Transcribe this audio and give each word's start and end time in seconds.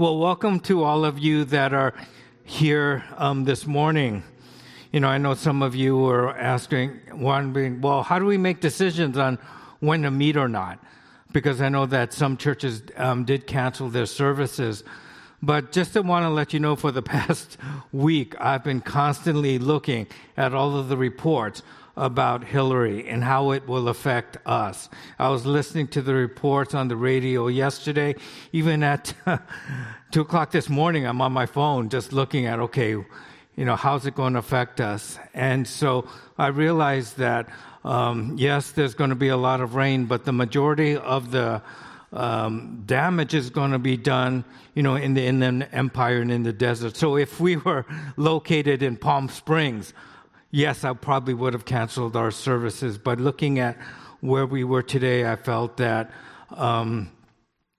Well, 0.00 0.16
welcome 0.16 0.60
to 0.60 0.84
all 0.84 1.04
of 1.04 1.18
you 1.18 1.44
that 1.46 1.74
are 1.74 1.92
here 2.44 3.04
um, 3.16 3.42
this 3.42 3.66
morning. 3.66 4.22
You 4.92 5.00
know, 5.00 5.08
I 5.08 5.18
know 5.18 5.34
some 5.34 5.60
of 5.60 5.74
you 5.74 5.96
were 5.96 6.30
asking, 6.36 7.00
wondering, 7.14 7.80
well, 7.80 8.04
how 8.04 8.20
do 8.20 8.24
we 8.24 8.38
make 8.38 8.60
decisions 8.60 9.18
on 9.18 9.40
when 9.80 10.02
to 10.02 10.12
meet 10.12 10.36
or 10.36 10.46
not? 10.46 10.78
Because 11.32 11.60
I 11.60 11.68
know 11.68 11.84
that 11.86 12.12
some 12.12 12.36
churches 12.36 12.84
um, 12.96 13.24
did 13.24 13.48
cancel 13.48 13.88
their 13.88 14.06
services. 14.06 14.84
But 15.42 15.70
just 15.72 15.92
to 15.92 16.02
want 16.02 16.24
to 16.24 16.30
let 16.30 16.52
you 16.52 16.60
know, 16.60 16.76
for 16.76 16.90
the 16.90 17.02
past 17.16 17.56
week, 17.92 18.34
I've 18.40 18.64
been 18.64 18.80
constantly 18.80 19.58
looking 19.58 20.06
at 20.36 20.54
all 20.54 20.76
of 20.76 20.88
the 20.88 20.96
reports 20.96 21.62
about 21.96 22.44
Hilary 22.44 23.08
and 23.08 23.24
how 23.24 23.50
it 23.50 23.66
will 23.66 23.88
affect 23.88 24.36
us. 24.46 24.88
I 25.18 25.28
was 25.30 25.44
listening 25.44 25.88
to 25.88 26.02
the 26.02 26.14
reports 26.14 26.74
on 26.74 26.88
the 26.88 26.96
radio 26.96 27.48
yesterday. 27.48 28.14
Even 28.52 28.82
at 28.82 29.12
two 30.12 30.20
o'clock 30.20 30.52
this 30.52 30.68
morning, 30.68 31.06
I'm 31.06 31.20
on 31.20 31.32
my 31.32 31.46
phone 31.46 31.88
just 31.88 32.12
looking 32.12 32.46
at, 32.46 32.60
okay, 32.60 32.90
you 32.90 33.64
know, 33.64 33.74
how's 33.74 34.06
it 34.06 34.14
going 34.14 34.34
to 34.34 34.38
affect 34.38 34.80
us? 34.80 35.18
And 35.34 35.66
so 35.66 36.08
I 36.36 36.48
realized 36.48 37.18
that, 37.18 37.48
um, 37.84 38.36
yes, 38.38 38.70
there's 38.70 38.94
going 38.94 39.10
to 39.10 39.16
be 39.16 39.28
a 39.28 39.36
lot 39.36 39.60
of 39.60 39.74
rain, 39.74 40.04
but 40.04 40.24
the 40.24 40.32
majority 40.32 40.96
of 40.96 41.32
the 41.32 41.62
um, 42.12 42.82
damage 42.86 43.34
is 43.34 43.50
going 43.50 43.72
to 43.72 43.78
be 43.78 43.96
done, 43.96 44.44
you 44.74 44.82
know, 44.82 44.96
in 44.96 45.14
the 45.14 45.24
Inland 45.24 45.68
Empire 45.72 46.20
and 46.20 46.32
in 46.32 46.42
the 46.42 46.52
desert. 46.52 46.96
So 46.96 47.16
if 47.16 47.38
we 47.40 47.56
were 47.56 47.84
located 48.16 48.82
in 48.82 48.96
Palm 48.96 49.28
Springs, 49.28 49.92
yes, 50.50 50.84
I 50.84 50.94
probably 50.94 51.34
would 51.34 51.52
have 51.52 51.64
canceled 51.64 52.16
our 52.16 52.30
services. 52.30 52.98
But 52.98 53.20
looking 53.20 53.58
at 53.58 53.76
where 54.20 54.46
we 54.46 54.64
were 54.64 54.82
today, 54.82 55.30
I 55.30 55.36
felt 55.36 55.76
that, 55.76 56.10
um, 56.50 57.10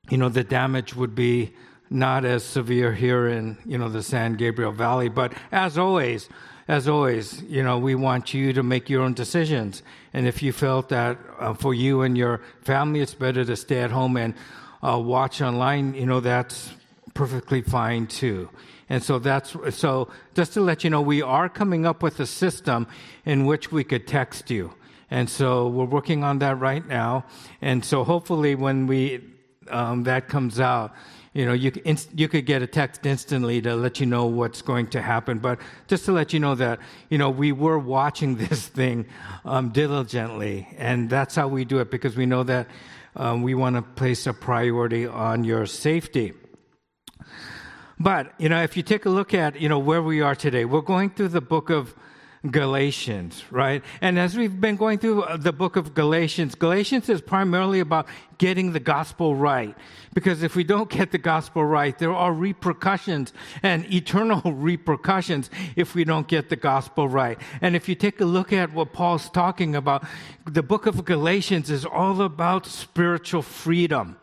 you 0.10 0.18
know, 0.18 0.30
the 0.30 0.44
damage 0.44 0.96
would 0.96 1.16
be 1.16 1.54
not 1.90 2.24
as 2.24 2.44
severe 2.44 2.94
here 2.94 3.27
in, 3.27 3.58
you 3.66 3.77
know, 3.77 3.90
the 3.90 4.04
San 4.04 4.36
Gabriel 4.36 4.72
Valley. 4.72 5.10
But 5.10 5.34
as 5.52 5.77
always, 5.77 6.30
as 6.68 6.88
always, 6.88 7.41
you 7.43 7.64
know, 7.64 7.80
we 7.80 7.96
want 7.96 8.32
you 8.34 8.54
to 8.54 8.62
make 8.62 8.91
your 8.91 9.02
own 9.02 9.16
decisions. 9.16 9.82
And 10.13 10.27
if 10.27 10.41
you 10.41 10.52
felt 10.52 10.90
that 10.90 11.18
uh, 11.40 11.54
for 11.54 11.74
you 11.74 12.02
and 12.02 12.18
your 12.18 12.41
family, 12.62 13.02
it's 13.02 13.13
better 13.13 13.46
to 13.46 13.55
stay 13.55 13.79
at 13.79 13.91
home 13.91 14.18
and 14.18 14.34
uh, 14.82 14.99
watch 14.99 15.41
online, 15.41 15.93
you 15.93 16.05
know, 16.05 16.20
that's 16.20 16.71
perfectly 17.13 17.62
fine 17.62 18.07
too. 18.07 18.49
And 18.90 19.04
so 19.04 19.20
that's 19.20 19.55
so 19.76 20.10
just 20.34 20.54
to 20.54 20.62
let 20.62 20.84
you 20.84 20.90
know, 20.90 21.02
we 21.02 21.21
are 21.21 21.48
coming 21.48 21.85
up 21.85 22.02
with 22.02 22.20
a 22.20 22.26
system 22.26 22.87
in 23.26 23.46
which 23.46 23.71
we 23.71 23.84
could 23.84 24.07
text 24.07 24.49
you. 24.49 24.74
And 25.12 25.30
so 25.30 25.68
we're 25.68 25.85
working 25.85 26.24
on 26.24 26.40
that 26.40 26.60
right 26.60 26.85
now. 26.85 27.26
And 27.62 27.84
so 27.85 28.04
hopefully 28.04 28.55
when 28.55 28.87
we 28.87 29.21
um, 29.70 30.04
that 30.04 30.27
comes 30.27 30.60
out, 30.60 30.93
you 31.34 31.46
know, 31.46 31.54
you, 31.54 31.72
you 32.16 32.27
could 32.27 32.46
get 32.46 32.62
a 32.62 32.68
text 32.68 33.05
instantly 33.05 33.62
to 33.62 33.76
let 33.76 33.99
you 33.99 34.05
know 34.05 34.26
what's 34.26 34.62
going 34.62 34.88
to 34.88 35.02
happen. 35.02 35.40
But 35.40 35.60
just 35.88 36.05
to 36.05 36.12
let 36.12 36.34
you 36.34 36.40
know 36.40 36.55
that, 36.55 36.80
you 37.10 37.18
know, 37.18 37.30
we 37.30 37.52
were 37.52 37.77
watching 37.77 38.36
this 38.48 38.68
thing 38.68 39.05
um, 39.46 39.70
diligently. 39.70 40.68
And 40.77 41.10
that's 41.10 41.36
how 41.36 41.48
we 41.48 41.66
do 41.66 41.80
it 41.80 41.91
because 41.91 42.16
we 42.16 42.26
know 42.26 42.44
that 42.44 42.68
um, 43.16 43.44
we 43.44 43.54
want 43.54 43.76
to 43.76 43.82
place 43.82 44.26
a 44.27 44.34
priority 44.34 45.05
on 45.05 45.44
your 45.44 45.66
safety. 45.66 46.34
But, 47.99 48.34
you 48.38 48.48
know, 48.48 48.64
if 48.64 48.77
you 48.77 48.84
take 48.84 49.05
a 49.05 49.10
look 49.10 49.34
at, 49.34 49.60
you 49.60 49.68
know, 49.68 49.80
where 49.80 50.02
we 50.02 50.21
are 50.21 50.36
today, 50.36 50.64
we're 50.66 50.82
going 50.82 51.10
through 51.10 51.30
the 51.30 51.41
book 51.41 51.70
of 51.70 51.93
Galatians, 52.49 53.43
right? 53.51 53.84
And 53.99 54.18
as 54.18 54.37
we've 54.37 54.62
been 54.62 54.77
going 54.77 54.98
through 54.98 55.23
uh, 55.23 55.35
the 55.35 55.51
book 55.51 55.76
of 55.76 55.93
Galatians, 55.93 56.55
Galatians 56.55 57.09
is 57.09 57.20
primarily 57.20 57.81
about 57.81 58.07
getting 58.37 58.71
the 58.71 58.79
gospel 58.79 59.35
right. 59.35 59.76
Because 60.13 60.41
if 60.41 60.55
we 60.55 60.63
don't 60.63 60.90
get 60.90 61.12
the 61.12 61.18
gospel 61.18 61.65
right, 61.65 61.98
there 61.99 62.13
are 62.13 62.31
repercussions 62.31 63.34
and 63.62 63.91
eternal 63.93 64.41
repercussions 64.53 65.50
if 65.75 65.96
we 65.96 66.06
don't 66.06 66.29
get 66.29 66.47
the 66.47 66.56
gospel 66.56 67.09
right. 67.09 67.38
And 67.59 67.75
if 67.75 67.90
you 67.90 67.96
take 67.96 68.22
a 68.22 68.25
look 68.25 68.53
at 68.53 68.72
what 68.72 68.94
Paul's 68.94 69.29
talking 69.29 69.75
about, 69.75 70.06
the 70.46 70.64
book 70.64 70.85
of 70.85 71.03
Galatians 71.03 71.69
is 71.69 71.85
all 71.85 72.22
about 72.22 72.66
spiritual 72.66 73.41
freedom. 73.41 74.18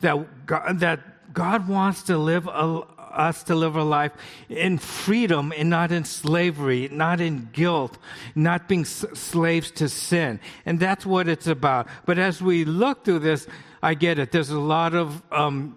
That 0.00 0.46
God, 0.46 0.80
that 0.80 1.32
God 1.32 1.68
wants 1.68 2.02
to 2.04 2.18
live 2.18 2.48
a, 2.48 2.82
us 3.12 3.42
to 3.44 3.54
live 3.54 3.76
a 3.76 3.84
life 3.84 4.12
in 4.48 4.78
freedom 4.78 5.52
and 5.56 5.70
not 5.70 5.92
in 5.92 6.04
slavery, 6.04 6.88
not 6.90 7.20
in 7.20 7.48
guilt, 7.52 7.98
not 8.34 8.68
being 8.68 8.82
s- 8.82 9.04
slaves 9.14 9.70
to 9.72 9.88
sin. 9.88 10.40
And 10.66 10.80
that's 10.80 11.06
what 11.06 11.28
it's 11.28 11.46
about. 11.46 11.88
But 12.06 12.18
as 12.18 12.40
we 12.42 12.64
look 12.64 13.04
through 13.04 13.20
this, 13.20 13.46
I 13.82 13.94
get 13.94 14.18
it. 14.18 14.32
There's 14.32 14.50
a 14.50 14.60
lot 14.60 14.94
of, 14.94 15.22
um, 15.32 15.76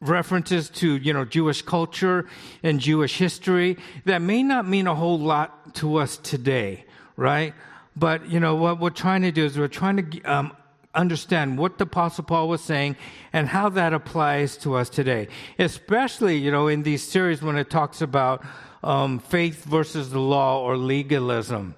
references 0.00 0.68
to 0.68 0.96
you 0.96 1.12
know 1.12 1.24
Jewish 1.24 1.62
culture 1.62 2.26
and 2.62 2.78
Jewish 2.80 3.16
history 3.16 3.78
that 4.04 4.20
may 4.20 4.42
not 4.42 4.68
mean 4.68 4.86
a 4.86 4.94
whole 4.94 5.18
lot 5.18 5.74
to 5.76 5.96
us 5.96 6.18
today, 6.18 6.84
right? 7.16 7.54
But 7.96 8.28
you 8.28 8.40
know 8.40 8.56
what 8.56 8.78
we're 8.78 8.90
trying 8.90 9.22
to 9.22 9.32
do 9.32 9.44
is 9.44 9.58
we're 9.58 9.68
trying 9.68 10.10
to 10.10 10.22
um, 10.22 10.52
understand 10.96 11.58
what 11.58 11.78
the 11.78 11.84
Apostle 11.84 12.24
Paul 12.24 12.48
was 12.48 12.62
saying 12.62 12.96
and 13.32 13.48
how 13.48 13.68
that 13.70 13.92
applies 13.92 14.56
to 14.58 14.74
us 14.74 14.88
today. 14.88 15.28
Especially, 15.58 16.36
you 16.38 16.50
know, 16.50 16.68
in 16.68 16.82
these 16.82 17.02
series 17.02 17.42
when 17.42 17.56
it 17.56 17.70
talks 17.70 18.00
about 18.00 18.44
um, 18.82 19.18
faith 19.18 19.64
versus 19.64 20.10
the 20.10 20.20
law 20.20 20.60
or 20.60 20.76
legalism. 20.76 21.74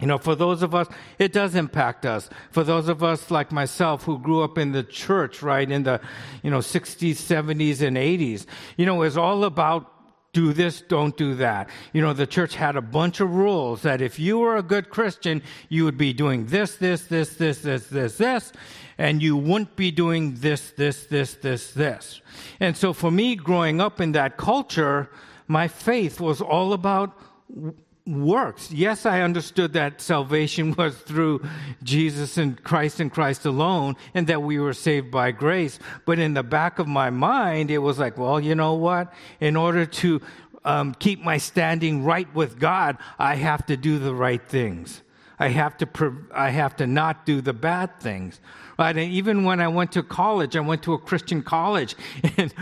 You 0.00 0.08
know, 0.08 0.18
for 0.18 0.34
those 0.34 0.62
of 0.62 0.74
us, 0.74 0.88
it 1.18 1.32
does 1.32 1.54
impact 1.54 2.04
us. 2.04 2.28
For 2.50 2.64
those 2.64 2.88
of 2.88 3.04
us 3.04 3.30
like 3.30 3.52
myself 3.52 4.02
who 4.02 4.18
grew 4.18 4.42
up 4.42 4.58
in 4.58 4.72
the 4.72 4.82
church, 4.82 5.42
right, 5.42 5.70
in 5.70 5.84
the, 5.84 6.00
you 6.42 6.50
know, 6.50 6.58
60s, 6.58 7.12
70s, 7.12 7.86
and 7.86 7.96
80s, 7.96 8.46
you 8.76 8.84
know, 8.84 9.02
it's 9.02 9.16
all 9.16 9.44
about 9.44 9.91
do 10.32 10.54
this, 10.54 10.80
don't 10.80 11.16
do 11.16 11.34
that. 11.34 11.68
You 11.92 12.00
know, 12.00 12.14
the 12.14 12.26
church 12.26 12.54
had 12.54 12.74
a 12.76 12.80
bunch 12.80 13.20
of 13.20 13.34
rules 13.34 13.82
that 13.82 14.00
if 14.00 14.18
you 14.18 14.38
were 14.38 14.56
a 14.56 14.62
good 14.62 14.88
Christian, 14.88 15.42
you 15.68 15.84
would 15.84 15.98
be 15.98 16.14
doing 16.14 16.46
this, 16.46 16.76
this, 16.76 17.02
this, 17.02 17.36
this, 17.36 17.58
this, 17.58 17.88
this, 17.88 18.16
this, 18.16 18.52
and 18.96 19.22
you 19.22 19.36
wouldn't 19.36 19.76
be 19.76 19.90
doing 19.90 20.34
this, 20.36 20.70
this, 20.70 21.04
this, 21.06 21.34
this, 21.34 21.72
this. 21.72 22.22
And 22.60 22.76
so 22.76 22.94
for 22.94 23.10
me, 23.10 23.36
growing 23.36 23.80
up 23.80 24.00
in 24.00 24.12
that 24.12 24.38
culture, 24.38 25.10
my 25.48 25.68
faith 25.68 26.18
was 26.18 26.40
all 26.40 26.72
about 26.72 27.18
works. 28.06 28.70
Yes, 28.72 29.06
I 29.06 29.20
understood 29.20 29.74
that 29.74 30.00
salvation 30.00 30.74
was 30.78 30.96
through 30.96 31.46
Jesus 31.82 32.36
and 32.38 32.62
Christ 32.62 33.00
and 33.00 33.12
Christ 33.12 33.44
alone, 33.46 33.96
and 34.14 34.26
that 34.26 34.42
we 34.42 34.58
were 34.58 34.72
saved 34.74 35.10
by 35.10 35.30
grace. 35.30 35.78
But 36.04 36.18
in 36.18 36.34
the 36.34 36.42
back 36.42 36.78
of 36.78 36.88
my 36.88 37.10
mind, 37.10 37.70
it 37.70 37.78
was 37.78 37.98
like, 37.98 38.18
well, 38.18 38.40
you 38.40 38.54
know 38.54 38.74
what? 38.74 39.12
In 39.40 39.56
order 39.56 39.86
to 39.86 40.20
um, 40.64 40.94
keep 40.94 41.22
my 41.22 41.38
standing 41.38 42.04
right 42.04 42.32
with 42.34 42.58
God, 42.58 42.98
I 43.18 43.36
have 43.36 43.66
to 43.66 43.76
do 43.76 43.98
the 43.98 44.14
right 44.14 44.42
things. 44.42 45.02
I 45.38 45.48
have 45.48 45.76
to, 45.78 46.16
I 46.32 46.50
have 46.50 46.76
to 46.76 46.86
not 46.86 47.26
do 47.26 47.40
the 47.40 47.52
bad 47.52 48.00
things. 48.00 48.40
Right? 48.78 48.96
And 48.96 49.12
even 49.12 49.44
when 49.44 49.60
I 49.60 49.68
went 49.68 49.92
to 49.92 50.02
college, 50.02 50.56
I 50.56 50.60
went 50.60 50.82
to 50.84 50.94
a 50.94 50.98
Christian 50.98 51.42
college, 51.42 51.96
and 52.36 52.52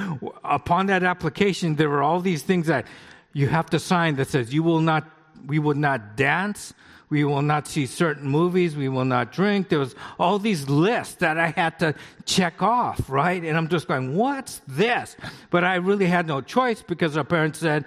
upon 0.45 0.87
that 0.87 1.03
application, 1.03 1.77
there 1.77 1.89
were 1.89 2.03
all 2.03 2.21
these 2.21 2.43
things 2.43 2.67
that 2.67 2.87
you 3.33 3.49
have 3.49 3.71
to 3.71 3.79
sign 3.79 4.17
that 4.17 4.29
says 4.29 4.53
you 4.53 4.63
will 4.63 4.81
not 4.81 5.09
we 5.47 5.59
will 5.59 5.75
not 5.75 6.17
dance. 6.17 6.75
We 7.09 7.25
will 7.25 7.43
not 7.43 7.67
see 7.67 7.87
certain 7.87 8.29
movies. 8.29 8.77
We 8.77 8.89
will 8.89 9.05
not 9.05 9.33
drink. 9.33 9.69
There 9.69 9.81
was 9.81 9.97
all 10.19 10.39
these 10.39 10.69
lists 10.69 11.17
that 11.17 11.39
I 11.39 11.49
had 11.49 11.79
to 11.81 11.95
check 12.25 12.63
off, 12.63 13.11
right? 13.11 13.43
And 13.43 13.57
I'm 13.57 13.69
just 13.69 13.89
going, 13.89 14.15
what's 14.15 14.61
this? 14.69 15.17
But 15.51 15.65
I 15.65 15.77
really 15.77 16.07
had 16.07 16.29
no 16.29 16.41
choice 16.41 16.83
because 16.83 17.17
our 17.17 17.25
parents 17.25 17.59
said, 17.59 17.85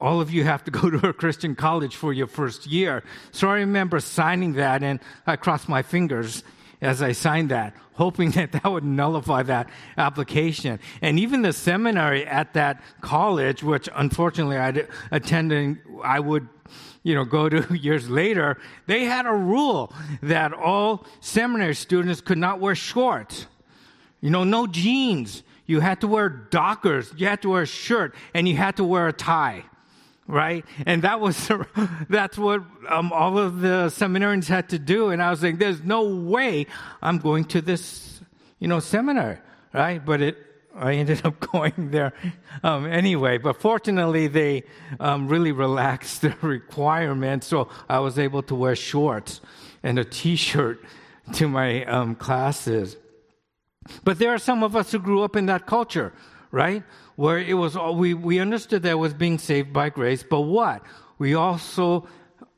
all 0.00 0.20
of 0.20 0.30
you 0.30 0.44
have 0.44 0.64
to 0.64 0.70
go 0.70 0.90
to 0.90 1.08
a 1.08 1.12
Christian 1.12 1.54
college 1.54 1.94
for 1.96 2.12
your 2.12 2.26
first 2.26 2.66
year. 2.66 3.02
So 3.30 3.48
I 3.48 3.54
remember 3.54 4.00
signing 4.00 4.54
that 4.54 4.82
and 4.82 5.00
I 5.26 5.36
crossed 5.36 5.68
my 5.68 5.82
fingers 5.82 6.42
as 6.80 7.02
I 7.02 7.12
signed 7.12 7.50
that, 7.50 7.74
hoping 7.94 8.30
that 8.32 8.52
that 8.52 8.64
would 8.64 8.84
nullify 8.84 9.42
that 9.44 9.68
application. 9.96 10.78
And 11.02 11.18
even 11.18 11.42
the 11.42 11.52
seminary 11.52 12.26
at 12.26 12.54
that 12.54 12.82
college, 13.00 13.62
which 13.62 13.88
unfortunately 13.94 14.58
I 14.58 14.86
attended, 15.10 15.78
I 16.02 16.20
would 16.20 16.48
you 17.02 17.14
know, 17.14 17.24
go 17.24 17.48
to 17.48 17.74
years 17.78 18.10
later, 18.10 18.58
they 18.86 19.04
had 19.04 19.26
a 19.26 19.32
rule 19.32 19.92
that 20.22 20.52
all 20.52 21.06
seminary 21.20 21.74
students 21.74 22.20
could 22.20 22.38
not 22.38 22.58
wear 22.58 22.74
shorts. 22.74 23.46
You 24.20 24.30
know, 24.30 24.42
no 24.42 24.66
jeans. 24.66 25.44
You 25.66 25.80
had 25.80 26.00
to 26.00 26.08
wear 26.08 26.28
dockers. 26.28 27.12
You 27.16 27.26
had 27.26 27.42
to 27.42 27.50
wear 27.50 27.62
a 27.62 27.66
shirt 27.66 28.14
and 28.34 28.48
you 28.48 28.56
had 28.56 28.76
to 28.76 28.84
wear 28.84 29.06
a 29.08 29.12
tie 29.12 29.64
right? 30.26 30.64
And 30.84 31.02
that 31.02 31.20
was 31.20 31.50
that's 32.08 32.38
what 32.38 32.62
um, 32.88 33.12
all 33.12 33.38
of 33.38 33.60
the 33.60 33.86
seminarians 33.88 34.46
had 34.46 34.68
to 34.70 34.78
do. 34.78 35.10
And 35.10 35.22
I 35.22 35.30
was 35.30 35.42
like, 35.42 35.58
"There's 35.58 35.82
no 35.82 36.02
way 36.02 36.66
I'm 37.02 37.18
going 37.18 37.44
to 37.46 37.60
this, 37.60 38.20
you 38.58 38.68
know, 38.68 38.80
seminar, 38.80 39.40
right?" 39.72 40.04
But 40.04 40.22
it, 40.22 40.36
I 40.74 40.94
ended 40.94 41.24
up 41.24 41.40
going 41.52 41.90
there 41.90 42.12
um, 42.62 42.86
anyway. 42.86 43.38
But 43.38 43.60
fortunately, 43.60 44.26
they 44.26 44.64
um, 45.00 45.28
really 45.28 45.52
relaxed 45.52 46.20
the 46.22 46.34
requirements, 46.42 47.46
so 47.46 47.68
I 47.88 48.00
was 48.00 48.18
able 48.18 48.42
to 48.44 48.54
wear 48.54 48.76
shorts 48.76 49.40
and 49.82 49.98
a 49.98 50.04
T-shirt 50.04 50.82
to 51.34 51.48
my 51.48 51.84
um, 51.84 52.14
classes. 52.14 52.96
But 54.02 54.18
there 54.18 54.30
are 54.34 54.38
some 54.38 54.64
of 54.64 54.74
us 54.74 54.90
who 54.90 54.98
grew 54.98 55.22
up 55.22 55.36
in 55.36 55.46
that 55.46 55.66
culture 55.66 56.12
right? 56.50 56.82
Where 57.16 57.38
it 57.38 57.54
was 57.54 57.76
all, 57.76 57.96
we, 57.96 58.14
we 58.14 58.38
understood 58.38 58.82
that 58.82 58.98
was 58.98 59.14
being 59.14 59.38
saved 59.38 59.72
by 59.72 59.88
grace, 59.90 60.22
but 60.22 60.42
what? 60.42 60.82
We 61.18 61.34
also 61.34 62.06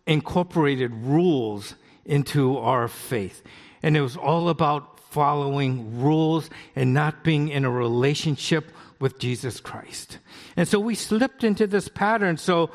incorporated 0.06 0.92
rules 0.92 1.74
into 2.04 2.58
our 2.58 2.88
faith. 2.88 3.42
And 3.82 3.96
it 3.96 4.00
was 4.00 4.16
all 4.16 4.48
about 4.48 4.98
following 5.10 6.00
rules 6.00 6.50
and 6.74 6.92
not 6.92 7.22
being 7.22 7.48
in 7.48 7.64
a 7.64 7.70
relationship 7.70 8.72
with 8.98 9.18
Jesus 9.18 9.60
Christ. 9.60 10.18
And 10.56 10.66
so 10.66 10.80
we 10.80 10.94
slipped 10.94 11.44
into 11.44 11.66
this 11.66 11.88
pattern. 11.88 12.36
So 12.36 12.70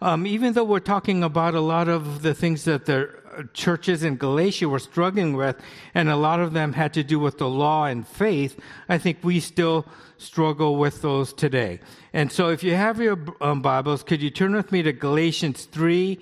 um, 0.00 0.26
even 0.26 0.52
though 0.52 0.64
we're 0.64 0.80
talking 0.80 1.22
about 1.22 1.54
a 1.54 1.60
lot 1.60 1.88
of 1.88 2.22
the 2.22 2.34
things 2.34 2.64
that 2.64 2.86
the 2.86 3.10
churches 3.52 4.02
in 4.04 4.16
Galatia 4.16 4.68
were 4.68 4.78
struggling 4.78 5.34
with, 5.34 5.56
and 5.94 6.08
a 6.08 6.16
lot 6.16 6.40
of 6.40 6.52
them 6.52 6.72
had 6.72 6.92
to 6.94 7.02
do 7.02 7.18
with 7.18 7.38
the 7.38 7.48
law 7.48 7.86
and 7.86 8.06
faith, 8.06 8.58
I 8.88 8.98
think 8.98 9.18
we 9.22 9.40
still 9.40 9.86
struggle 10.24 10.76
with 10.76 11.02
those 11.02 11.32
today. 11.32 11.80
And 12.12 12.32
so 12.32 12.48
if 12.48 12.62
you 12.62 12.74
have 12.74 13.00
your 13.00 13.18
um, 13.40 13.62
Bibles, 13.62 14.02
could 14.02 14.22
you 14.22 14.30
turn 14.30 14.54
with 14.54 14.72
me 14.72 14.82
to 14.82 14.92
Galatians 14.92 15.66
3, 15.66 16.18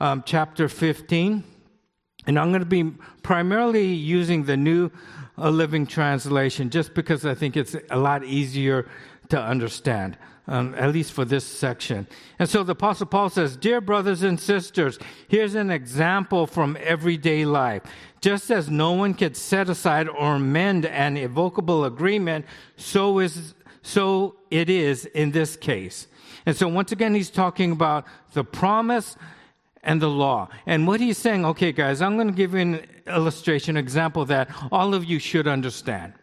um, 0.00 0.24
chapter 0.26 0.68
15? 0.68 1.44
And 2.26 2.38
I'm 2.38 2.50
going 2.50 2.60
to 2.60 2.66
be 2.66 2.90
primarily 3.22 3.86
using 3.86 4.44
the 4.44 4.56
New 4.56 4.90
uh, 5.38 5.50
Living 5.50 5.86
Translation 5.86 6.70
just 6.70 6.94
because 6.94 7.24
I 7.24 7.34
think 7.34 7.56
it's 7.56 7.76
a 7.90 7.98
lot 7.98 8.24
easier 8.24 8.88
to 9.28 9.40
understand. 9.40 10.16
Um, 10.46 10.74
at 10.76 10.92
least 10.92 11.14
for 11.14 11.24
this 11.24 11.42
section. 11.42 12.06
And 12.38 12.46
so 12.46 12.62
the 12.62 12.72
Apostle 12.72 13.06
Paul 13.06 13.30
says, 13.30 13.56
Dear 13.56 13.80
brothers 13.80 14.22
and 14.22 14.38
sisters, 14.38 14.98
here's 15.26 15.54
an 15.54 15.70
example 15.70 16.46
from 16.46 16.76
everyday 16.82 17.46
life. 17.46 17.82
Just 18.20 18.50
as 18.50 18.68
no 18.68 18.92
one 18.92 19.14
can 19.14 19.32
set 19.32 19.70
aside 19.70 20.06
or 20.06 20.34
amend 20.34 20.84
an 20.84 21.16
irrevocable 21.16 21.86
agreement, 21.86 22.44
so 22.76 23.20
is 23.20 23.54
so 23.80 24.36
it 24.50 24.68
is 24.68 25.04
in 25.06 25.30
this 25.30 25.56
case. 25.56 26.08
And 26.46 26.56
so 26.56 26.68
once 26.68 26.92
again, 26.92 27.14
he's 27.14 27.30
talking 27.30 27.72
about 27.72 28.06
the 28.32 28.44
promise 28.44 29.16
and 29.82 30.00
the 30.00 30.08
law. 30.08 30.48
And 30.66 30.86
what 30.86 31.00
he's 31.00 31.18
saying, 31.18 31.44
okay, 31.44 31.70
guys, 31.70 32.00
I'm 32.00 32.16
going 32.16 32.28
to 32.28 32.34
give 32.34 32.54
you 32.54 32.60
an 32.60 32.86
illustration, 33.06 33.76
example 33.76 34.24
that 34.26 34.50
all 34.72 34.94
of 34.94 35.04
you 35.04 35.18
should 35.18 35.46
understand. 35.46 36.14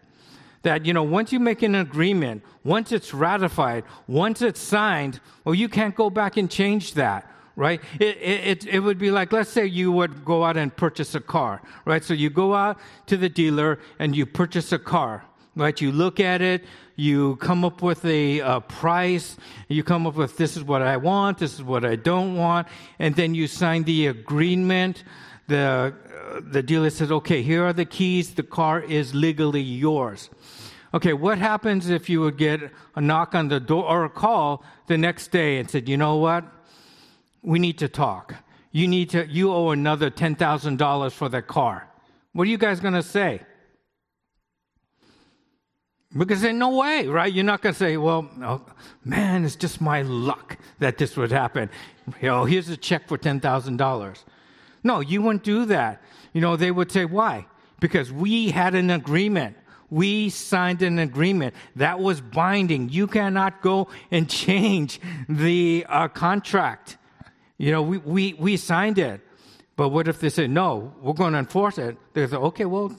That, 0.64 0.86
you 0.86 0.94
know, 0.94 1.04
once 1.04 1.32
you 1.32 1.40
make 1.40 1.64
an 1.64 1.76
agreement, 1.76 2.44
once 2.64 2.92
it's 2.92 3.14
ratified, 3.14 3.84
once 4.08 4.42
it's 4.42 4.60
signed, 4.60 5.20
well, 5.44 5.56
you 5.56 5.68
can't 5.68 5.96
go 5.96 6.10
back 6.10 6.38
and 6.38 6.50
change 6.50 6.94
that 6.94 7.28
right? 7.56 7.82
It, 8.00 8.18
it, 8.22 8.66
it, 8.66 8.80
would 8.80 8.98
be 8.98 9.12
like, 9.12 9.32
let's 9.32 9.50
say 9.50 9.66
you 9.66 9.92
would 9.92 10.24
go 10.24 10.44
out 10.44 10.58
and 10.58 10.76
purchase 10.76 11.16
a 11.16 11.20
car, 11.20 11.62
right? 11.86 12.04
So 12.04 12.14
you 12.14 12.30
go 12.30 12.56
out 12.56 12.80
to 13.08 13.18
the 13.18 13.30
dealer 13.30 13.80
and 14.00 14.16
you 14.16 14.26
purchase 14.26 14.72
a 14.72 14.80
car, 14.80 15.26
right? 15.56 15.80
You 15.80 15.92
look 15.92 16.20
at 16.20 16.42
it, 16.42 16.64
you 16.96 17.36
come 17.38 17.66
up 17.66 17.82
with 17.82 18.06
a, 18.06 18.62
price, 18.68 19.38
you 19.68 19.84
come 19.84 20.08
up 20.08 20.16
with 20.16 20.38
this 20.38 20.56
is 20.56 20.64
what 20.64 20.82
I 20.82 20.98
want, 20.98 21.40
this 21.40 21.54
is 21.54 21.64
what 21.64 21.84
I 21.84 21.96
don't 21.96 22.36
want, 22.36 22.68
and 23.00 23.16
then 23.16 23.36
you 23.36 23.48
sign 23.48 23.84
the 23.84 24.08
agreement. 24.08 25.04
The, 25.48 25.94
uh, 26.32 26.42
the 26.44 26.64
dealer 26.64 26.90
says, 26.90 27.12
okay, 27.12 27.42
here 27.42 27.66
are 27.66 27.74
the 27.74 27.86
keys, 27.86 28.36
the 28.36 28.44
car 28.44 28.82
is 28.82 29.14
legally 29.14 29.62
yours. 29.62 30.30
Okay, 30.94 31.14
what 31.14 31.38
happens 31.38 31.90
if 31.90 32.10
you 32.10 32.20
would 32.22 32.38
get 32.38 32.60
a 32.96 33.02
knock 33.02 33.34
on 33.34 33.48
the 33.48 33.60
door 33.60 33.86
or 33.86 34.04
a 34.04 34.10
call 34.10 34.64
the 34.88 34.98
next 34.98 35.32
day 35.32 35.58
and 35.58 35.70
said, 35.70 35.88
you 35.88 35.96
know 35.96 36.18
what? 36.18 36.44
We 37.42 37.60
need 37.60 37.78
to 37.78 37.88
talk. 37.88 38.36
You 38.72 38.88
need 38.88 39.10
to, 39.12 39.26
you 39.28 39.54
owe 39.54 39.70
another 39.70 40.12
$10,000 40.12 41.12
for 41.12 41.30
that 41.30 41.48
car. 41.48 41.88
What 42.34 42.48
are 42.48 42.52
you 42.52 42.58
guys 42.58 42.80
going 42.80 42.94
to 42.94 43.04
say? 43.04 43.42
Because 46.18 46.42
there's 46.42 46.56
no 46.56 46.76
way, 46.78 47.08
right? 47.08 47.32
You're 47.32 47.46
not 47.46 47.62
going 47.62 47.74
to 47.74 47.80
say, 47.80 47.96
well, 47.96 48.30
oh, 48.42 48.66
man, 49.06 49.46
it's 49.46 49.56
just 49.56 49.80
my 49.80 50.02
luck 50.02 50.58
that 50.80 50.98
this 50.98 51.16
would 51.16 51.32
happen. 51.32 51.70
You 52.22 52.28
know, 52.28 52.44
here's 52.44 52.68
a 52.68 52.76
check 52.76 53.08
for 53.08 53.18
$10,000. 53.18 54.24
No, 54.84 55.00
you 55.00 55.22
wouldn't 55.22 55.44
do 55.44 55.66
that. 55.66 56.02
You 56.34 56.42
know, 56.42 56.58
they 56.58 56.72
would 56.72 56.92
say, 56.92 57.06
why? 57.06 57.48
Because 57.80 58.12
we 58.12 58.52
had 58.52 58.76
an 58.76 58.90
agreement. 58.90 59.56
We 59.92 60.30
signed 60.30 60.82
an 60.82 60.98
agreement 60.98 61.54
that 61.76 62.00
was 62.00 62.20
binding. 62.20 62.90
You 62.90 63.06
cannot 63.06 63.62
go 63.62 63.90
and 64.10 64.28
change 64.42 65.00
the 65.30 65.86
uh, 65.88 66.08
contract. 66.08 66.98
You 67.60 67.72
know, 67.72 67.84
we, 67.84 68.00
we, 68.00 68.34
we 68.34 68.58
signed 68.58 68.98
it. 68.98 69.22
But 69.76 69.90
what 69.90 70.08
if 70.08 70.20
they 70.20 70.30
say, 70.30 70.48
no, 70.48 70.94
we're 71.02 71.14
going 71.14 71.34
to 71.34 71.40
enforce 71.40 71.78
it? 71.78 71.98
They 72.14 72.26
say, 72.26 72.36
okay, 72.36 72.66
well, 72.66 72.98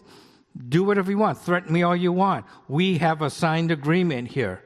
do 0.69 0.85
whatever 0.85 1.11
you 1.11 1.19
want. 1.19 1.39
Threaten 1.39 1.73
me 1.73 1.83
all 1.83 1.97
you 1.97 2.13
want. 2.13 2.45
We 2.69 2.99
have 2.99 3.23
a 3.23 3.31
signed 3.31 3.71
agreement 3.71 4.29
here 4.29 4.63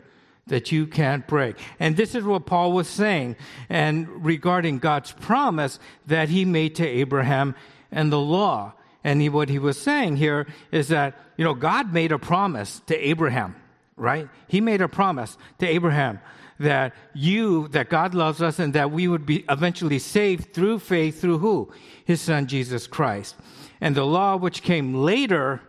that 0.46 0.70
you 0.70 0.86
can't 0.86 1.26
break. 1.26 1.56
And 1.80 1.96
this 1.96 2.14
is 2.14 2.24
what 2.24 2.46
Paul 2.46 2.72
was 2.72 2.88
saying 2.88 3.36
and 3.68 4.24
regarding 4.24 4.78
God's 4.78 5.12
promise 5.12 5.78
that 6.06 6.28
he 6.28 6.44
made 6.44 6.74
to 6.76 6.86
Abraham 6.86 7.54
and 7.90 8.12
the 8.12 8.20
law. 8.20 8.74
And 9.06 9.20
he, 9.20 9.28
what 9.28 9.48
he 9.48 9.60
was 9.60 9.80
saying 9.80 10.16
here 10.16 10.48
is 10.72 10.88
that, 10.88 11.14
you 11.36 11.44
know, 11.44 11.54
God 11.54 11.92
made 11.92 12.10
a 12.10 12.18
promise 12.18 12.82
to 12.88 13.08
Abraham, 13.08 13.54
right? 13.96 14.28
He 14.48 14.60
made 14.60 14.80
a 14.80 14.88
promise 14.88 15.38
to 15.60 15.66
Abraham 15.66 16.18
that 16.58 16.92
you, 17.14 17.68
that 17.68 17.88
God 17.88 18.16
loves 18.16 18.42
us 18.42 18.58
and 18.58 18.74
that 18.74 18.90
we 18.90 19.06
would 19.06 19.24
be 19.24 19.44
eventually 19.48 20.00
saved 20.00 20.52
through 20.52 20.80
faith 20.80 21.20
through 21.20 21.38
who? 21.38 21.72
His 22.04 22.20
son, 22.20 22.48
Jesus 22.48 22.88
Christ. 22.88 23.36
And 23.80 23.94
the 23.94 24.04
law 24.04 24.34
which 24.34 24.64
came 24.64 24.92
later 24.92 25.60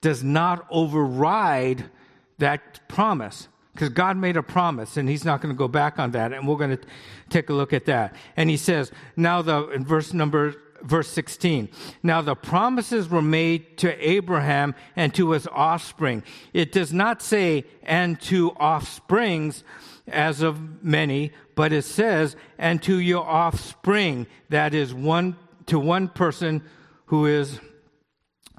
does 0.00 0.24
not 0.24 0.66
override 0.70 1.90
that 2.38 2.88
promise 2.88 3.48
because 3.74 3.90
God 3.90 4.16
made 4.16 4.38
a 4.38 4.42
promise 4.42 4.96
and 4.96 5.10
he's 5.10 5.26
not 5.26 5.42
going 5.42 5.54
to 5.54 5.58
go 5.58 5.68
back 5.68 5.98
on 5.98 6.12
that. 6.12 6.32
And 6.32 6.48
we're 6.48 6.56
going 6.56 6.78
to 6.78 6.82
take 7.28 7.50
a 7.50 7.52
look 7.52 7.74
at 7.74 7.84
that. 7.84 8.14
And 8.34 8.48
he 8.48 8.56
says, 8.56 8.90
now 9.14 9.42
the, 9.42 9.68
in 9.68 9.84
verse 9.84 10.14
number, 10.14 10.54
verse 10.82 11.08
16, 11.08 11.68
now 12.02 12.22
the 12.22 12.34
promises 12.34 13.08
were 13.08 13.22
made 13.22 13.78
to 13.78 14.08
Abraham 14.08 14.74
and 14.96 15.14
to 15.14 15.32
his 15.32 15.46
offspring. 15.48 16.22
It 16.52 16.72
does 16.72 16.92
not 16.92 17.22
say, 17.22 17.64
and 17.82 18.20
to 18.22 18.50
offsprings 18.52 19.64
as 20.06 20.40
of 20.40 20.82
many, 20.82 21.32
but 21.54 21.72
it 21.72 21.84
says, 21.84 22.36
and 22.58 22.82
to 22.82 22.98
your 22.98 23.26
offspring, 23.26 24.26
that 24.48 24.74
is 24.74 24.94
one, 24.94 25.36
to 25.66 25.78
one 25.78 26.08
person 26.08 26.62
who 27.06 27.26
is 27.26 27.60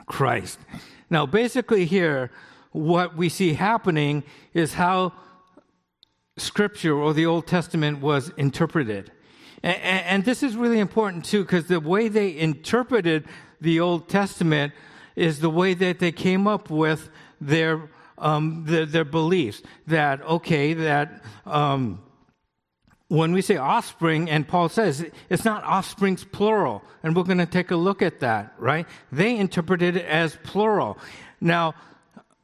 Christ. 0.05 0.59
Now, 1.09 1.25
basically, 1.25 1.85
here, 1.85 2.31
what 2.71 3.15
we 3.15 3.29
see 3.29 3.53
happening 3.53 4.23
is 4.53 4.73
how 4.73 5.13
Scripture 6.37 6.95
or 6.95 7.13
the 7.13 7.25
Old 7.25 7.47
Testament 7.47 7.99
was 7.99 8.29
interpreted. 8.37 9.11
And, 9.63 9.77
and 9.81 10.25
this 10.25 10.43
is 10.43 10.55
really 10.55 10.79
important 10.79 11.25
too, 11.25 11.43
because 11.43 11.65
the 11.65 11.79
way 11.79 12.07
they 12.07 12.37
interpreted 12.37 13.25
the 13.61 13.79
Old 13.79 14.09
Testament 14.09 14.73
is 15.15 15.39
the 15.39 15.49
way 15.49 15.73
that 15.73 15.99
they 15.99 16.11
came 16.11 16.47
up 16.47 16.69
with 16.69 17.09
their 17.41 17.89
um, 18.17 18.65
their, 18.65 18.85
their, 18.85 19.05
beliefs. 19.05 19.61
That 19.87 20.21
okay, 20.23 20.73
that 20.73 21.23
um, 21.45 22.01
when 23.07 23.31
we 23.31 23.41
say 23.41 23.57
offspring, 23.57 24.29
and 24.29 24.47
Paul 24.47 24.69
says 24.69 25.05
it's 25.29 25.45
not 25.45 25.63
offsprings 25.63 26.23
plural, 26.23 26.83
and 27.03 27.15
we're 27.15 27.23
going 27.23 27.39
to 27.39 27.45
take 27.45 27.71
a 27.71 27.75
look 27.75 28.01
at 28.01 28.19
that, 28.19 28.53
right? 28.57 28.85
They 29.11 29.37
interpreted 29.37 29.97
it 29.97 30.05
as 30.05 30.37
plural. 30.43 30.97
Now, 31.41 31.75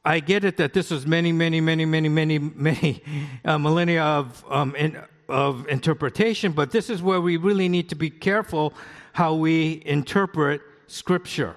I 0.03 0.19
get 0.19 0.43
it 0.43 0.57
that 0.57 0.73
this 0.73 0.91
was 0.91 1.05
many, 1.05 1.31
many, 1.31 1.61
many, 1.61 1.85
many, 1.85 2.09
many, 2.09 2.39
many 2.39 3.03
uh, 3.43 3.57
millennia 3.57 4.03
of, 4.03 4.45
um, 4.49 4.75
in, 4.75 5.01
of 5.27 5.67
interpretation, 5.67 6.51
but 6.51 6.71
this 6.71 6.89
is 6.89 7.01
where 7.01 7.21
we 7.21 7.37
really 7.37 7.69
need 7.69 7.89
to 7.89 7.95
be 7.95 8.09
careful 8.09 8.73
how 9.13 9.33
we 9.35 9.81
interpret 9.85 10.61
Scripture. 10.87 11.55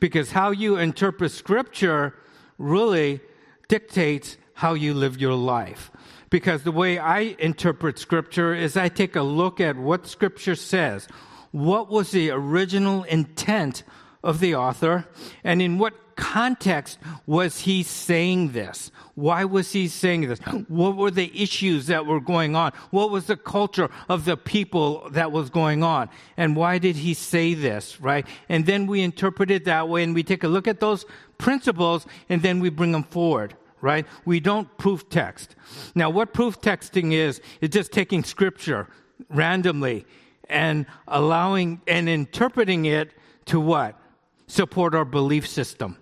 Because 0.00 0.32
how 0.32 0.50
you 0.50 0.76
interpret 0.76 1.32
Scripture 1.32 2.14
really 2.58 3.20
dictates 3.68 4.36
how 4.54 4.74
you 4.74 4.94
live 4.94 5.20
your 5.20 5.34
life 5.34 5.90
because 6.32 6.62
the 6.62 6.72
way 6.72 6.98
I 6.98 7.36
interpret 7.38 7.98
scripture 7.98 8.54
is 8.54 8.74
I 8.74 8.88
take 8.88 9.16
a 9.16 9.22
look 9.22 9.60
at 9.60 9.76
what 9.76 10.06
scripture 10.06 10.54
says. 10.54 11.06
What 11.50 11.90
was 11.90 12.10
the 12.10 12.30
original 12.30 13.02
intent 13.02 13.82
of 14.24 14.40
the 14.40 14.54
author? 14.54 15.06
And 15.44 15.60
in 15.60 15.76
what 15.76 16.16
context 16.16 16.98
was 17.26 17.60
he 17.60 17.82
saying 17.82 18.52
this? 18.52 18.90
Why 19.14 19.44
was 19.44 19.72
he 19.72 19.88
saying 19.88 20.28
this? 20.28 20.38
What 20.68 20.96
were 20.96 21.10
the 21.10 21.30
issues 21.40 21.86
that 21.88 22.06
were 22.06 22.20
going 22.20 22.56
on? 22.56 22.72
What 22.90 23.10
was 23.10 23.26
the 23.26 23.36
culture 23.36 23.90
of 24.08 24.24
the 24.24 24.36
people 24.36 25.08
that 25.10 25.32
was 25.32 25.50
going 25.50 25.82
on? 25.82 26.08
And 26.36 26.56
why 26.56 26.78
did 26.78 26.96
he 26.96 27.12
say 27.12 27.52
this, 27.52 28.00
right? 28.00 28.26
And 28.48 28.64
then 28.64 28.86
we 28.86 29.02
interpret 29.02 29.50
it 29.50 29.66
that 29.66 29.88
way 29.88 30.02
and 30.02 30.14
we 30.14 30.22
take 30.22 30.44
a 30.44 30.48
look 30.48 30.66
at 30.66 30.80
those 30.80 31.04
principles 31.36 32.06
and 32.30 32.40
then 32.40 32.60
we 32.60 32.70
bring 32.70 32.92
them 32.92 33.04
forward 33.04 33.54
right? 33.82 34.06
We 34.24 34.38
don't 34.38 34.78
proof 34.78 35.10
text. 35.10 35.56
Now, 35.94 36.08
what 36.08 36.32
proof 36.32 36.60
texting 36.60 37.12
is, 37.12 37.40
is 37.60 37.70
just 37.70 37.90
taking 37.90 38.22
scripture 38.22 38.86
randomly 39.28 40.06
and 40.48 40.86
allowing 41.08 41.82
and 41.86 42.08
interpreting 42.08 42.84
it 42.86 43.12
to 43.46 43.60
what? 43.60 44.00
Support 44.46 44.94
our 44.94 45.04
belief 45.04 45.48
system. 45.48 45.98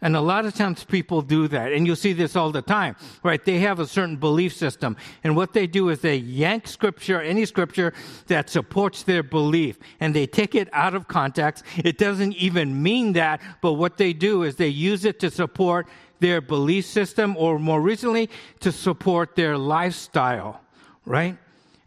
And 0.00 0.14
a 0.14 0.20
lot 0.20 0.46
of 0.46 0.54
times 0.54 0.84
people 0.84 1.22
do 1.22 1.48
that. 1.48 1.72
And 1.72 1.84
you'll 1.84 1.96
see 1.96 2.12
this 2.12 2.36
all 2.36 2.52
the 2.52 2.62
time, 2.62 2.94
right? 3.24 3.44
They 3.44 3.58
have 3.58 3.80
a 3.80 3.86
certain 3.86 4.16
belief 4.16 4.54
system. 4.54 4.96
And 5.24 5.34
what 5.34 5.52
they 5.54 5.66
do 5.66 5.88
is 5.88 6.00
they 6.00 6.16
yank 6.16 6.68
scripture, 6.68 7.20
any 7.20 7.44
scripture 7.44 7.92
that 8.28 8.48
supports 8.48 9.02
their 9.02 9.24
belief, 9.24 9.76
and 9.98 10.14
they 10.14 10.26
take 10.26 10.54
it 10.54 10.68
out 10.72 10.94
of 10.94 11.08
context. 11.08 11.64
It 11.76 11.98
doesn't 11.98 12.34
even 12.34 12.80
mean 12.80 13.14
that, 13.14 13.40
but 13.60 13.72
what 13.72 13.96
they 13.96 14.12
do 14.12 14.44
is 14.44 14.54
they 14.54 14.68
use 14.68 15.04
it 15.04 15.18
to 15.20 15.30
support 15.30 15.88
their 16.20 16.40
belief 16.40 16.86
system 16.86 17.36
or 17.36 17.58
more 17.58 17.80
recently 17.80 18.30
to 18.60 18.70
support 18.70 19.34
their 19.34 19.58
lifestyle, 19.58 20.60
right? 21.06 21.36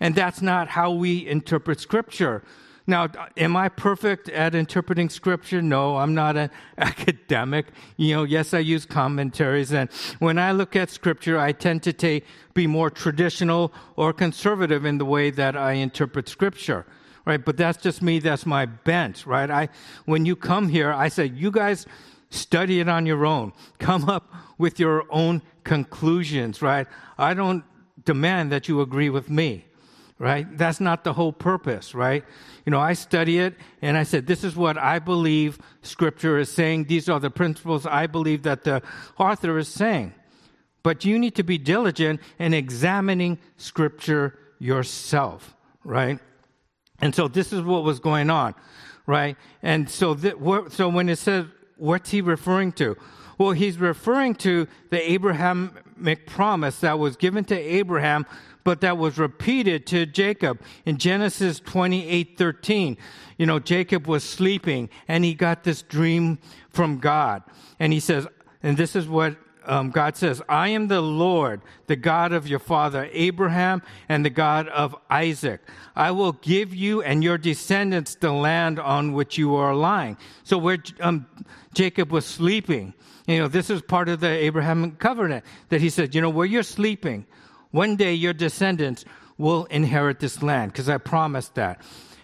And 0.02 0.16
that's 0.16 0.42
not 0.42 0.68
how 0.68 0.92
we 0.92 1.28
interpret 1.28 1.80
scripture. 1.80 2.44
Now, 2.88 3.10
am 3.38 3.56
I 3.56 3.70
perfect 3.70 4.28
at 4.30 4.56
interpreting 4.56 5.10
scripture? 5.10 5.62
No, 5.62 5.98
I'm 5.98 6.14
not 6.14 6.36
an 6.36 6.50
academic. 6.78 7.68
You 7.98 8.16
know, 8.16 8.24
yes, 8.24 8.54
I 8.54 8.60
use 8.60 8.86
commentaries. 8.86 9.72
And 9.72 9.90
when 10.20 10.40
I 10.40 10.52
look 10.52 10.76
at 10.76 10.90
scripture, 10.90 11.38
I 11.38 11.52
tend 11.52 11.84
to 11.84 11.94
take, 11.94 12.26
be 12.54 12.68
more 12.68 12.90
traditional 12.90 13.72
or 13.96 14.14
conservative 14.14 14.86
in 14.86 14.98
the 14.98 15.06
way 15.06 15.30
that 15.32 15.56
I 15.56 15.74
interpret 15.74 16.28
scripture. 16.28 16.86
Right. 17.24 17.44
But 17.44 17.56
that's 17.56 17.82
just 17.82 18.02
me. 18.02 18.18
That's 18.18 18.48
my 18.48 18.66
bent. 18.66 19.28
Right. 19.28 19.50
I, 19.50 19.70
when 20.06 20.26
you 20.26 20.36
come 20.36 20.70
here, 20.70 20.92
I 20.92 21.08
say, 21.08 21.26
you 21.26 21.52
guys 21.52 21.86
study 22.32 22.80
it 22.80 22.90
on 22.90 23.06
your 23.06 23.28
own. 23.28 23.54
Come 23.78 24.10
up 24.10 24.34
with 24.58 24.80
your 24.80 25.06
own 25.12 25.44
conclusions. 25.64 26.64
Right. 26.64 26.88
I 27.20 27.36
don't 27.36 27.64
demand 28.06 28.52
that 28.52 28.68
you 28.68 28.82
agree 28.82 29.12
with 29.12 29.30
me 29.30 29.66
right? 30.22 30.56
That's 30.56 30.80
not 30.80 31.04
the 31.04 31.14
whole 31.14 31.34
purpose, 31.34 31.96
right? 31.96 32.24
You 32.64 32.70
know, 32.70 32.80
I 32.80 32.94
study 32.94 33.40
it 33.40 33.56
and 33.82 33.98
I 33.98 34.04
said, 34.04 34.28
this 34.28 34.44
is 34.44 34.56
what 34.56 34.78
I 34.78 35.00
believe 35.00 35.58
scripture 35.82 36.38
is 36.38 36.52
saying. 36.52 36.84
These 36.84 37.10
are 37.10 37.20
the 37.20 37.32
principles 37.32 37.88
I 37.88 38.06
believe 38.06 38.44
that 38.44 38.64
the 38.64 38.84
author 39.18 39.58
is 39.58 39.68
saying. 39.68 40.14
But 40.84 41.06
you 41.06 41.18
need 41.18 41.34
to 41.38 41.44
be 41.44 41.58
diligent 41.58 42.22
in 42.38 42.54
examining 42.54 43.40
scripture 43.58 44.38
yourself, 44.60 45.56
right? 45.84 46.20
And 47.02 47.16
so 47.16 47.28
this 47.28 47.52
is 47.52 47.64
what 47.64 47.84
was 47.84 48.00
going 48.00 48.30
on, 48.30 48.54
right? 49.08 49.36
And 49.64 49.90
so, 49.90 50.14
th- 50.14 50.36
so 50.70 50.88
when 50.88 51.10
it 51.10 51.18
says, 51.18 51.48
what's 51.78 52.12
he 52.12 52.22
referring 52.22 52.74
to? 52.74 52.96
Well, 53.40 53.54
he's 53.54 53.80
referring 53.80 54.36
to 54.36 54.68
the 54.92 55.12
Abrahamic 55.14 56.28
promise 56.28 56.80
that 56.82 57.00
was 57.00 57.16
given 57.16 57.44
to 57.46 57.58
Abraham 57.58 58.28
but 58.64 58.82
that 58.82 58.98
was 58.98 59.18
repeated 59.18 59.86
to 59.88 60.06
Jacob 60.06 60.62
in 60.86 60.98
Genesis 60.98 61.60
28 61.60 62.38
13. 62.38 62.98
You 63.38 63.46
know, 63.46 63.60
Jacob 63.60 64.08
was 64.08 64.24
sleeping 64.24 64.90
and 65.08 65.24
he 65.24 65.34
got 65.34 65.64
this 65.64 65.82
dream 65.82 66.40
from 66.70 67.00
God. 67.00 67.44
And 67.80 67.92
he 67.92 68.00
says, 68.00 68.28
and 68.64 68.78
this 68.78 68.96
is 68.96 69.08
what 69.08 69.38
um, 69.66 69.92
God 69.92 70.18
says, 70.18 70.42
I 70.50 70.70
am 70.70 70.88
the 70.88 71.02
Lord, 71.02 71.62
the 71.88 71.96
God 71.96 72.34
of 72.34 72.48
your 72.48 72.60
father 72.60 73.10
Abraham 73.12 73.82
and 74.10 74.26
the 74.26 74.30
God 74.30 74.68
of 74.68 74.96
Isaac. 75.10 75.62
I 75.96 76.12
will 76.12 76.34
give 76.34 76.74
you 76.74 77.02
and 77.02 77.24
your 77.24 77.38
descendants 77.38 78.16
the 78.16 78.32
land 78.32 78.80
on 78.80 79.14
which 79.14 79.38
you 79.38 79.56
are 79.56 79.76
lying. 79.76 80.18
So 80.44 80.58
where 80.58 80.78
um, 81.00 81.28
Jacob 81.74 82.12
was 82.12 82.26
sleeping, 82.26 82.94
you 83.28 83.40
know, 83.40 83.48
this 83.48 83.70
is 83.70 83.82
part 83.82 84.10
of 84.10 84.20
the 84.20 84.30
Abraham 84.30 84.92
covenant 84.96 85.46
that 85.70 85.82
he 85.82 85.90
said, 85.90 86.16
you 86.16 86.22
know, 86.22 86.30
where 86.30 86.46
you're 86.46 86.64
sleeping, 86.64 87.26
one 87.72 87.96
day 87.96 88.14
your 88.14 88.34
descendants 88.34 89.06
will 89.38 89.66
inherit 89.66 90.20
this 90.20 90.44
land 90.44 90.72
because 90.72 90.88
I 90.88 90.98
promised 90.98 91.56
that. 91.56 91.82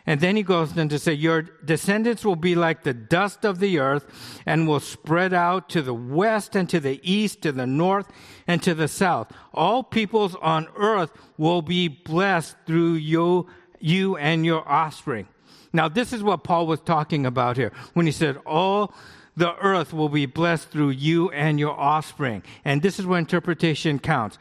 And 0.09 0.21
then 0.21 0.37
he 0.37 0.43
goes 0.43 0.77
on 0.77 0.87
to 0.87 0.99
say, 0.99 1.11
Your 1.11 1.41
descendants 1.41 2.23
will 2.23 2.37
be 2.37 2.55
like 2.55 2.83
the 2.83 2.93
dust 2.93 3.43
of 3.43 3.59
the 3.59 3.79
earth 3.79 4.05
and 4.45 4.65
will 4.65 4.79
spread 4.79 5.33
out 5.33 5.67
to 5.69 5.81
the 5.81 5.93
west 5.93 6.55
and 6.55 6.69
to 6.69 6.79
the 6.79 7.01
east, 7.03 7.41
to 7.41 7.51
the 7.51 7.67
north 7.67 8.07
and 8.47 8.63
to 8.63 8.73
the 8.73 8.87
south. 8.87 9.33
All 9.53 9.83
peoples 9.83 10.35
on 10.35 10.69
earth 10.77 11.11
will 11.37 11.61
be 11.61 11.89
blessed 11.89 12.55
through 12.65 12.93
you, 12.93 13.47
you 13.79 14.15
and 14.15 14.45
your 14.45 14.67
offspring. 14.67 15.27
Now, 15.73 15.89
this 15.89 16.13
is 16.13 16.23
what 16.23 16.45
Paul 16.45 16.67
was 16.67 16.79
talking 16.79 17.25
about 17.25 17.57
here 17.57 17.73
when 17.93 18.05
he 18.05 18.13
said, 18.13 18.37
All 18.45 18.93
the 19.35 19.55
earth 19.57 19.91
will 19.91 20.09
be 20.09 20.25
blessed 20.25 20.69
through 20.69 20.91
you 20.91 21.29
and 21.31 21.59
your 21.59 21.77
offspring. 21.77 22.43
And 22.63 22.81
this 22.81 22.97
is 22.97 23.05
where 23.05 23.19
interpretation 23.19 23.99
counts 23.99 24.37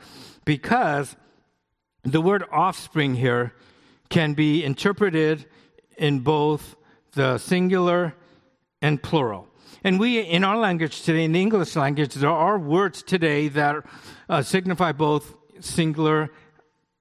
because 0.47 1.17
the 2.03 2.23
word 2.23 2.45
offspring 2.51 3.17
here 3.17 3.53
can 4.09 4.33
be 4.33 4.65
interpreted 4.65 5.45
in 5.99 6.21
both 6.21 6.77
the 7.13 7.37
singular 7.37 8.15
and 8.81 9.03
plural. 9.03 9.49
And 9.85 10.01
we, 10.01 10.21
in 10.21 10.45
our 10.45 10.57
language 10.57 11.03
today, 11.03 11.25
in 11.25 11.33
the 11.33 11.41
English 11.41 11.77
language, 11.77 12.15
there 12.15 12.31
are 12.31 12.59
words 12.59 13.03
today 13.03 13.49
that 13.49 13.85
uh, 14.29 14.43
signify 14.43 14.93
both 14.93 15.35
singular 15.61 16.31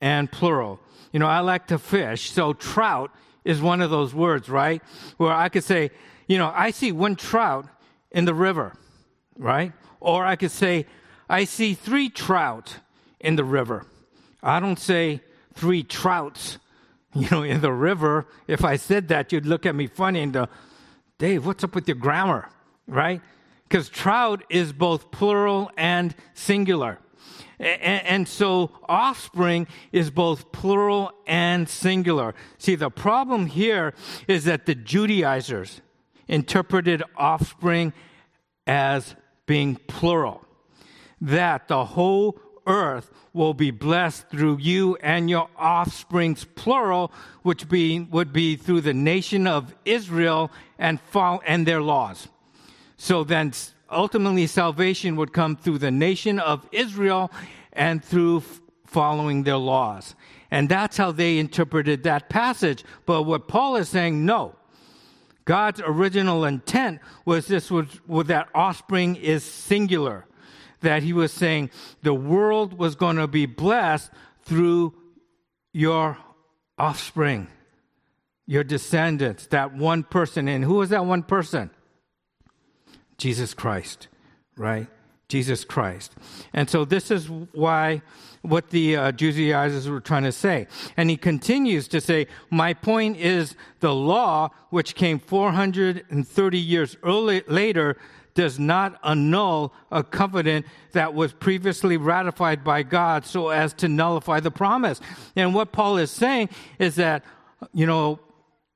and 0.02 0.32
plural. 0.32 0.80
You 1.14 1.20
know, 1.20 1.28
I 1.28 1.40
like 1.40 1.68
to 1.68 1.78
fish, 1.78 2.32
so 2.32 2.54
trout 2.54 3.12
is 3.44 3.62
one 3.62 3.82
of 3.82 3.92
those 3.92 4.14
words, 4.14 4.50
right? 4.50 4.82
Where 5.18 5.32
I 5.32 5.50
could 5.50 5.64
say, 5.64 5.92
you 6.28 6.38
know, 6.38 6.52
I 6.54 6.72
see 6.72 6.92
one 6.92 7.16
trout 7.16 7.68
in 8.12 8.26
the 8.26 8.34
river, 8.34 8.74
right? 9.38 9.72
Or 10.00 10.26
I 10.26 10.36
could 10.36 10.52
say, 10.52 10.88
I 11.30 11.46
see 11.46 11.76
three 11.76 12.10
trout 12.10 12.80
in 13.26 13.36
the 13.36 13.44
river. 13.44 13.86
I 14.44 14.60
don't 14.60 14.80
say 14.80 15.22
three 15.56 15.84
trouts, 15.84 16.60
you 17.14 17.28
know, 17.32 17.44
in 17.44 17.62
the 17.62 17.74
river. 17.74 18.28
If 18.48 18.64
I 18.64 18.78
said 18.78 19.08
that, 19.10 19.32
you'd 19.32 19.46
look 19.46 19.66
at 19.66 19.76
me 19.76 19.88
funny 19.88 20.22
and 20.22 20.32
go, 20.32 20.48
Dave, 21.18 21.46
what's 21.46 21.64
up 21.64 21.74
with 21.74 21.88
your 21.88 21.96
grammar, 21.96 22.50
right? 22.88 23.22
Because 23.68 23.90
trout 23.90 24.44
is 24.50 24.74
both 24.74 25.12
plural 25.12 25.72
and 25.76 26.14
singular. 26.34 27.00
And, 27.58 28.28
so 28.28 28.70
offspring 28.90 29.68
is 29.94 30.12
both 30.12 30.52
plural 30.52 31.14
and 31.26 31.70
singular. 31.70 32.36
See, 32.58 32.76
the 32.76 32.90
problem 32.90 33.46
here 33.46 33.94
is 34.28 34.44
that 34.44 34.66
the 34.66 34.76
Judaizers 34.76 35.82
interpreted 36.28 37.02
offspring 37.16 37.94
as 38.68 39.16
being 39.46 39.78
plural. 39.88 40.44
That 41.22 41.70
the 41.70 41.86
whole 41.86 42.38
earth 42.66 43.12
will 43.34 43.54
be 43.54 43.72
blessed 43.72 44.30
through 44.30 44.58
you 44.58 44.96
and 44.98 45.30
your 45.30 45.50
offsprings, 45.60 46.46
plural, 46.56 47.12
which 47.44 47.68
be, 47.68 48.00
would 48.00 48.32
be 48.32 48.56
through 48.56 48.82
the 48.82 48.94
nation 48.94 49.46
of 49.46 49.76
Israel 49.84 50.52
and, 50.80 51.00
follow, 51.02 51.42
and 51.46 51.68
their 51.68 51.82
laws. 51.82 52.30
So 52.98 53.24
then 53.24 53.54
ultimately 53.92 54.48
salvation 54.48 55.16
would 55.18 55.34
come 55.34 55.58
through 55.58 55.80
the 55.80 55.92
nation 55.92 56.40
of 56.40 56.68
Israel 56.72 57.32
and 57.74 58.04
through 58.04 58.44
following 58.86 59.44
their 59.44 59.58
laws. 59.58 60.16
And 60.50 60.70
that's 60.70 60.96
how 60.96 61.12
they 61.12 61.38
interpreted 61.38 62.04
that 62.04 62.30
passage. 62.30 62.86
But 63.06 63.24
what 63.24 63.48
Paul 63.48 63.76
is 63.76 63.90
saying, 63.90 64.26
no. 64.26 64.56
God's 65.44 65.82
original 65.86 66.46
intent 66.46 67.02
was 67.26 67.48
this 67.48 67.70
was, 67.70 67.88
was 68.08 68.28
that 68.28 68.48
offspring 68.56 69.18
is 69.18 69.44
singular 69.44 70.26
that 70.86 71.04
he 71.04 71.14
was 71.14 71.34
saying 71.34 71.70
the 72.04 72.14
world 72.14 72.78
was 72.78 72.96
going 72.96 73.18
to 73.18 73.28
be 73.28 73.46
blessed 73.46 74.12
through 74.44 74.94
your 75.74 76.18
offspring, 76.78 77.48
your 78.46 78.64
descendants, 78.64 79.48
that 79.48 79.74
one 79.74 80.04
person. 80.04 80.48
And 80.48 80.64
who 80.64 80.76
was 80.76 80.90
that 80.90 81.06
one 81.06 81.24
person? 81.24 81.72
Jesus 83.18 83.54
Christ, 83.54 84.08
right? 84.56 84.88
Jesus 85.28 85.66
Christ. 85.66 86.14
And 86.54 86.70
so 86.70 86.86
this 86.86 87.10
is 87.10 87.30
why 87.30 88.02
what 88.42 88.70
the 88.70 88.96
uh, 88.96 89.12
Judaizers 89.12 89.90
were 89.90 90.00
trying 90.00 90.24
to 90.24 90.32
say. 90.32 90.68
And 90.98 91.10
he 91.10 91.18
continues 91.18 91.88
to 91.88 92.00
say, 92.00 92.28
my 92.52 92.76
point 92.76 93.18
is 93.18 93.56
the 93.80 93.94
law, 93.94 94.50
which 94.70 94.94
came 94.94 95.18
430 95.18 96.60
years 96.60 96.96
early, 97.02 97.42
later, 97.48 97.98
does 98.36 98.60
not 98.60 99.00
annul 99.04 99.74
a 99.92 100.04
covenant 100.04 100.66
that 100.92 101.14
was 101.14 101.34
previously 101.34 101.98
ratified 101.98 102.64
by 102.64 102.84
God 102.84 103.26
so 103.26 103.50
as 103.50 103.74
to 103.76 103.88
nullify 103.88 104.40
the 104.40 104.52
promise. 104.52 105.02
And 105.36 105.56
what 105.56 105.72
Paul 105.72 105.98
is 105.98 106.12
saying 106.12 106.50
is 106.78 106.96
that, 106.96 107.24
you 107.74 107.86
know, 107.86 108.20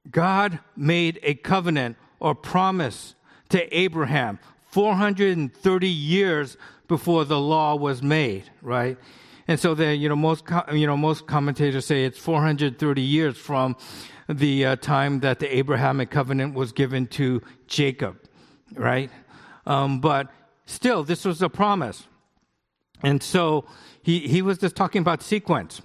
God 0.09 0.59
made 0.75 1.19
a 1.21 1.35
covenant 1.35 1.97
or 2.19 2.33
promise 2.33 3.15
to 3.49 3.77
Abraham 3.77 4.39
430 4.71 5.87
years 5.87 6.57
before 6.87 7.25
the 7.25 7.39
law 7.39 7.75
was 7.75 8.01
made, 8.01 8.49
right? 8.61 8.97
And 9.47 9.59
so 9.59 9.73
the, 9.73 9.95
you 9.95 10.07
know, 10.07 10.15
most, 10.15 10.45
you 10.71 10.87
know, 10.87 10.95
most 10.95 11.27
commentators 11.27 11.85
say 11.85 12.05
it's 12.05 12.19
430 12.19 13.01
years 13.01 13.37
from 13.37 13.75
the 14.27 14.65
uh, 14.65 14.75
time 14.75 15.21
that 15.21 15.39
the 15.39 15.57
Abrahamic 15.57 16.11
covenant 16.11 16.53
was 16.53 16.71
given 16.71 17.07
to 17.07 17.41
Jacob, 17.67 18.17
right? 18.75 19.09
Um, 19.69 19.99
but 19.99 20.31
still, 20.65 21.03
this 21.03 21.23
was 21.23 21.43
a 21.43 21.47
promise. 21.47 22.07
And 23.03 23.21
so 23.21 23.65
he, 24.01 24.27
he 24.27 24.41
was 24.41 24.57
just 24.57 24.75
talking 24.75 25.01
about 25.01 25.21
sequence. 25.21 25.83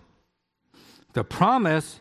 The 1.12 1.22
promise 1.22 2.00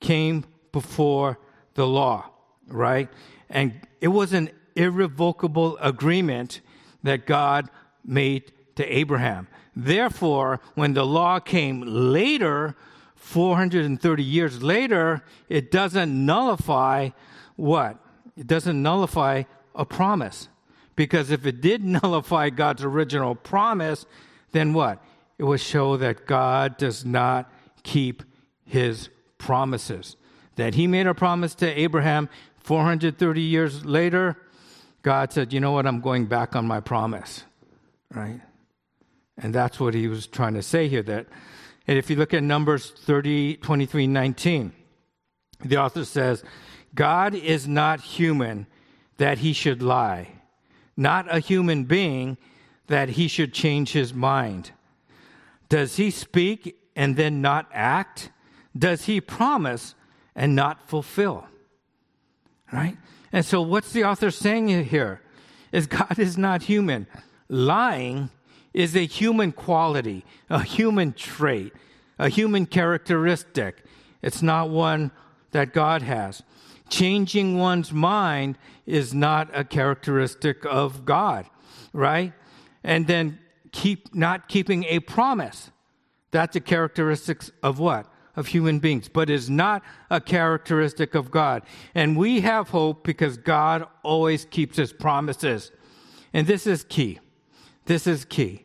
came 0.00 0.44
before 0.72 1.38
the 1.74 1.86
law, 1.86 2.28
right? 2.66 3.08
And 3.48 3.80
it 4.00 4.08
was 4.08 4.32
an 4.32 4.50
irrevocable 4.74 5.78
agreement 5.80 6.60
that 7.04 7.26
God 7.26 7.70
made 8.04 8.52
to 8.74 8.84
Abraham. 8.84 9.46
Therefore, 9.76 10.60
when 10.74 10.94
the 10.94 11.06
law 11.06 11.38
came 11.38 11.80
later, 11.82 12.74
430 13.14 14.22
years 14.22 14.64
later, 14.64 15.22
it 15.48 15.70
doesn't 15.70 16.26
nullify 16.26 17.10
what? 17.54 17.98
It 18.36 18.48
doesn't 18.48 18.82
nullify 18.82 19.44
a 19.76 19.84
promise. 19.84 20.48
Because 20.96 21.30
if 21.30 21.46
it 21.46 21.60
did 21.60 21.84
nullify 22.02 22.50
God's 22.50 22.84
original 22.84 23.34
promise, 23.34 24.06
then 24.52 24.72
what? 24.72 25.02
It 25.38 25.44
would 25.44 25.60
show 25.60 25.96
that 25.96 26.26
God 26.26 26.76
does 26.76 27.04
not 27.04 27.50
keep 27.82 28.22
his 28.64 29.08
promises. 29.38 30.16
That 30.56 30.74
he 30.74 30.86
made 30.86 31.06
a 31.06 31.14
promise 31.14 31.54
to 31.56 31.80
Abraham 31.80 32.28
430 32.58 33.40
years 33.42 33.84
later, 33.84 34.36
God 35.02 35.32
said, 35.32 35.52
You 35.52 35.60
know 35.60 35.72
what? 35.72 35.86
I'm 35.86 36.00
going 36.00 36.26
back 36.26 36.56
on 36.56 36.66
my 36.66 36.80
promise. 36.80 37.44
Right? 38.12 38.40
And 39.36 39.54
that's 39.54 39.80
what 39.80 39.94
he 39.94 40.08
was 40.08 40.26
trying 40.26 40.54
to 40.54 40.62
say 40.62 40.88
here. 40.88 41.02
That, 41.02 41.26
and 41.86 41.98
if 41.98 42.08
you 42.08 42.16
look 42.16 42.32
at 42.32 42.42
Numbers 42.42 42.90
30, 42.90 43.56
23, 43.56 44.06
19, 44.06 44.72
the 45.64 45.76
author 45.76 46.04
says, 46.04 46.44
God 46.94 47.34
is 47.34 47.66
not 47.66 48.00
human 48.00 48.66
that 49.16 49.38
he 49.38 49.52
should 49.52 49.82
lie, 49.82 50.28
not 50.96 51.32
a 51.34 51.40
human 51.40 51.84
being 51.84 52.36
that 52.86 53.10
he 53.10 53.28
should 53.28 53.52
change 53.52 53.92
his 53.92 54.12
mind. 54.12 54.72
Does 55.68 55.96
he 55.96 56.10
speak 56.10 56.76
and 56.94 57.16
then 57.16 57.40
not 57.40 57.66
act? 57.72 58.30
Does 58.76 59.04
he 59.04 59.20
promise 59.20 59.94
and 60.34 60.54
not 60.54 60.88
fulfill? 60.88 61.46
Right? 62.72 62.96
And 63.32 63.44
so, 63.44 63.62
what's 63.62 63.92
the 63.92 64.04
author 64.04 64.30
saying 64.30 64.68
here? 64.84 65.20
Is 65.72 65.86
God 65.86 66.18
is 66.18 66.38
not 66.38 66.62
human. 66.62 67.06
Lying 67.48 68.30
is 68.72 68.94
a 68.94 69.06
human 69.06 69.52
quality, 69.52 70.24
a 70.48 70.62
human 70.62 71.12
trait, 71.12 71.72
a 72.18 72.28
human 72.28 72.66
characteristic. 72.66 73.84
It's 74.22 74.42
not 74.42 74.70
one 74.70 75.10
that 75.50 75.72
God 75.72 76.02
has. 76.02 76.42
Changing 76.88 77.58
one's 77.58 77.92
mind 77.92 78.58
is 78.86 79.14
not 79.14 79.50
a 79.52 79.64
characteristic 79.64 80.64
of 80.66 81.04
God, 81.04 81.46
right? 81.92 82.32
And 82.82 83.06
then 83.06 83.38
keep 83.72 84.14
not 84.14 84.48
keeping 84.48 84.84
a 84.84 85.00
promise. 85.00 85.70
That's 86.30 86.56
a 86.56 86.60
characteristic 86.60 87.42
of 87.62 87.78
what? 87.78 88.06
Of 88.36 88.48
human 88.48 88.80
beings, 88.80 89.08
but 89.08 89.30
is 89.30 89.48
not 89.48 89.82
a 90.10 90.20
characteristic 90.20 91.14
of 91.14 91.30
God. 91.30 91.62
And 91.94 92.16
we 92.16 92.40
have 92.40 92.70
hope 92.70 93.04
because 93.04 93.36
God 93.36 93.86
always 94.02 94.44
keeps 94.44 94.76
his 94.76 94.92
promises. 94.92 95.70
And 96.32 96.46
this 96.46 96.66
is 96.66 96.84
key. 96.84 97.20
This 97.86 98.06
is 98.06 98.24
key. 98.24 98.64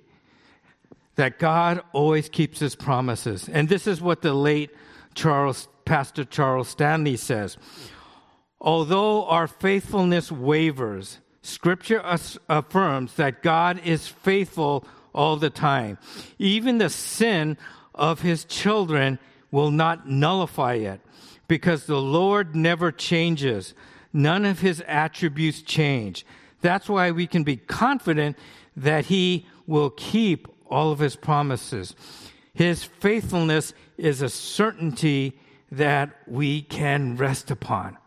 That 1.15 1.37
God 1.37 1.81
always 1.93 2.29
keeps 2.29 2.59
his 2.59 2.75
promises. 2.75 3.47
And 3.47 3.69
this 3.69 3.85
is 3.85 4.01
what 4.01 4.21
the 4.21 4.33
late 4.33 4.71
Charles, 5.13 5.67
Pastor 5.85 6.23
Charles 6.23 6.69
Stanley 6.69 7.17
says. 7.17 7.57
Although 8.61 9.25
our 9.25 9.47
faithfulness 9.47 10.31
wavers, 10.31 11.19
Scripture 11.41 12.01
affirms 12.49 13.15
that 13.15 13.41
God 13.41 13.81
is 13.85 14.07
faithful 14.07 14.85
all 15.13 15.37
the 15.37 15.49
time. 15.49 15.97
Even 16.37 16.77
the 16.77 16.89
sin 16.89 17.57
of 17.95 18.21
his 18.21 18.45
children 18.45 19.19
will 19.51 19.71
not 19.71 20.07
nullify 20.07 20.75
it 20.75 21.01
because 21.47 21.85
the 21.85 22.01
Lord 22.01 22.55
never 22.55 22.91
changes. 22.91 23.73
None 24.13 24.45
of 24.45 24.59
his 24.59 24.83
attributes 24.87 25.61
change. 25.61 26.25
That's 26.61 26.89
why 26.89 27.11
we 27.11 27.27
can 27.27 27.43
be 27.43 27.57
confident 27.57 28.37
that 28.75 29.05
he 29.05 29.45
will 29.65 29.89
keep 29.89 30.47
all 30.69 30.91
of 30.91 30.99
his 30.99 31.15
promises. 31.15 31.95
His 32.53 32.83
faithfulness 32.83 33.73
is 33.97 34.21
a 34.21 34.29
certainty 34.29 35.39
that 35.71 36.11
we 36.27 36.61
can 36.61 37.15
rest 37.15 37.51
upon. 37.51 37.97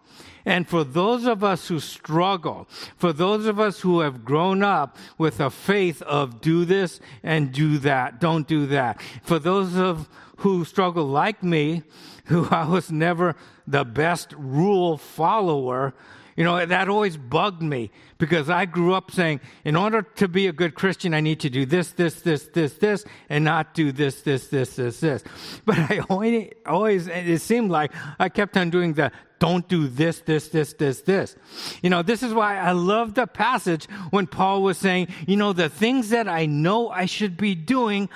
And 0.44 0.68
for 0.68 0.84
those 0.84 1.24
of 1.26 1.44
us 1.44 1.68
who 1.68 1.80
struggle, 1.80 2.68
for 2.96 3.12
those 3.12 3.46
of 3.46 3.60
us 3.60 3.80
who 3.80 4.00
have 4.00 4.24
grown 4.24 4.62
up 4.62 4.96
with 5.18 5.40
a 5.40 5.50
faith 5.50 6.02
of 6.02 6.40
do 6.40 6.64
this 6.64 7.00
and 7.22 7.52
do 7.52 7.78
that, 7.78 8.20
don't 8.20 8.46
do 8.46 8.66
that. 8.66 9.00
For 9.22 9.38
those 9.38 9.76
of 9.76 10.08
who 10.38 10.64
struggle 10.64 11.06
like 11.06 11.42
me, 11.42 11.82
who 12.26 12.48
I 12.50 12.66
was 12.66 12.90
never 12.90 13.36
the 13.66 13.84
best 13.84 14.34
rule 14.36 14.96
follower, 14.96 15.94
you 16.36 16.44
know, 16.44 16.64
that 16.64 16.88
always 16.88 17.16
bugged 17.16 17.62
me 17.62 17.90
because 18.18 18.48
I 18.48 18.64
grew 18.64 18.94
up 18.94 19.10
saying, 19.10 19.40
in 19.64 19.76
order 19.76 20.02
to 20.02 20.28
be 20.28 20.46
a 20.46 20.52
good 20.52 20.74
Christian, 20.74 21.12
I 21.12 21.20
need 21.20 21.40
to 21.40 21.50
do 21.50 21.66
this, 21.66 21.92
this, 21.92 22.22
this, 22.22 22.44
this, 22.54 22.74
this, 22.74 23.04
and 23.28 23.44
not 23.44 23.74
do 23.74 23.92
this, 23.92 24.22
this, 24.22 24.48
this, 24.48 24.76
this, 24.76 25.00
this. 25.00 25.24
But 25.66 25.78
I 25.78 25.98
always, 26.66 27.06
it 27.06 27.40
seemed 27.42 27.70
like 27.70 27.92
I 28.18 28.28
kept 28.28 28.56
on 28.56 28.70
doing 28.70 28.94
the 28.94 29.12
don't 29.42 29.66
do 29.66 29.88
this, 29.88 30.20
this, 30.20 30.50
this, 30.50 30.72
this, 30.74 31.00
this. 31.00 31.34
You 31.82 31.90
know, 31.90 32.02
this 32.02 32.22
is 32.22 32.32
why 32.32 32.58
I 32.58 32.70
love 32.70 33.14
the 33.14 33.26
passage 33.26 33.86
when 34.10 34.28
Paul 34.28 34.62
was 34.62 34.78
saying, 34.78 35.08
you 35.26 35.34
know, 35.34 35.52
the 35.52 35.68
things 35.68 36.10
that 36.10 36.28
I 36.28 36.46
know 36.46 36.90
I 36.90 37.06
should 37.06 37.36
be 37.36 37.56
doing, 37.56 38.08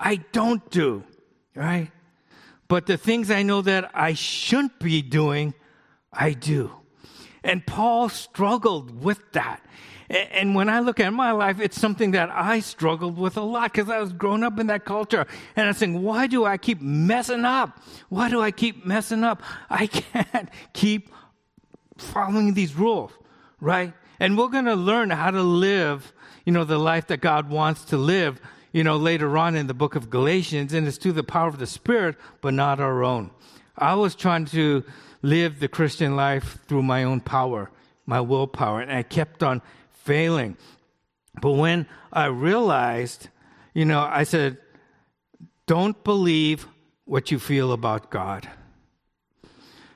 I 0.00 0.16
don't 0.32 0.68
do, 0.72 1.04
right? 1.54 1.92
But 2.66 2.86
the 2.86 2.96
things 2.96 3.30
I 3.30 3.44
know 3.44 3.62
that 3.62 3.92
I 3.94 4.14
shouldn't 4.14 4.80
be 4.80 5.02
doing, 5.02 5.54
I 6.12 6.32
do. 6.32 6.72
And 7.44 7.64
Paul 7.64 8.08
struggled 8.08 9.04
with 9.04 9.20
that. 9.34 9.62
And 10.12 10.54
when 10.54 10.68
I 10.68 10.80
look 10.80 11.00
at 11.00 11.10
my 11.10 11.32
life, 11.32 11.58
it's 11.58 11.80
something 11.80 12.10
that 12.10 12.28
I 12.28 12.60
struggled 12.60 13.16
with 13.16 13.38
a 13.38 13.42
lot 13.42 13.72
because 13.72 13.88
I 13.88 13.98
was 13.98 14.12
growing 14.12 14.42
up 14.42 14.58
in 14.58 14.66
that 14.66 14.84
culture. 14.84 15.26
And 15.56 15.66
I'm 15.66 15.72
saying, 15.72 16.02
why 16.02 16.26
do 16.26 16.44
I 16.44 16.58
keep 16.58 16.82
messing 16.82 17.46
up? 17.46 17.80
Why 18.10 18.28
do 18.28 18.42
I 18.42 18.50
keep 18.50 18.84
messing 18.84 19.24
up? 19.24 19.42
I 19.70 19.86
can't 19.86 20.50
keep 20.74 21.08
following 21.96 22.52
these 22.52 22.74
rules, 22.74 23.10
right? 23.58 23.94
And 24.20 24.36
we're 24.36 24.48
going 24.48 24.66
to 24.66 24.74
learn 24.74 25.08
how 25.08 25.30
to 25.30 25.42
live, 25.42 26.12
you 26.44 26.52
know, 26.52 26.64
the 26.64 26.78
life 26.78 27.06
that 27.06 27.22
God 27.22 27.48
wants 27.48 27.86
to 27.86 27.96
live, 27.96 28.38
you 28.70 28.84
know, 28.84 28.98
later 28.98 29.38
on 29.38 29.56
in 29.56 29.66
the 29.66 29.74
book 29.74 29.96
of 29.96 30.10
Galatians. 30.10 30.74
And 30.74 30.86
it's 30.86 30.98
through 30.98 31.12
the 31.12 31.24
power 31.24 31.48
of 31.48 31.58
the 31.58 31.66
Spirit, 31.66 32.16
but 32.42 32.52
not 32.52 32.80
our 32.80 33.02
own. 33.02 33.30
I 33.78 33.94
was 33.94 34.14
trying 34.14 34.44
to 34.46 34.84
live 35.22 35.58
the 35.58 35.68
Christian 35.68 36.16
life 36.16 36.58
through 36.68 36.82
my 36.82 37.04
own 37.04 37.20
power, 37.20 37.70
my 38.04 38.20
willpower, 38.20 38.82
and 38.82 38.92
I 38.92 39.02
kept 39.02 39.42
on 39.42 39.62
failing. 40.04 40.56
But 41.40 41.52
when 41.52 41.86
I 42.12 42.26
realized, 42.26 43.28
you 43.74 43.84
know, 43.84 44.00
I 44.00 44.24
said, 44.24 44.58
don't 45.66 46.02
believe 46.04 46.66
what 47.04 47.30
you 47.30 47.38
feel 47.38 47.72
about 47.72 48.10
God. 48.10 48.48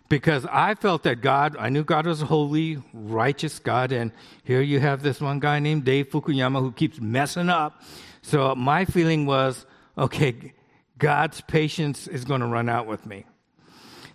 Because 0.09 0.47
I 0.47 0.75
felt 0.77 1.03
that 1.03 1.21
God, 1.21 1.57
I 1.59 1.69
knew 1.69 1.83
God 1.83 2.07
was 2.07 2.23
a 2.23 2.27
holy, 2.27 2.79
righteous 2.92 3.59
God, 3.59 3.90
and 3.90 4.12
here 4.45 4.62
you 4.62 4.79
have 4.79 5.03
this 5.03 5.21
one 5.21 5.40
guy 5.40 5.59
named 5.59 5.85
Dave 5.85 6.11
Fukuyama 6.11 6.61
who 6.61 6.71
keeps 6.71 7.01
messing 7.01 7.49
up. 7.49 7.83
So 8.23 8.55
my 8.55 8.85
feeling 8.85 9.27
was, 9.27 9.66
okay, 9.99 10.53
God's 10.99 11.40
patience 11.40 12.07
is 12.07 12.25
going 12.25 12.40
to 12.40 12.47
run 12.47 12.69
out 12.69 12.87
with 12.87 13.05
me. 13.05 13.27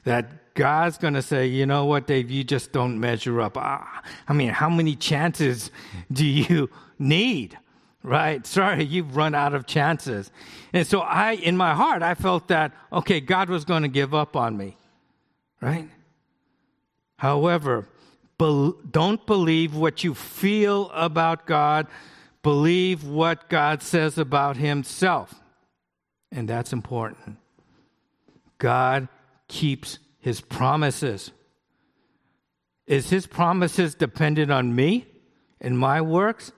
That 0.06 0.30
God's 0.54 0.98
going 0.98 1.14
to 1.14 1.22
say, 1.22 1.48
you 1.48 1.66
know 1.66 1.86
what, 1.86 2.08
Dave, 2.08 2.30
you 2.30 2.44
just 2.44 2.72
don't 2.72 3.00
measure 3.00 3.40
up. 3.40 3.58
Ah, 3.58 4.04
I 4.28 4.34
mean, 4.34 4.50
how 4.50 4.70
many 4.70 4.96
chances 4.96 5.72
do 6.12 6.26
you 6.26 6.70
need? 7.00 7.58
Right? 8.04 8.46
Sorry, 8.46 8.84
you've 8.84 9.16
run 9.16 9.36
out 9.36 9.54
of 9.54 9.66
chances. 9.66 10.32
And 10.74 10.86
so 10.86 11.00
I, 11.00 11.34
in 11.34 11.56
my 11.56 11.74
heart, 11.74 12.02
I 12.02 12.16
felt 12.16 12.48
that, 12.48 12.74
okay, 12.92 13.22
God 13.22 13.50
was 13.50 13.64
going 13.64 13.84
to 13.84 13.88
give 13.88 14.14
up 14.14 14.36
on 14.36 14.58
me. 14.58 14.76
Right? 15.62 15.88
However, 17.18 17.88
be- 18.38 18.74
don't 18.90 19.26
believe 19.28 19.76
what 19.76 20.04
you 20.04 20.16
feel 20.16 20.90
about 20.92 21.46
God. 21.46 21.88
Believe 22.42 23.04
what 23.04 23.48
God 23.50 23.84
says 23.84 24.18
about 24.18 24.58
himself. 24.58 25.36
And 26.32 26.50
that's 26.50 26.74
important. 26.74 27.38
God 28.58 29.08
keeps 29.48 30.00
his 30.22 30.40
promises. 30.40 31.32
Is 32.88 33.10
his 33.10 33.28
promises 33.28 33.96
dependent 33.96 34.52
on 34.52 34.76
me 34.76 35.08
and 35.60 35.78
my 35.78 36.02
works? 36.02 36.52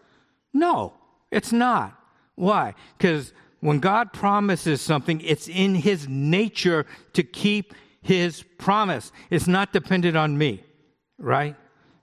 No, 0.54 0.94
it's 1.32 1.52
not. 1.52 1.98
Why? 2.36 2.76
Because 2.98 3.34
when 3.60 3.80
God 3.80 4.14
promises 4.14 4.82
something, 4.82 5.22
it's 5.22 5.48
in 5.48 5.76
his 5.76 6.08
nature 6.08 6.86
to 7.14 7.24
keep 7.24 7.74
his 8.02 8.44
promise. 8.58 9.12
It's 9.30 9.48
not 9.48 9.74
dependent 9.74 10.18
on 10.18 10.38
me, 10.38 10.64
right? 11.18 11.56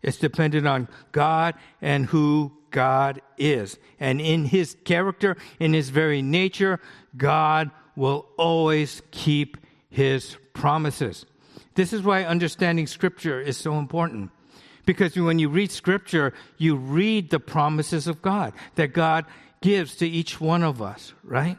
It's 0.03 0.16
dependent 0.16 0.66
on 0.66 0.88
God 1.12 1.55
and 1.83 2.07
who 2.07 2.53
God 2.70 3.20
is. 3.37 3.79
And 3.99 4.20
in 4.20 4.46
his 4.46 4.77
character, 4.85 5.37
in 5.59 5.75
his 5.75 5.90
very 5.90 6.23
nature, 6.23 6.81
God 7.16 7.70
will 7.96 8.27
always 8.38 9.03
keep 9.11 9.59
his 9.90 10.37
promises. 10.55 11.27
This 11.74 11.92
is 11.92 12.02
why 12.02 12.24
understanding 12.24 12.87
Scripture 12.87 13.40
is 13.40 13.56
so 13.56 13.78
important. 13.78 14.30
Because 14.87 15.16
when 15.16 15.38
you 15.38 15.48
read 15.48 15.70
scripture, 15.70 16.33
you 16.59 16.74
read 16.74 17.30
the 17.30 17.38
promises 17.38 18.06
of 18.06 18.22
God 18.22 18.52
that 18.74 18.88
God 18.88 19.24
gives 19.61 19.94
to 19.96 20.09
each 20.09 20.40
one 20.40 20.62
of 20.62 20.80
us, 20.80 21.12
right? 21.22 21.59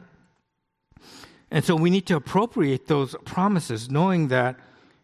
And 1.49 1.63
so 1.63 1.75
we 1.75 1.89
need 1.89 2.05
to 2.07 2.15
appropriate 2.15 2.87
those 2.87 3.15
promises, 3.25 3.89
knowing 3.89 4.29
that 4.29 4.57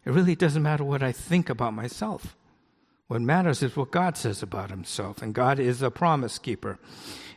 it 0.04 0.10
really 0.10 0.34
doesn't 0.34 0.62
matter 0.62 0.84
what 0.84 1.02
I 1.02 1.12
think 1.12 1.48
about 1.48 1.74
myself. 1.74 2.36
What 3.06 3.22
matters 3.22 3.62
is 3.62 3.76
what 3.76 3.90
God 3.90 4.16
says 4.16 4.42
about 4.42 4.70
himself, 4.70 5.22
and 5.22 5.34
God 5.34 5.58
is 5.58 5.80
a 5.80 5.90
promise 5.90 6.38
keeper. 6.38 6.78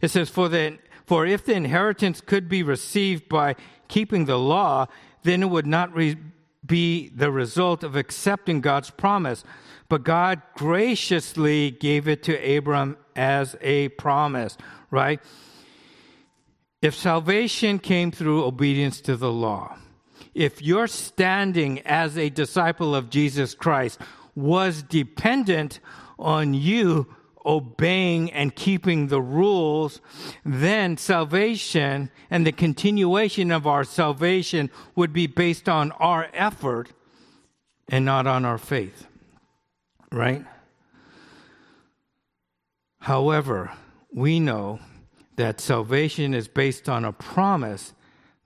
It 0.02 0.10
says, 0.10 0.30
For, 0.30 0.50
the, 0.50 0.78
for 1.06 1.26
if 1.26 1.46
the 1.46 1.54
inheritance 1.54 2.20
could 2.22 2.50
be 2.50 2.64
received 2.64 3.30
by 3.30 3.56
keeping 3.88 4.26
the 4.26 4.38
law, 4.38 4.88
then 5.24 5.44
it 5.44 5.50
would 5.50 5.68
not 5.68 5.94
re- 5.94 6.18
be 6.66 7.10
the 7.10 7.32
result 7.32 7.84
of 7.84 7.96
accepting 7.96 8.62
God's 8.62 8.90
promise. 8.90 9.44
But 9.90 10.04
God 10.04 10.42
graciously 10.56 11.72
gave 11.72 12.08
it 12.08 12.24
to 12.24 12.58
Abram 12.58 12.98
as 13.16 13.56
a 13.62 13.90
promise, 13.90 14.58
right? 14.90 15.20
If 16.82 16.96
salvation 16.96 17.80
came 17.80 18.12
through 18.12 18.44
obedience 18.44 19.02
to 19.02 19.16
the 19.16 19.32
law, 19.32 19.78
if 20.34 20.62
your 20.62 20.88
standing 20.88 21.80
as 21.82 22.18
a 22.18 22.30
disciple 22.30 22.96
of 22.96 23.10
Jesus 23.10 23.54
Christ 23.54 24.00
was 24.36 24.82
dependent 24.84 25.80
on 26.18 26.54
you 26.54 27.14
obeying 27.46 28.32
and 28.32 28.56
keeping 28.56 29.08
the 29.08 29.22
rules, 29.22 30.02
then 30.46 30.98
salvation 30.98 32.10
and 32.30 32.46
the 32.46 32.52
continuation 32.52 33.52
of 33.52 33.66
our 33.68 33.84
salvation 33.84 34.70
would 34.96 35.14
be 35.14 35.28
based 35.28 35.68
on 35.68 35.92
our 35.94 36.30
effort 36.34 36.90
and 37.88 38.06
not 38.06 38.28
on 38.28 38.46
our 38.46 38.58
faith. 38.58 39.08
Right? 40.12 40.46
However, 43.00 43.72
we 44.14 44.40
know 44.40 44.80
that 45.36 45.60
salvation 45.60 46.34
is 46.34 46.48
based 46.48 46.88
on 46.88 47.04
a 47.04 47.14
promise 47.14 47.94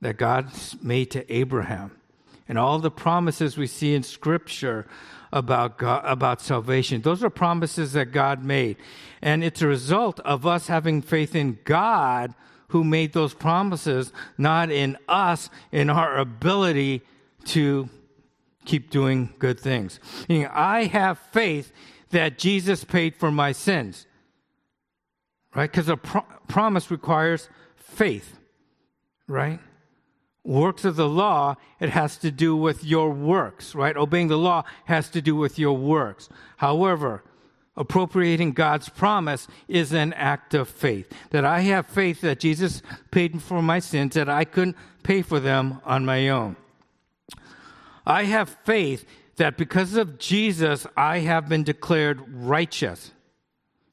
that 0.01 0.17
God 0.17 0.51
made 0.81 1.11
to 1.11 1.33
Abraham. 1.33 1.91
And 2.47 2.57
all 2.57 2.79
the 2.79 2.91
promises 2.91 3.57
we 3.57 3.67
see 3.67 3.95
in 3.95 4.03
Scripture 4.03 4.85
about 5.35 5.77
God, 5.77 6.01
about 6.05 6.41
salvation, 6.41 7.01
those 7.01 7.23
are 7.23 7.29
promises 7.29 7.93
that 7.93 8.11
God 8.11 8.43
made. 8.43 8.77
And 9.21 9.43
it's 9.43 9.61
a 9.61 9.67
result 9.67 10.19
of 10.21 10.47
us 10.47 10.65
having 10.65 11.03
faith 11.03 11.35
in 11.35 11.59
God 11.63 12.33
who 12.69 12.83
made 12.83 13.13
those 13.13 13.35
promises, 13.35 14.11
not 14.37 14.71
in 14.71 14.97
us, 15.07 15.51
in 15.71 15.91
our 15.91 16.17
ability 16.17 17.03
to 17.45 17.87
keep 18.65 18.89
doing 18.89 19.31
good 19.37 19.59
things. 19.59 19.99
I 20.27 20.85
have 20.85 21.19
faith 21.31 21.71
that 22.09 22.39
Jesus 22.39 22.83
paid 22.83 23.15
for 23.15 23.31
my 23.31 23.51
sins 23.51 24.07
right? 25.55 25.71
Because 25.71 25.89
a 25.89 25.97
pro- 25.97 26.25
promise 26.47 26.91
requires 26.91 27.49
faith, 27.77 28.37
right? 29.27 29.59
Works 30.45 30.85
of 30.85 30.95
the 30.95 31.09
law, 31.09 31.55
it 31.79 31.89
has 31.89 32.17
to 32.17 32.29
do 32.29 32.55
with 32.55 32.83
your 32.83 33.09
works, 33.09 33.73
right? 33.73 33.97
Obeying 33.97 34.27
the 34.27 34.37
law 34.37 34.63
has 34.85 35.09
to 35.09 35.21
do 35.21 35.35
with 35.35 35.57
your 35.57 35.75
works. 35.75 36.29
However, 36.57 37.23
appropriating 37.75 38.51
God's 38.51 38.87
promise 38.87 39.47
is 39.67 39.91
an 39.91 40.13
act 40.13 40.53
of 40.53 40.69
faith. 40.69 41.11
That 41.31 41.45
I 41.45 41.61
have 41.61 41.87
faith 41.87 42.21
that 42.21 42.39
Jesus 42.39 42.83
paid 43.09 43.41
for 43.41 43.63
my 43.63 43.79
sins, 43.79 44.13
that 44.13 44.29
I 44.29 44.45
couldn't 44.45 44.77
pay 45.01 45.23
for 45.23 45.39
them 45.39 45.81
on 45.83 46.05
my 46.05 46.29
own. 46.29 46.55
I 48.05 48.25
have 48.25 48.57
faith 48.63 49.03
that 49.37 49.57
because 49.57 49.95
of 49.95 50.19
Jesus, 50.19 50.85
I 50.95 51.19
have 51.19 51.49
been 51.49 51.63
declared 51.63 52.21
righteous. 52.31 53.11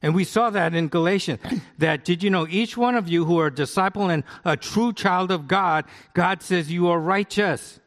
And 0.03 0.13
we 0.13 0.25
saw 0.25 0.49
that 0.49 0.75
in 0.75 0.89
Galatians. 0.89 1.39
That 1.79 2.03
did 2.03 2.21
you 2.21 2.29
know 2.29 2.45
each 2.47 2.75
one 2.75 2.95
of 2.95 3.07
you 3.07 3.25
who 3.25 3.39
are 3.39 3.47
a 3.47 3.55
disciple 3.55 4.09
and 4.09 4.23
a 4.43 4.57
true 4.57 4.91
child 4.93 5.31
of 5.31 5.47
God, 5.47 5.85
God 6.13 6.43
says 6.43 6.71
you 6.71 6.89
are 6.89 6.99
righteous. 6.99 7.79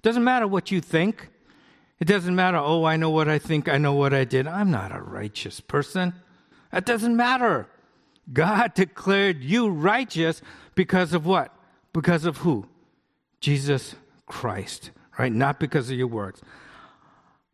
Doesn't 0.00 0.24
matter 0.24 0.46
what 0.46 0.70
you 0.70 0.80
think. 0.80 1.28
It 1.98 2.06
doesn't 2.06 2.34
matter, 2.34 2.58
oh, 2.58 2.84
I 2.84 2.96
know 2.96 3.10
what 3.10 3.28
I 3.28 3.38
think, 3.38 3.68
I 3.68 3.78
know 3.78 3.94
what 3.94 4.14
I 4.14 4.24
did. 4.24 4.46
I'm 4.46 4.70
not 4.70 4.94
a 4.94 5.00
righteous 5.00 5.60
person. 5.60 6.14
That 6.70 6.86
doesn't 6.86 7.16
matter. 7.16 7.68
God 8.32 8.74
declared 8.74 9.42
you 9.42 9.68
righteous 9.68 10.42
because 10.74 11.12
of 11.12 11.26
what? 11.26 11.54
Because 11.92 12.24
of 12.24 12.38
who? 12.38 12.66
Jesus 13.40 13.94
Christ, 14.26 14.90
right? 15.18 15.32
Not 15.32 15.60
because 15.60 15.90
of 15.90 15.96
your 15.96 16.06
works. 16.06 16.40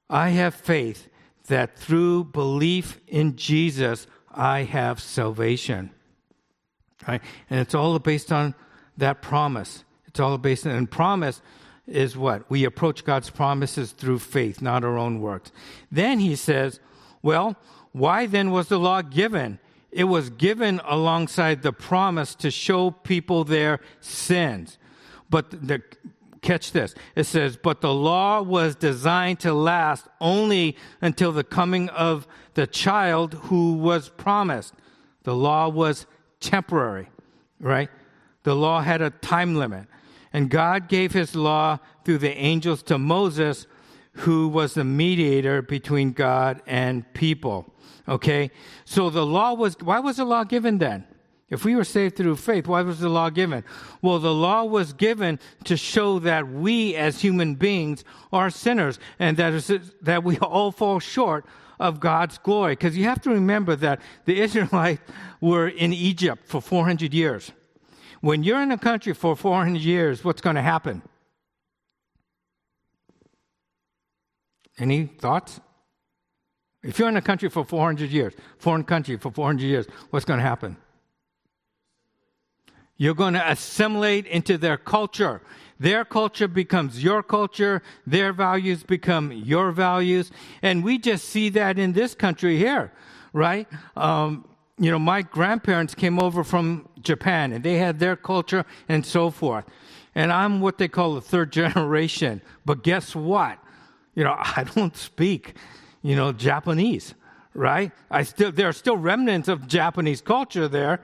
I 0.08 0.30
have 0.30 0.54
faith 0.54 1.08
that 1.46 1.76
through 1.78 2.24
belief 2.24 3.00
in 3.06 3.36
Jesus, 3.36 4.06
I 4.30 4.62
have 4.62 5.00
salvation. 5.00 5.90
Right? 7.06 7.22
And 7.48 7.60
it's 7.60 7.74
all 7.74 7.98
based 7.98 8.30
on 8.30 8.54
that 8.96 9.22
promise. 9.22 9.84
It's 10.06 10.20
all 10.20 10.38
based 10.38 10.66
on, 10.66 10.72
and 10.72 10.90
promise 10.90 11.40
is 11.86 12.16
what? 12.16 12.48
We 12.50 12.64
approach 12.64 13.04
God's 13.04 13.30
promises 13.30 13.92
through 13.92 14.20
faith, 14.20 14.62
not 14.62 14.84
our 14.84 14.96
own 14.96 15.20
works. 15.20 15.50
Then 15.90 16.20
he 16.20 16.36
says, 16.36 16.78
well, 17.22 17.56
why 17.92 18.26
then 18.26 18.50
was 18.50 18.68
the 18.68 18.78
law 18.78 19.02
given? 19.02 19.58
It 19.90 20.04
was 20.04 20.30
given 20.30 20.80
alongside 20.84 21.62
the 21.62 21.72
promise 21.72 22.34
to 22.36 22.50
show 22.50 22.92
people 22.92 23.42
their 23.42 23.80
sins. 24.00 24.78
But 25.28 25.50
the 25.50 25.82
catch 26.42 26.72
this. 26.72 26.94
It 27.14 27.24
says, 27.24 27.56
but 27.56 27.80
the 27.80 27.92
law 27.92 28.42
was 28.42 28.74
designed 28.74 29.40
to 29.40 29.52
last 29.52 30.08
only 30.20 30.76
until 31.00 31.32
the 31.32 31.44
coming 31.44 31.88
of 31.90 32.26
the 32.54 32.66
child 32.66 33.34
who 33.34 33.74
was 33.74 34.08
promised. 34.08 34.74
The 35.24 35.34
law 35.34 35.68
was 35.68 36.06
temporary, 36.40 37.08
right? 37.58 37.90
The 38.42 38.56
law 38.56 38.80
had 38.80 39.02
a 39.02 39.10
time 39.10 39.54
limit. 39.54 39.86
And 40.32 40.48
God 40.48 40.88
gave 40.88 41.12
his 41.12 41.34
law 41.34 41.78
through 42.04 42.18
the 42.18 42.36
angels 42.36 42.82
to 42.84 42.98
Moses, 42.98 43.66
who 44.12 44.48
was 44.48 44.74
the 44.74 44.84
mediator 44.84 45.60
between 45.62 46.12
God 46.12 46.62
and 46.66 47.12
people. 47.14 47.72
Okay? 48.08 48.50
So 48.84 49.10
the 49.10 49.26
law 49.26 49.54
was, 49.54 49.76
why 49.80 49.98
was 49.98 50.16
the 50.16 50.24
law 50.24 50.44
given 50.44 50.78
then? 50.78 51.04
If 51.50 51.64
we 51.64 51.74
were 51.74 51.84
saved 51.84 52.16
through 52.16 52.36
faith, 52.36 52.68
why 52.68 52.82
was 52.82 53.00
the 53.00 53.08
law 53.08 53.28
given? 53.28 53.64
Well, 54.02 54.20
the 54.20 54.32
law 54.32 54.64
was 54.64 54.92
given 54.92 55.40
to 55.64 55.76
show 55.76 56.20
that 56.20 56.48
we 56.48 56.94
as 56.94 57.20
human 57.20 57.56
beings 57.56 58.04
are 58.32 58.50
sinners 58.50 59.00
and 59.18 59.36
that, 59.36 59.52
is, 59.52 59.72
that 60.00 60.22
we 60.22 60.38
all 60.38 60.70
fall 60.70 61.00
short 61.00 61.44
of 61.80 61.98
God's 61.98 62.38
glory. 62.38 62.74
Because 62.74 62.96
you 62.96 63.04
have 63.04 63.20
to 63.22 63.30
remember 63.30 63.74
that 63.76 64.00
the 64.26 64.40
Israelites 64.40 65.02
were 65.40 65.66
in 65.66 65.92
Egypt 65.92 66.46
for 66.46 66.60
400 66.60 67.12
years. 67.12 67.50
When 68.20 68.44
you're 68.44 68.62
in 68.62 68.70
a 68.70 68.78
country 68.78 69.12
for 69.12 69.34
400 69.34 69.80
years, 69.80 70.22
what's 70.22 70.40
going 70.40 70.56
to 70.56 70.62
happen? 70.62 71.02
Any 74.78 75.06
thoughts? 75.06 75.58
If 76.82 76.98
you're 76.98 77.08
in 77.08 77.16
a 77.16 77.22
country 77.22 77.48
for 77.48 77.64
400 77.64 78.10
years, 78.10 78.34
foreign 78.58 78.84
country 78.84 79.16
for 79.16 79.32
400 79.32 79.64
years, 79.64 79.86
what's 80.10 80.24
going 80.24 80.38
to 80.38 80.46
happen? 80.46 80.76
You're 83.00 83.14
going 83.14 83.32
to 83.32 83.50
assimilate 83.50 84.26
into 84.26 84.58
their 84.58 84.76
culture. 84.76 85.40
Their 85.78 86.04
culture 86.04 86.46
becomes 86.46 87.02
your 87.02 87.22
culture. 87.22 87.82
Their 88.06 88.34
values 88.34 88.82
become 88.82 89.32
your 89.32 89.72
values. 89.72 90.30
And 90.60 90.84
we 90.84 90.98
just 90.98 91.24
see 91.24 91.48
that 91.48 91.78
in 91.78 91.94
this 91.94 92.14
country 92.14 92.58
here, 92.58 92.92
right? 93.32 93.66
Um, 93.96 94.46
you 94.78 94.90
know, 94.90 94.98
my 94.98 95.22
grandparents 95.22 95.94
came 95.94 96.18
over 96.18 96.44
from 96.44 96.90
Japan 97.00 97.54
and 97.54 97.64
they 97.64 97.78
had 97.78 98.00
their 98.00 98.16
culture 98.16 98.66
and 98.86 99.06
so 99.06 99.30
forth. 99.30 99.64
And 100.14 100.30
I'm 100.30 100.60
what 100.60 100.76
they 100.76 100.88
call 100.88 101.14
the 101.14 101.22
third 101.22 101.52
generation. 101.60 102.42
But 102.66 102.82
guess 102.82 103.16
what? 103.16 103.58
You 104.14 104.24
know, 104.24 104.36
I 104.38 104.66
don't 104.74 104.94
speak, 104.94 105.54
you 106.02 106.16
know, 106.16 106.32
Japanese, 106.32 107.14
right? 107.54 107.92
I 108.10 108.24
still, 108.24 108.52
there 108.52 108.68
are 108.68 108.74
still 108.74 108.98
remnants 108.98 109.48
of 109.48 109.66
Japanese 109.66 110.20
culture 110.20 110.68
there, 110.68 111.00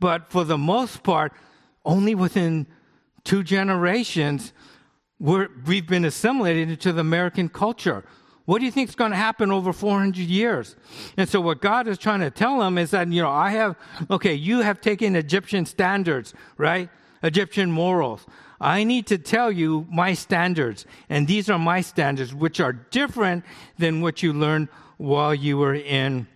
but 0.00 0.30
for 0.30 0.44
the 0.44 0.58
most 0.58 1.02
part, 1.02 1.32
only 1.84 2.14
within 2.14 2.66
two 3.24 3.42
generations, 3.42 4.52
we 5.18 5.76
have 5.76 5.86
been 5.86 6.04
assimilated 6.04 6.70
into 6.70 6.92
the 6.92 7.00
American 7.00 7.48
culture. 7.48 8.04
What 8.44 8.60
do 8.60 8.64
you 8.64 8.70
think 8.70 8.88
is 8.88 8.94
going 8.94 9.10
to 9.10 9.16
happen 9.16 9.50
over 9.50 9.74
400 9.74 10.16
years? 10.16 10.74
And 11.18 11.28
so 11.28 11.40
what 11.40 11.60
God 11.60 11.86
is 11.86 11.98
trying 11.98 12.20
to 12.20 12.30
tell 12.30 12.60
them 12.60 12.78
is 12.78 12.92
that, 12.92 13.06
you 13.12 13.20
know, 13.20 13.28
I 13.28 13.50
have, 13.50 13.76
okay, 14.10 14.32
you 14.32 14.60
have 14.60 14.80
taken 14.80 15.16
Egyptian 15.16 15.66
standards, 15.66 16.32
right? 16.56 16.88
Egyptian 17.22 17.70
morals. 17.70 18.24
I 18.60 18.84
need 18.84 19.06
to 19.08 19.18
tell 19.18 19.52
you 19.52 19.86
my 19.90 20.14
standards, 20.14 20.86
and 21.08 21.28
these 21.28 21.50
are 21.50 21.58
my 21.58 21.80
standards, 21.80 22.34
which 22.34 22.58
are 22.58 22.72
different 22.72 23.44
than 23.76 24.00
what 24.00 24.22
you 24.22 24.32
learned 24.32 24.68
while 24.96 25.34
you 25.34 25.58
were 25.58 25.74
in 25.74 26.26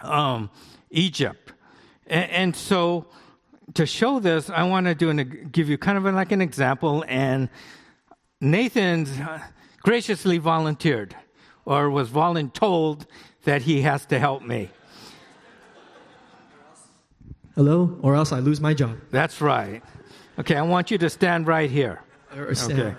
um, 0.00 0.50
Egypt. 0.90 1.52
And, 2.08 2.30
and 2.30 2.56
so 2.56 3.06
to 3.74 3.86
show 3.86 4.18
this, 4.20 4.50
I 4.50 4.62
want 4.64 4.86
to 4.86 4.94
do 4.94 5.10
an, 5.10 5.48
give 5.52 5.68
you 5.68 5.78
kind 5.78 5.98
of 5.98 6.04
like 6.14 6.32
an 6.32 6.40
example. 6.40 7.04
And 7.08 7.48
Nathan 8.40 9.06
graciously 9.82 10.38
volunteered, 10.38 11.14
or 11.64 11.90
was 11.90 12.08
voluntold, 12.08 13.06
that 13.44 13.62
he 13.62 13.82
has 13.82 14.04
to 14.06 14.18
help 14.18 14.42
me. 14.42 14.70
Hello? 17.54 17.98
Or 18.02 18.14
else 18.14 18.32
I 18.32 18.38
lose 18.40 18.60
my 18.60 18.74
job. 18.74 18.98
That's 19.10 19.40
right. 19.40 19.82
Okay, 20.38 20.54
I 20.54 20.62
want 20.62 20.90
you 20.90 20.98
to 20.98 21.10
stand 21.10 21.46
right 21.48 21.70
here. 21.70 22.00
Stand- 22.54 22.80
Okay. 22.80 22.96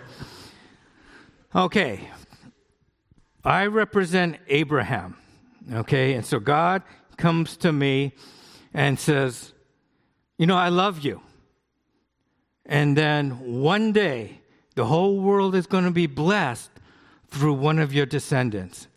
Okay. 1.56 2.10
I 3.45 3.67
represent 3.67 4.38
Abraham. 4.48 5.15
Okay, 5.72 6.13
and 6.13 6.26
so 6.26 6.39
God 6.39 6.84
comes 7.15 7.56
to 7.58 7.72
me 7.72 8.13
and 8.74 9.00
says, 9.00 9.54
You 10.38 10.48
know, 10.48 10.58
I 10.58 10.70
love 10.70 11.00
you. 11.00 11.22
And 12.66 12.96
then 12.96 13.62
one 13.62 13.92
day, 13.92 14.42
the 14.76 14.86
whole 14.86 15.20
world 15.20 15.56
is 15.56 15.66
going 15.66 15.86
to 15.86 15.92
be 15.92 16.08
blessed 16.08 16.70
through 17.28 17.54
one 17.54 17.80
of 17.80 17.94
your 17.94 18.06
descendants. 18.06 18.88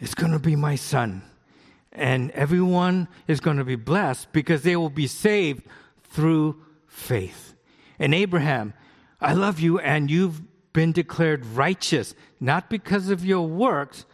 It's 0.00 0.14
going 0.14 0.32
to 0.32 0.38
be 0.38 0.56
my 0.56 0.76
son. 0.76 1.22
And 1.92 2.30
everyone 2.32 3.08
is 3.26 3.40
going 3.40 3.56
to 3.56 3.64
be 3.64 3.76
blessed 3.76 4.32
because 4.32 4.62
they 4.62 4.76
will 4.76 4.90
be 4.90 5.06
saved 5.06 5.62
through 6.04 6.62
faith. 6.86 7.54
And 7.98 8.14
Abraham, 8.14 8.74
I 9.20 9.34
love 9.34 9.58
you, 9.58 9.78
and 9.78 10.10
you've 10.10 10.42
been 10.72 10.92
declared 10.92 11.44
righteous, 11.46 12.14
not 12.38 12.70
because 12.70 13.08
of 13.08 13.24
your 13.24 13.46
works, 13.46 14.04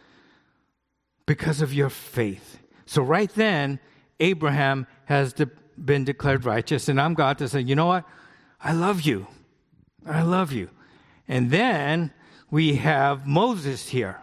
because 1.25 1.61
of 1.61 1.73
your 1.73 1.89
faith. 1.89 2.59
So, 2.85 3.01
right 3.01 3.31
then, 3.35 3.79
Abraham 4.19 4.87
has 5.05 5.33
de- 5.33 5.49
been 5.77 6.03
declared 6.03 6.45
righteous, 6.45 6.87
and 6.87 6.99
I'm 6.99 7.13
God 7.13 7.37
to 7.39 7.47
say, 7.47 7.61
you 7.61 7.75
know 7.75 7.87
what? 7.87 8.05
I 8.61 8.73
love 8.73 9.01
you. 9.01 9.27
I 10.05 10.21
love 10.21 10.51
you. 10.51 10.69
And 11.27 11.51
then 11.51 12.11
we 12.49 12.75
have 12.75 13.25
Moses 13.25 13.89
here. 13.89 14.21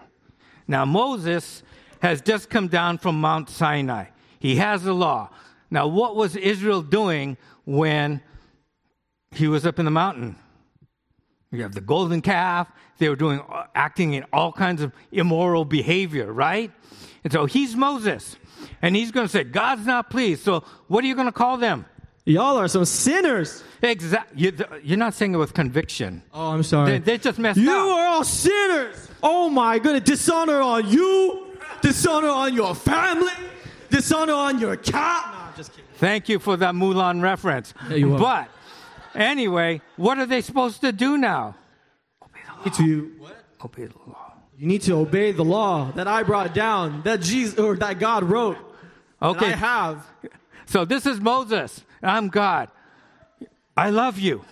Now, 0.66 0.85
Moses 0.85 1.62
has 2.00 2.20
just 2.20 2.48
come 2.48 2.68
down 2.68 2.98
from 2.98 3.20
Mount 3.20 3.50
Sinai. 3.50 4.07
He 4.38 4.57
has 4.57 4.83
the 4.83 4.92
law. 4.92 5.31
Now, 5.70 5.87
what 5.87 6.16
was 6.16 6.37
Israel 6.37 6.83
doing 6.83 7.37
when 7.64 8.20
he 9.31 9.48
was 9.48 9.66
up 9.66 9.78
in 9.78 9.85
the 9.85 9.90
mountain? 9.90 10.37
You 11.53 11.62
have 11.62 11.75
the 11.75 11.81
golden 11.81 12.23
calf. 12.23 12.69
They 12.99 13.09
were 13.09 13.17
doing, 13.17 13.41
uh, 13.41 13.67
acting 13.75 14.15
in 14.15 14.25
all 14.33 14.53
kinds 14.53 14.81
of 14.83 14.93
immoral 15.12 15.65
behavior, 15.65 16.33
right? 16.33 16.73
And 17.25 17.33
so 17.33 17.45
he's 17.47 17.77
Moses. 17.77 18.37
And 18.81 18.97
he's 18.97 19.11
going 19.12 19.27
to 19.27 19.33
say, 19.33 19.45
God's 19.45 19.87
not 19.87 20.11
pleased. 20.11 20.43
So 20.43 20.65
what 20.88 21.05
are 21.05 21.07
you 21.07 21.15
going 21.15 21.27
to 21.27 21.33
call 21.33 21.59
them? 21.59 21.85
Y'all 22.25 22.57
are 22.57 22.69
some 22.69 22.85
sinners. 22.85 23.65
Exactly. 23.83 24.53
You're 24.83 24.99
not 24.99 25.15
saying 25.15 25.35
it 25.35 25.38
with 25.38 25.55
conviction. 25.55 26.23
Oh, 26.33 26.51
I'm 26.53 26.62
sorry. 26.62 26.93
They, 26.93 26.99
they 26.99 27.19
just 27.19 27.38
messed 27.38 27.59
you 27.59 27.71
up. 27.71 27.88
are 27.88 28.07
all 28.07 28.25
sinners. 28.25 29.09
Oh 29.23 29.51
my 29.51 29.79
goodness. 29.79 30.05
Dishonor 30.05 30.61
on 30.61 30.88
you, 30.88 31.49
dishonor 31.81 32.29
on 32.29 32.55
your 32.55 32.75
family, 32.77 33.33
dishonor 33.91 34.35
on 34.35 34.61
your 34.61 34.77
cat. 34.77 35.33
No, 35.33 35.41
I'm 35.49 35.57
just 35.57 35.73
kidding. 35.73 35.85
Thank 35.97 36.29
you 36.29 36.38
for 36.38 36.57
that 36.57 36.75
Mulan 36.75 37.23
reference. 37.23 37.75
Yeah, 37.91 38.07
but 38.07 38.49
anyway, 39.14 39.81
what 39.96 40.18
are 40.18 40.27
they 40.27 40.40
supposed 40.40 40.81
to 40.83 40.92
do 40.92 41.16
now? 41.18 41.55
Obey 42.22 42.40
You 42.48 42.64
need 42.64 42.75
to, 42.75 43.27
Obey 43.64 43.87
the 43.87 43.98
law. 44.07 44.33
you 44.59 44.66
need 44.66 44.83
to 44.83 44.92
obey 44.94 45.33
the 45.33 45.44
law 45.44 45.90
that 45.92 46.07
I 46.09 46.22
brought 46.22 46.55
down, 46.55 47.03
that 47.03 47.20
Jesus 47.20 47.59
or 47.59 47.77
that 47.77 47.98
God 47.98 48.25
wrote. 48.25 48.57
that 49.20 49.29
Okay. 49.29 49.46
I 49.53 49.57
have. 49.57 50.07
So 50.66 50.85
this 50.85 51.07
is 51.07 51.20
Moses. 51.20 51.83
I'm 52.03 52.29
God. 52.29 52.68
I 53.77 53.90
love 53.90 54.18
you. 54.18 54.44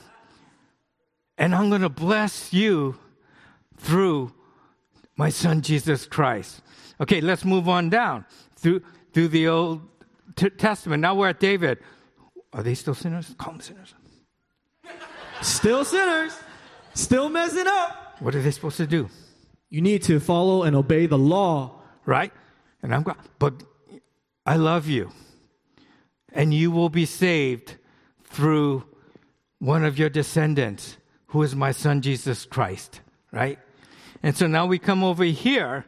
And 1.38 1.55
I'm 1.55 1.68
going 1.70 1.81
to 1.83 1.88
bless 1.88 2.53
you 2.53 2.96
through 3.79 4.33
my 5.16 5.31
son 5.31 5.62
Jesus 5.62 6.07
Christ. 6.07 6.61
Okay, 7.01 7.20
let's 7.20 7.44
move 7.44 7.68
on 7.68 7.88
down 7.90 8.27
through 8.57 8.83
through 9.12 9.29
the 9.29 9.49
Old 9.49 9.81
T- 10.37 10.51
Testament. 10.51 11.01
Now 11.01 11.14
we're 11.14 11.29
at 11.29 11.40
David. 11.40 11.79
Are 12.53 12.62
they 12.62 12.75
still 12.75 12.94
sinners? 12.94 13.35
Call 13.38 13.55
them 13.55 13.61
sinners. 13.62 13.94
Still 15.42 15.85
sinners. 15.85 16.37
Still 16.94 17.29
messing 17.29 17.66
up. 17.66 18.16
What 18.20 18.35
are 18.35 18.42
they 18.42 18.50
supposed 18.50 18.76
to 18.79 18.87
do? 18.87 19.09
You 19.70 19.81
need 19.81 20.03
to 20.05 20.20
follow 20.20 20.64
and 20.64 20.76
obey 20.76 21.07
the 21.07 21.18
law. 21.18 21.81
right? 22.05 22.33
And 22.83 22.94
I'm 22.94 23.03
God. 23.03 23.16
But 23.38 23.62
I 24.44 24.57
love 24.57 24.88
you. 24.88 25.12
And 26.33 26.53
you 26.53 26.70
will 26.70 26.88
be 26.88 27.07
saved 27.07 27.76
through 28.24 28.85
one 29.59 29.85
of 29.85 29.98
your 29.98 30.09
descendants, 30.09 30.96
who 31.29 31.42
is 31.42 31.55
my 31.55 31.72
son 31.72 32.00
Jesus 32.00 32.46
Christ, 32.46 33.00
right? 33.33 33.59
And 34.22 34.37
so 34.37 34.46
now 34.46 34.66
we 34.66 34.79
come 34.79 35.05
over 35.05 35.24
here, 35.24 35.85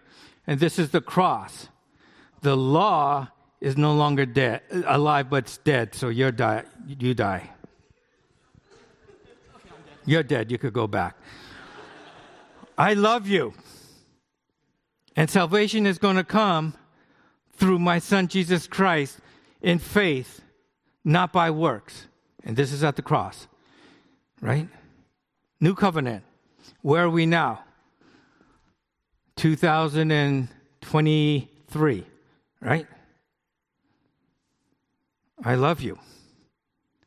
and 0.47 0.61
this 0.61 0.79
is 0.79 0.91
the 0.91 1.01
cross. 1.01 1.69
The 2.43 2.57
law 2.57 3.29
is 3.61 3.77
no 3.77 3.95
longer 3.95 4.27
dead, 4.27 4.63
alive, 4.87 5.31
but 5.31 5.45
it's 5.45 5.59
dead. 5.59 5.95
So 5.95 6.09
you're 6.09 6.33
die, 6.33 6.65
you 6.87 7.15
die. 7.15 7.51
You're 10.05 10.23
dead. 10.23 10.51
You 10.51 10.59
could 10.59 10.73
go 10.73 10.87
back. 10.87 11.17
I 12.77 12.95
love 12.95 13.27
you. 13.27 13.55
And 15.15 15.29
salvation 15.29 15.87
is 15.87 15.99
going 15.99 16.17
to 16.17 16.25
come 16.25 16.73
through 17.53 17.79
my 17.79 17.99
son 17.99 18.29
Jesus 18.29 18.67
Christ 18.67 19.19
in 19.61 19.79
faith, 19.79 20.41
not 21.05 21.33
by 21.33 21.51
works. 21.51 22.07
And 22.45 22.57
this 22.57 22.73
is 22.73 22.83
at 22.83 22.97
the 22.97 23.03
cross, 23.03 23.47
right? 24.41 24.69
New 25.61 25.75
covenant. 25.75 26.25
Where 26.81 27.05
are 27.05 27.11
we 27.11 27.27
now? 27.27 27.63
2023, 29.37 32.07
right? 32.61 32.87
I 35.45 35.55
love 35.55 35.81
you. 35.81 35.99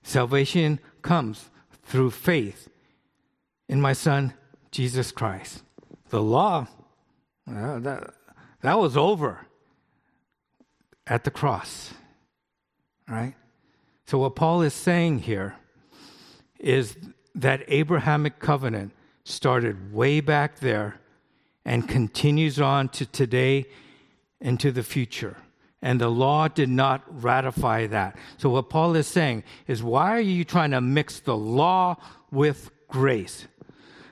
Salvation 0.03 0.79
comes 1.01 1.49
through 1.83 2.11
faith 2.11 2.69
in 3.67 3.81
my 3.81 3.93
son 3.93 4.33
Jesus 4.71 5.11
Christ. 5.11 5.63
The 6.09 6.21
law 6.21 6.67
that, 7.47 8.13
that 8.61 8.79
was 8.79 8.97
over 8.97 9.47
at 11.07 11.23
the 11.23 11.31
cross. 11.31 11.93
Right? 13.07 13.35
So, 14.05 14.17
what 14.19 14.35
Paul 14.35 14.61
is 14.61 14.73
saying 14.73 15.19
here 15.19 15.55
is 16.59 16.97
that 17.33 17.63
Abrahamic 17.67 18.39
covenant 18.39 18.91
started 19.23 19.93
way 19.93 20.19
back 20.19 20.59
there 20.59 20.99
and 21.63 21.87
continues 21.87 22.59
on 22.59 22.89
to 22.89 23.05
today 23.05 23.65
and 24.41 24.59
to 24.59 24.71
the 24.71 24.83
future. 24.83 25.37
And 25.81 26.01
the 26.01 26.09
law 26.09 26.47
did 26.47 26.69
not 26.69 27.03
ratify 27.23 27.87
that. 27.87 28.17
So, 28.37 28.49
what 28.49 28.69
Paul 28.69 28.95
is 28.95 29.07
saying 29.07 29.43
is, 29.67 29.83
why 29.83 30.11
are 30.11 30.19
you 30.19 30.43
trying 30.43 30.71
to 30.71 30.81
mix 30.81 31.19
the 31.19 31.37
law 31.37 31.97
with 32.31 32.71
grace? 32.87 33.47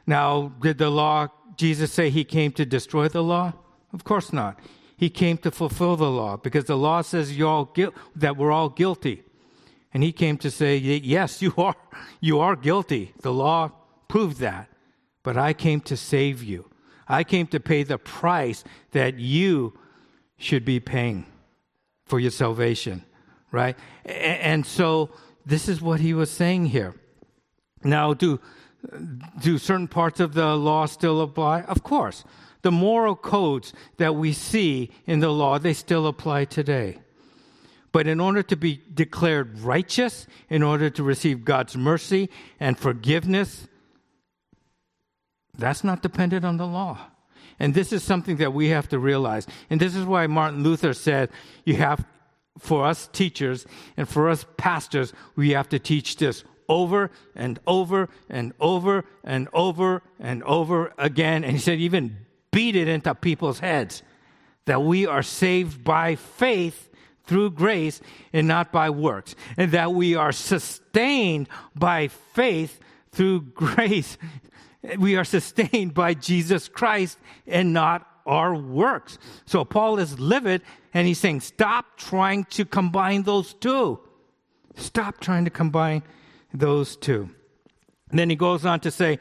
Now, 0.06 0.54
did 0.62 0.78
the 0.78 0.90
law, 0.90 1.28
Jesus 1.56 1.92
say 1.92 2.10
he 2.10 2.24
came 2.24 2.52
to 2.54 2.66
destroy 2.66 3.08
the 3.08 3.24
law? 3.24 3.54
Of 3.94 4.04
course 4.04 4.34
not. 4.34 4.60
He 4.98 5.10
came 5.10 5.38
to 5.40 5.52
fulfill 5.52 5.96
the 5.96 6.10
law 6.10 6.38
because 6.38 6.66
the 6.66 6.78
law 6.78 7.02
says 7.02 7.38
you're 7.38 7.50
all 7.50 7.68
guil- 7.68 7.94
that 8.16 8.38
we're 8.38 8.52
all 8.52 8.70
guilty. 8.70 9.24
And 9.94 10.02
he 10.02 10.12
came 10.12 10.38
to 10.38 10.50
say, 10.50 10.78
yes, 10.78 11.42
you 11.42 11.54
are, 11.58 11.76
you 12.20 12.40
are 12.40 12.56
guilty. 12.56 13.14
The 13.22 13.34
law 13.34 13.72
proved 14.08 14.40
that. 14.40 14.70
But 15.22 15.38
I 15.38 15.54
came 15.54 15.82
to 15.82 15.96
save 15.96 16.44
you. 16.44 16.70
I 17.08 17.24
came 17.24 17.48
to 17.48 17.60
pay 17.60 17.84
the 17.84 17.98
price 17.98 18.64
that 18.92 19.20
you 19.20 19.78
should 20.38 20.66
be 20.66 20.80
paying 20.80 21.26
for 22.06 22.20
your 22.20 22.32
salvation, 22.32 23.06
right? 23.52 23.78
And 24.06 24.66
so 24.66 25.12
this 25.46 25.70
is 25.70 25.82
what 25.82 26.00
he 26.00 26.14
was 26.14 26.32
saying 26.32 26.68
here. 26.68 26.96
Now, 27.84 28.14
do 28.14 28.40
do 29.40 29.58
certain 29.58 29.88
parts 29.88 30.20
of 30.20 30.34
the 30.34 30.56
law 30.56 30.86
still 30.86 31.22
apply? 31.22 31.62
Of 31.62 31.84
course. 31.84 32.24
The 32.62 32.72
moral 32.72 33.16
codes 33.16 33.74
that 33.98 34.16
we 34.16 34.34
see 34.34 34.90
in 35.06 35.20
the 35.20 35.32
law, 35.32 35.60
they 35.60 35.74
still 35.74 36.08
apply 36.08 36.46
today. 36.46 37.00
But 37.92 38.08
in 38.08 38.20
order 38.20 38.42
to 38.44 38.56
be 38.56 38.82
declared 38.94 39.60
righteous, 39.60 40.28
in 40.50 40.64
order 40.64 40.90
to 40.90 41.04
receive 41.04 41.46
God's 41.46 41.78
mercy 41.78 42.30
and 42.60 42.78
forgiveness, 42.78 43.68
that's 45.58 45.84
not 45.84 46.02
dependent 46.02 46.46
on 46.46 46.58
the 46.58 46.66
law. 46.66 46.98
And 47.60 47.74
this 47.74 47.94
is 47.94 48.04
something 48.04 48.38
that 48.38 48.54
we 48.54 48.70
have 48.70 48.90
to 48.90 48.98
realize. 48.98 49.46
And 49.70 49.80
this 49.80 49.96
is 49.96 50.06
why 50.06 50.26
Martin 50.26 50.64
Luther 50.64 50.94
said, 50.94 51.30
you 51.66 51.76
have, 51.76 52.04
for 52.58 52.86
us 52.86 53.08
teachers 53.14 53.66
and 53.96 54.10
for 54.10 54.30
us 54.30 54.46
pastors, 54.58 55.14
we 55.36 55.52
have 55.52 55.70
to 55.70 55.80
teach 55.80 56.18
this 56.18 56.44
over 56.70 57.12
and 57.36 57.60
over 57.68 58.10
and 58.30 58.54
over 58.60 59.06
and 59.24 59.48
over 59.54 60.04
and 60.20 60.44
over 60.44 60.94
again. 60.98 61.44
And 61.44 61.54
he 61.54 61.60
said, 61.60 61.80
even 61.80 62.18
beat 62.52 62.76
it 62.76 62.88
into 62.88 63.14
people's 63.16 63.60
heads 63.60 64.04
that 64.66 64.82
we 64.82 65.06
are 65.06 65.24
saved 65.24 65.84
by 65.84 66.16
faith 66.16 66.90
through 67.26 67.52
grace 67.52 68.02
and 68.34 68.48
not 68.48 68.72
by 68.72 68.90
works, 68.90 69.36
and 69.56 69.72
that 69.72 69.94
we 69.94 70.16
are 70.16 70.32
sustained 70.32 71.48
by 71.76 72.08
faith 72.08 72.80
through 73.12 73.42
grace. 73.42 74.18
We 74.98 75.16
are 75.16 75.24
sustained 75.24 75.94
by 75.94 76.14
Jesus 76.14 76.68
Christ 76.68 77.18
and 77.48 77.74
not 77.74 78.06
our 78.26 78.56
works. 78.56 79.18
So 79.46 79.64
Paul 79.64 80.00
is 80.00 80.20
livid 80.20 80.62
and 80.94 81.08
he's 81.08 81.20
saying, 81.20 81.42
stop 81.42 81.98
trying 81.98 82.44
to 82.46 82.66
combine 82.66 83.24
those 83.24 83.54
two. 83.54 84.00
Stop 84.76 85.20
trying 85.20 85.46
to 85.46 85.52
combine 85.52 86.04
those 86.54 86.96
two. 86.96 87.30
And 88.10 88.20
then 88.20 88.30
he 88.30 88.36
goes 88.36 88.66
on 88.66 88.80
to 88.82 88.92
say, 88.92 89.20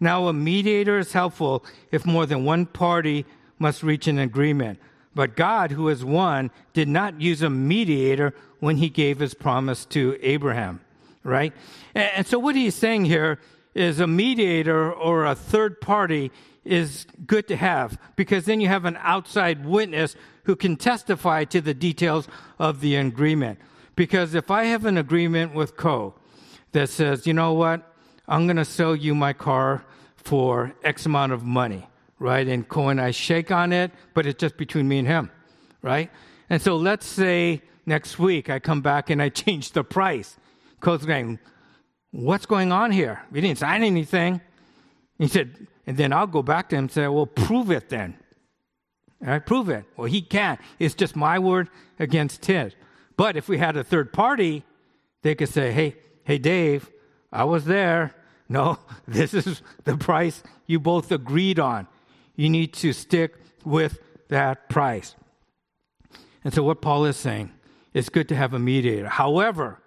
now 0.00 0.26
a 0.26 0.32
mediator 0.32 0.98
is 0.98 1.12
helpful 1.12 1.64
if 1.92 2.04
more 2.04 2.26
than 2.26 2.44
one 2.44 2.66
party 2.66 3.24
must 3.58 3.84
reach 3.84 4.08
an 4.08 4.18
agreement. 4.18 4.80
But 5.14 5.36
God, 5.36 5.70
who 5.70 5.88
is 5.88 6.04
one, 6.04 6.50
did 6.72 6.88
not 6.88 7.20
use 7.20 7.42
a 7.42 7.50
mediator 7.50 8.34
when 8.58 8.78
he 8.78 8.88
gave 8.88 9.20
his 9.20 9.34
promise 9.34 9.84
to 9.86 10.18
Abraham, 10.22 10.80
right? 11.22 11.52
And 11.94 12.26
so 12.26 12.38
what 12.38 12.56
he's 12.56 12.74
saying 12.74 13.04
here 13.04 13.38
is 13.74 14.00
a 14.00 14.06
mediator 14.06 14.92
or 14.92 15.24
a 15.24 15.34
third 15.34 15.80
party 15.80 16.32
is 16.64 17.06
good 17.26 17.46
to 17.48 17.56
have 17.56 17.98
because 18.16 18.44
then 18.44 18.60
you 18.60 18.68
have 18.68 18.84
an 18.84 18.98
outside 19.00 19.64
witness 19.64 20.16
who 20.44 20.56
can 20.56 20.76
testify 20.76 21.44
to 21.44 21.60
the 21.60 21.74
details 21.74 22.26
of 22.58 22.80
the 22.80 22.96
agreement. 22.96 23.58
Because 23.94 24.34
if 24.34 24.50
I 24.50 24.64
have 24.64 24.84
an 24.84 24.96
agreement 24.96 25.54
with 25.54 25.76
Co 25.76 26.14
that 26.72 26.88
says, 26.88 27.26
you 27.26 27.34
know 27.34 27.52
what, 27.52 27.94
I'm 28.26 28.46
going 28.46 28.56
to 28.56 28.64
sell 28.64 28.96
you 28.96 29.14
my 29.14 29.32
car 29.32 29.84
for 30.16 30.72
X 30.82 31.06
amount 31.06 31.32
of 31.32 31.44
money, 31.44 31.86
right? 32.18 32.46
And 32.46 32.68
Co 32.68 32.88
and 32.88 33.00
I 33.00 33.10
shake 33.10 33.50
on 33.50 33.72
it, 33.72 33.90
but 34.14 34.26
it's 34.26 34.40
just 34.40 34.56
between 34.56 34.88
me 34.88 34.98
and 34.98 35.08
him, 35.08 35.30
right? 35.82 36.10
And 36.48 36.60
so 36.60 36.76
let's 36.76 37.06
say 37.06 37.62
next 37.86 38.18
week 38.18 38.48
I 38.48 38.58
come 38.58 38.80
back 38.80 39.10
and 39.10 39.20
I 39.20 39.28
change 39.44 39.72
the 39.72 39.84
price. 39.84 40.36
Co's 40.80 41.04
going, 41.04 41.38
what's 42.10 42.46
going 42.46 42.72
on 42.72 42.90
here? 42.90 43.22
We 43.30 43.40
didn't 43.40 43.58
sign 43.58 43.82
anything. 43.82 44.40
He 45.18 45.28
said, 45.28 45.66
and 45.86 45.96
then 45.96 46.12
I'll 46.12 46.26
go 46.26 46.42
back 46.42 46.68
to 46.70 46.76
him 46.76 46.84
and 46.84 46.92
say, 46.92 47.06
well, 47.08 47.26
prove 47.26 47.70
it 47.70 47.88
then. 47.88 48.16
All 49.20 49.28
right, 49.28 49.44
prove 49.44 49.68
it. 49.68 49.84
Well, 49.96 50.06
he 50.06 50.20
can't. 50.20 50.60
It's 50.78 50.94
just 50.94 51.14
my 51.14 51.38
word 51.38 51.68
against 51.98 52.44
his. 52.46 52.74
But 53.16 53.36
if 53.36 53.48
we 53.48 53.58
had 53.58 53.76
a 53.76 53.84
third 53.84 54.12
party, 54.12 54.64
they 55.22 55.34
could 55.34 55.48
say, 55.48 55.70
hey, 55.70 55.96
hey, 56.24 56.38
Dave, 56.38 56.90
I 57.32 57.44
was 57.44 57.64
there. 57.64 58.14
No, 58.48 58.80
this 59.08 59.32
is 59.32 59.62
the 59.84 59.96
price 59.96 60.42
you 60.66 60.78
both 60.78 61.10
agreed 61.10 61.58
on. 61.58 61.86
You 62.36 62.50
need 62.50 62.74
to 62.74 62.92
stick 62.92 63.36
with 63.64 63.98
that 64.28 64.68
price. 64.68 65.14
And 66.44 66.52
so, 66.52 66.62
what 66.62 66.82
Paul 66.82 67.06
is 67.06 67.16
saying, 67.16 67.50
it's 67.94 68.10
good 68.10 68.28
to 68.28 68.36
have 68.36 68.52
a 68.52 68.58
mediator. 68.58 69.08
However, 69.08 69.80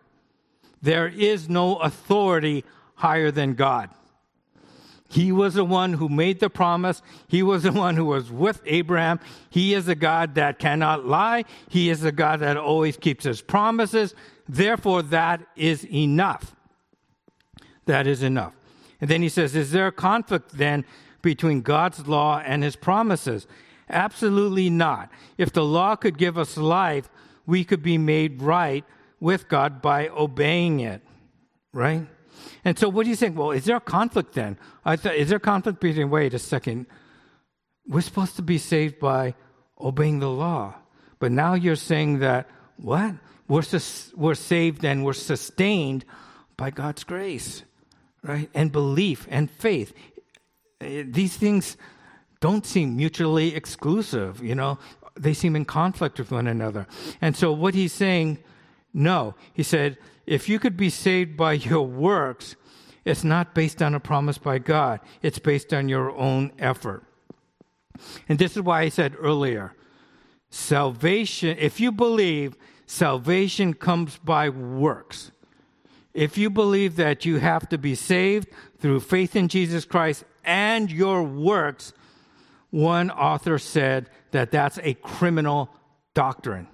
there 0.82 1.08
is 1.08 1.48
no 1.48 1.76
authority 1.76 2.64
higher 2.96 3.30
than 3.30 3.54
God. 3.54 3.92
He 5.16 5.32
was 5.32 5.54
the 5.54 5.64
one 5.64 5.94
who 5.94 6.10
made 6.10 6.42
the 6.42 6.50
promise. 6.50 7.02
He 7.30 7.42
was 7.42 7.64
the 7.64 7.72
one 7.72 7.96
who 7.96 8.04
was 8.04 8.30
with 8.30 8.62
Abraham. 8.66 9.22
He 9.50 9.74
is 9.74 9.88
a 9.88 9.96
God 9.96 10.36
that 10.36 10.60
cannot 10.60 11.06
lie. 11.06 11.46
He 11.70 11.90
is 11.90 12.04
a 12.04 12.12
God 12.12 12.42
that 12.42 12.58
always 12.58 12.98
keeps 12.98 13.24
his 13.24 13.42
promises. 13.42 14.14
Therefore, 14.46 15.04
that 15.04 15.48
is 15.56 15.86
enough. 15.86 16.54
That 17.86 18.08
is 18.08 18.24
enough. 18.24 18.52
And 19.00 19.10
then 19.10 19.22
he 19.22 19.30
says, 19.30 19.56
Is 19.56 19.72
there 19.72 19.88
a 19.88 19.92
conflict 19.94 20.58
then 20.58 20.84
between 21.22 21.62
God's 21.62 22.10
law 22.10 22.42
and 22.46 22.62
his 22.62 22.76
promises? 22.76 23.48
Absolutely 23.90 24.70
not. 24.70 25.10
If 25.38 25.54
the 25.54 25.64
law 25.64 25.96
could 25.96 26.18
give 26.18 26.38
us 26.38 26.58
life, 26.58 27.10
we 27.46 27.64
could 27.64 27.82
be 27.82 27.98
made 27.98 28.42
right 28.42 28.84
with 29.22 29.48
God 29.48 29.82
by 29.82 30.10
obeying 30.10 30.82
it, 30.82 31.02
right? 31.72 32.06
And 32.64 32.78
so, 32.78 32.90
what 32.90 33.04
do 33.04 33.10
you 33.10 33.16
think? 33.16 33.38
Well, 33.38 33.52
is 33.52 33.66
there 33.66 33.78
a 33.78 33.82
conflict 33.82 34.34
then? 34.34 34.58
I 34.84 34.96
thought, 34.96 35.16
is 35.16 35.30
there 35.30 35.38
a 35.38 35.42
conflict 35.42 35.80
between, 35.80 36.10
wait 36.10 36.34
a 36.34 36.40
second, 36.40 36.88
we're 37.88 38.02
supposed 38.02 38.36
to 38.38 38.42
be 38.42 38.58
saved 38.58 39.00
by 39.00 39.36
obeying 39.80 40.20
the 40.20 40.30
law. 40.30 40.76
But 41.20 41.32
now 41.32 41.54
you're 41.54 41.76
saying 41.76 42.20
that, 42.20 42.50
what? 42.78 43.16
We're, 43.48 43.62
sus- 43.62 44.12
we're 44.16 44.36
saved 44.36 44.84
and 44.84 45.06
we're 45.06 45.14
sustained 45.14 46.06
by 46.58 46.72
God's 46.72 47.04
grace, 47.04 47.64
right? 48.24 48.50
And 48.54 48.72
belief 48.72 49.28
and 49.30 49.50
faith. 49.50 49.94
Eh, 50.82 51.04
these 51.06 51.38
things 51.38 51.78
don't 52.40 52.66
seem 52.66 52.98
mutually 52.98 53.56
exclusive, 53.56 54.44
you 54.44 54.56
know, 54.56 54.78
they 55.18 55.34
seem 55.34 55.56
in 55.56 55.64
conflict 55.64 56.20
with 56.20 56.32
one 56.32 56.48
another. 56.48 56.88
And 57.22 57.36
so, 57.36 57.52
what 57.52 57.74
he's 57.74 57.94
saying, 57.94 58.40
no, 58.94 59.36
he 59.54 59.64
said, 59.64 59.98
if 60.26 60.50
you 60.50 60.60
could 60.60 60.78
be 60.78 60.90
saved 60.90 61.38
by 61.38 61.54
your 61.54 61.86
works, 61.86 62.56
it's 63.04 63.24
not 63.24 63.54
based 63.54 63.82
on 63.82 63.94
a 63.94 64.00
promise 64.00 64.38
by 64.38 64.58
God, 64.58 65.00
it's 65.22 65.40
based 65.40 65.74
on 65.74 65.90
your 65.90 66.16
own 66.16 66.52
effort. 66.58 67.04
And 68.28 68.40
this 68.40 68.58
is 68.58 68.64
why 68.64 68.82
I 68.82 68.90
said 68.90 69.16
earlier 69.18 69.74
salvation, 70.50 71.58
if 71.60 71.80
you 71.80 71.92
believe 71.92 72.56
salvation 72.86 73.74
comes 73.74 74.18
by 74.18 74.50
works, 74.50 75.32
if 76.14 76.38
you 76.38 76.50
believe 76.50 76.96
that 76.96 77.26
you 77.26 77.40
have 77.40 77.68
to 77.70 77.78
be 77.78 77.94
saved 77.94 78.48
through 78.80 79.02
faith 79.02 79.36
in 79.36 79.50
Jesus 79.50 79.84
Christ 79.86 80.24
and 80.46 80.90
your 80.90 81.24
works, 81.24 81.94
one 82.70 83.12
author 83.12 83.60
said 83.60 84.10
that 84.32 84.52
that's 84.52 84.80
a 84.82 84.94
criminal 84.96 85.70
doctrine. 86.14 86.68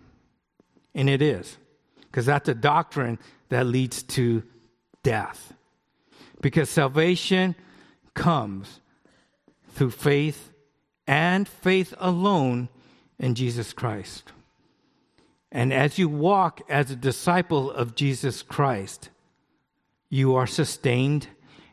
And 0.93 1.09
it 1.09 1.21
is, 1.21 1.57
because 2.01 2.25
that's 2.25 2.49
a 2.49 2.53
doctrine 2.53 3.17
that 3.51 3.67
leads 3.67 4.01
to 4.01 4.43
death. 5.03 5.53
Because 6.41 6.69
salvation 6.69 7.53
comes 8.13 8.79
through 9.73 9.91
faith 9.91 10.51
and 11.05 11.47
faith 11.47 11.93
alone 11.99 12.69
in 13.19 13.35
Jesus 13.35 13.73
Christ. 13.73 14.31
And 15.51 15.73
as 15.73 15.99
you 15.99 16.07
walk 16.07 16.61
as 16.69 16.89
a 16.89 16.95
disciple 16.95 17.69
of 17.69 17.93
Jesus 17.93 18.41
Christ, 18.41 19.09
you 20.09 20.35
are 20.35 20.47
sustained 20.47 21.27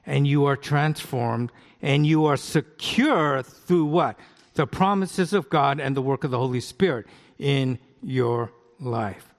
and 0.05 0.27
you 0.27 0.47
are 0.47 0.57
transformed 0.57 1.53
and 1.81 2.05
you 2.05 2.25
are 2.25 2.37
secure 2.37 3.43
through 3.43 3.85
what? 3.85 4.19
The 4.55 4.67
promises 4.67 5.33
of 5.33 5.49
God 5.49 5.79
and 5.79 5.97
the 5.97 6.03
work 6.03 6.25
of 6.25 6.33
the 6.33 6.39
Holy 6.39 6.61
Spirit 6.61 7.07
in 7.39 7.79
your 8.03 8.51
life. 8.81 9.33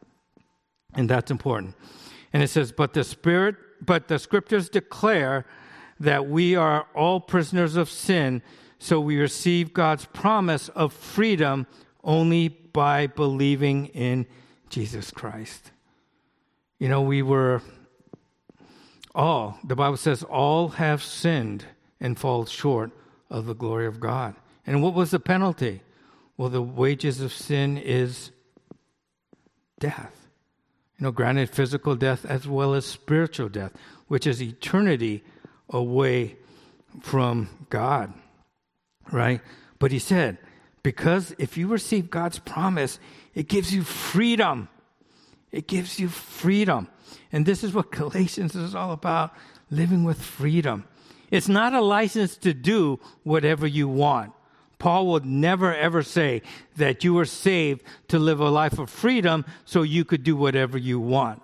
And 0.94 1.10
that's 1.10 1.32
important. 1.32 1.76
And 2.34 2.44
it 2.44 2.50
says, 2.50 2.72
But 2.72 2.94
the 2.94 3.04
Spirit, 3.04 3.56
but 3.82 4.08
the 4.08 4.20
scriptures 4.20 4.70
declare 4.70 5.46
that 6.00 6.28
we 6.28 6.56
are 6.56 6.88
all 6.96 7.20
prisoners 7.20 7.76
of 7.76 7.90
sin, 7.90 8.42
so 8.78 9.00
we 9.00 9.18
receive 9.18 9.74
God's 9.74 10.06
promise 10.06 10.70
of 10.70 10.94
freedom 10.94 11.68
only 12.04 12.48
by 12.48 13.08
believing 13.08 13.88
in 13.88 14.26
Jesus 14.70 15.12
Christ. 15.12 15.72
You 16.78 16.88
know, 16.88 17.02
we 17.02 17.22
were 17.22 17.62
all, 19.14 19.60
the 19.66 19.76
Bible 19.76 19.98
says, 19.98 20.24
all 20.24 20.70
have 20.70 21.04
sinned 21.04 21.66
and 22.00 22.18
fall 22.18 22.46
short 22.46 22.92
of 23.30 23.46
the 23.46 23.56
glory 23.56 23.86
of 23.86 24.00
God. 24.00 24.36
And 24.66 24.82
what 24.82 24.94
was 24.94 25.12
the 25.12 25.20
penalty? 25.20 25.82
Well, 26.38 26.50
the 26.50 26.62
wages 26.62 27.20
of 27.20 27.34
sin 27.34 27.78
is 27.78 28.32
death 29.80 30.19
you 31.00 31.06
know, 31.06 31.12
granted 31.12 31.50
physical 31.50 31.96
death 31.96 32.26
as 32.26 32.46
well 32.46 32.74
as 32.74 32.86
spiritual 32.86 33.48
death, 33.48 33.72
which 34.08 34.28
is 34.28 34.42
eternity 34.42 35.24
away 35.70 36.36
from 37.02 37.50
God, 37.70 38.14
right? 39.12 39.40
But 39.80 39.92
he 39.92 40.00
said, 40.00 40.38
because 40.84 41.34
if 41.38 41.58
you 41.58 41.68
receive 41.68 42.10
God's 42.10 42.40
promise, 42.40 43.00
it 43.34 43.48
gives 43.48 43.74
you 43.74 43.84
freedom. 43.84 44.68
It 45.52 45.68
gives 45.68 46.00
you 46.00 46.10
freedom. 46.10 46.90
And 47.32 47.46
this 47.46 47.64
is 47.64 47.74
what 47.74 47.92
Galatians 47.92 48.56
is 48.56 48.76
all 48.76 48.92
about 48.92 49.34
living 49.72 50.04
with 50.04 50.22
freedom. 50.22 50.86
It's 51.32 51.48
not 51.48 51.74
a 51.74 51.82
license 51.82 52.36
to 52.38 52.54
do 52.54 53.00
whatever 53.24 53.66
you 53.66 53.88
want. 53.88 54.34
Paul 54.80 55.08
would 55.08 55.26
never 55.26 55.76
ever 55.76 56.02
say 56.02 56.42
that 56.78 57.04
you 57.04 57.14
were 57.14 57.26
saved 57.26 57.84
to 58.08 58.18
live 58.18 58.40
a 58.40 58.50
life 58.50 58.80
of 58.80 58.90
freedom 58.90 59.46
so 59.66 59.84
you 59.84 60.06
could 60.06 60.24
do 60.24 60.36
whatever 60.36 60.78
you 60.78 61.00
want. 61.00 61.42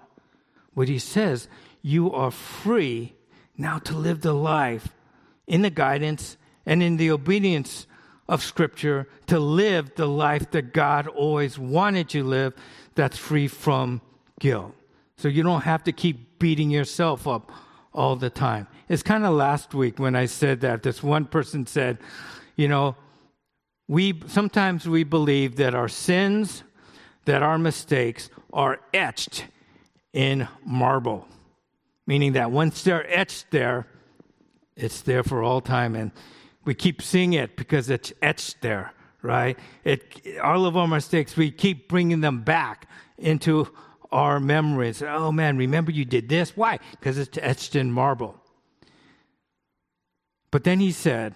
What 0.73 0.87
he 0.87 0.99
says, 0.99 1.47
you 1.81 2.11
are 2.11 2.31
free 2.31 3.13
now 3.57 3.77
to 3.79 3.95
live 3.95 4.21
the 4.21 4.33
life 4.33 4.89
in 5.47 5.61
the 5.61 5.69
guidance 5.69 6.37
and 6.65 6.81
in 6.81 6.97
the 6.97 7.11
obedience 7.11 7.85
of 8.27 8.41
Scripture, 8.41 9.07
to 9.27 9.39
live 9.39 9.93
the 9.95 10.07
life 10.07 10.49
that 10.51 10.73
God 10.73 11.07
always 11.07 11.59
wanted 11.59 12.13
you 12.13 12.23
to 12.23 12.27
live 12.27 12.53
that's 12.95 13.17
free 13.17 13.47
from 13.47 14.01
guilt. 14.39 14.73
So 15.17 15.27
you 15.27 15.43
don't 15.43 15.61
have 15.61 15.83
to 15.83 15.91
keep 15.91 16.39
beating 16.39 16.71
yourself 16.71 17.27
up 17.27 17.51
all 17.93 18.15
the 18.15 18.29
time. 18.29 18.67
It's 18.89 19.03
kind 19.03 19.25
of 19.25 19.33
last 19.33 19.73
week 19.73 19.99
when 19.99 20.15
I 20.15 20.25
said 20.25 20.61
that. 20.61 20.83
This 20.83 21.03
one 21.03 21.25
person 21.25 21.67
said, 21.67 21.99
you 22.55 22.67
know, 22.67 22.95
we 23.87 24.21
sometimes 24.27 24.87
we 24.87 25.03
believe 25.03 25.57
that 25.57 25.75
our 25.75 25.87
sins, 25.87 26.63
that 27.25 27.43
our 27.43 27.57
mistakes 27.57 28.29
are 28.51 28.79
etched 28.93 29.45
in 30.13 30.47
marble, 30.65 31.27
meaning 32.07 32.33
that 32.33 32.51
once 32.51 32.83
they're 32.83 33.07
etched 33.11 33.51
there, 33.51 33.87
it's 34.75 35.01
there 35.01 35.23
for 35.23 35.43
all 35.43 35.61
time, 35.61 35.95
and 35.95 36.11
we 36.63 36.73
keep 36.73 37.01
seeing 37.01 37.33
it 37.33 37.55
because 37.55 37.89
it's 37.89 38.11
etched 38.21 38.61
there, 38.61 38.93
right? 39.21 39.57
It, 39.83 40.39
all 40.41 40.65
of 40.65 40.75
our 40.75 40.87
mistakes, 40.87 41.37
we 41.37 41.51
keep 41.51 41.87
bringing 41.87 42.21
them 42.21 42.41
back 42.41 42.87
into 43.17 43.67
our 44.11 44.39
memories. 44.39 45.03
Oh 45.03 45.31
man, 45.31 45.57
remember 45.57 45.91
you 45.91 46.05
did 46.05 46.29
this? 46.29 46.57
Why? 46.57 46.79
Because 46.91 47.17
it's 47.17 47.37
etched 47.41 47.75
in 47.75 47.91
marble. 47.91 48.41
But 50.51 50.63
then 50.63 50.79
he 50.79 50.91
said, 50.91 51.35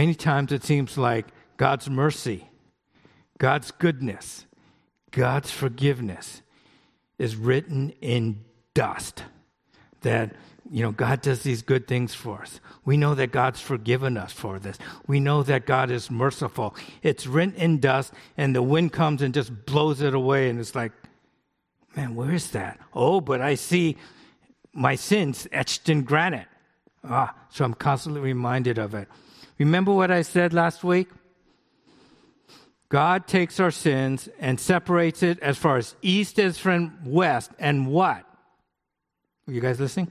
many 0.00 0.14
times 0.14 0.50
it 0.50 0.64
seems 0.64 0.96
like 0.96 1.26
God's 1.58 1.90
mercy, 1.90 2.48
God's 3.36 3.70
goodness, 3.70 4.46
God's 5.10 5.50
forgiveness 5.50 6.40
is 7.18 7.36
written 7.36 7.92
in 8.00 8.42
dust. 8.72 9.24
That, 10.00 10.36
you 10.70 10.82
know, 10.82 10.90
God 10.90 11.20
does 11.20 11.42
these 11.42 11.60
good 11.60 11.86
things 11.86 12.14
for 12.14 12.40
us. 12.40 12.60
We 12.86 12.96
know 12.96 13.14
that 13.14 13.30
God's 13.30 13.60
forgiven 13.60 14.16
us 14.16 14.32
for 14.32 14.58
this. 14.58 14.78
We 15.06 15.20
know 15.20 15.42
that 15.42 15.66
God 15.66 15.90
is 15.90 16.10
merciful. 16.10 16.74
It's 17.02 17.26
written 17.26 17.56
in 17.56 17.78
dust, 17.78 18.14
and 18.38 18.56
the 18.56 18.62
wind 18.62 18.94
comes 18.94 19.20
and 19.20 19.34
just 19.34 19.66
blows 19.66 20.00
it 20.00 20.14
away, 20.14 20.48
and 20.48 20.58
it's 20.58 20.74
like, 20.74 20.92
man, 21.94 22.14
where 22.14 22.32
is 22.32 22.52
that? 22.52 22.80
Oh, 22.94 23.20
but 23.20 23.42
I 23.42 23.54
see 23.54 23.98
my 24.72 24.94
sins 24.94 25.46
etched 25.52 25.90
in 25.90 26.04
granite. 26.04 26.48
Ah, 27.04 27.34
so 27.50 27.66
I'm 27.66 27.74
constantly 27.74 28.22
reminded 28.22 28.78
of 28.78 28.94
it. 28.94 29.06
Remember 29.60 29.92
what 29.92 30.10
I 30.10 30.22
said 30.22 30.54
last 30.54 30.82
week? 30.82 31.10
God 32.88 33.26
takes 33.26 33.60
our 33.60 33.70
sins 33.70 34.26
and 34.40 34.58
separates 34.58 35.22
it 35.22 35.38
as 35.40 35.58
far 35.58 35.76
as 35.76 35.94
east 36.00 36.38
is 36.38 36.58
from 36.58 36.98
west. 37.04 37.50
And 37.58 37.86
what? 37.86 38.24
Are 39.46 39.52
you 39.52 39.60
guys 39.60 39.78
listening? 39.78 40.10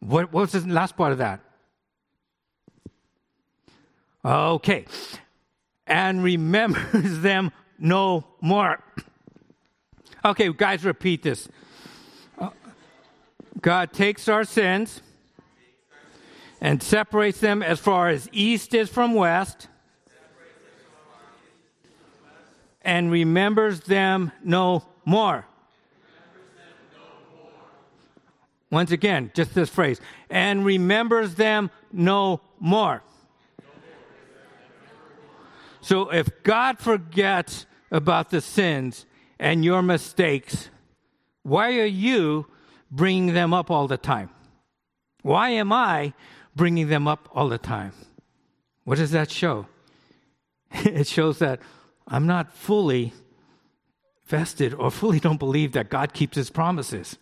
What, 0.00 0.32
what 0.32 0.52
was 0.52 0.64
the 0.64 0.68
last 0.68 0.96
part 0.96 1.12
of 1.12 1.18
that? 1.18 1.40
Okay. 4.24 4.84
And 5.86 6.24
remembers 6.24 7.20
them 7.20 7.52
no 7.78 8.24
more. 8.40 8.82
Okay, 10.24 10.52
guys, 10.52 10.84
repeat 10.84 11.22
this. 11.22 11.48
Uh, 12.36 12.50
God 13.60 13.92
takes 13.92 14.28
our 14.28 14.42
sins 14.42 15.02
and 16.60 16.82
separates 16.82 17.40
them 17.40 17.62
as 17.62 17.78
far 17.78 18.08
as 18.08 18.28
east 18.32 18.74
is 18.74 18.88
from 18.88 19.14
west 19.14 19.68
and 22.82 23.10
remembers 23.10 23.80
them 23.80 24.32
no 24.42 24.84
more. 25.04 25.46
Once 28.70 28.90
again, 28.90 29.30
just 29.34 29.54
this 29.54 29.70
phrase, 29.70 30.00
and 30.28 30.64
remembers 30.64 31.34
them 31.36 31.70
no 31.92 32.40
more. 32.58 33.02
So 35.80 36.10
if 36.10 36.42
God 36.42 36.78
forgets 36.78 37.66
about 37.90 38.30
the 38.30 38.40
sins 38.40 39.06
and 39.38 39.64
your 39.64 39.80
mistakes, 39.80 40.68
why 41.42 41.78
are 41.78 41.86
you 41.86 42.46
bringing 42.90 43.32
them 43.32 43.54
up 43.54 43.70
all 43.70 43.86
the 43.86 43.96
time? 43.96 44.28
Why 45.22 45.50
am 45.50 45.72
I 45.72 46.12
bringing 46.58 46.88
them 46.88 47.08
up 47.08 47.30
all 47.32 47.48
the 47.48 47.56
time? 47.56 47.92
What 48.84 48.98
does 48.98 49.12
that 49.12 49.30
show? 49.30 49.66
it 50.70 51.06
shows 51.06 51.38
that 51.38 51.60
I'm 52.06 52.26
not 52.26 52.52
fully 52.52 53.14
vested 54.26 54.74
or 54.74 54.90
fully 54.90 55.20
don't 55.20 55.38
believe 55.38 55.72
that 55.72 55.88
God 55.88 56.12
keeps 56.12 56.36
his 56.36 56.50
promises. 56.50 57.16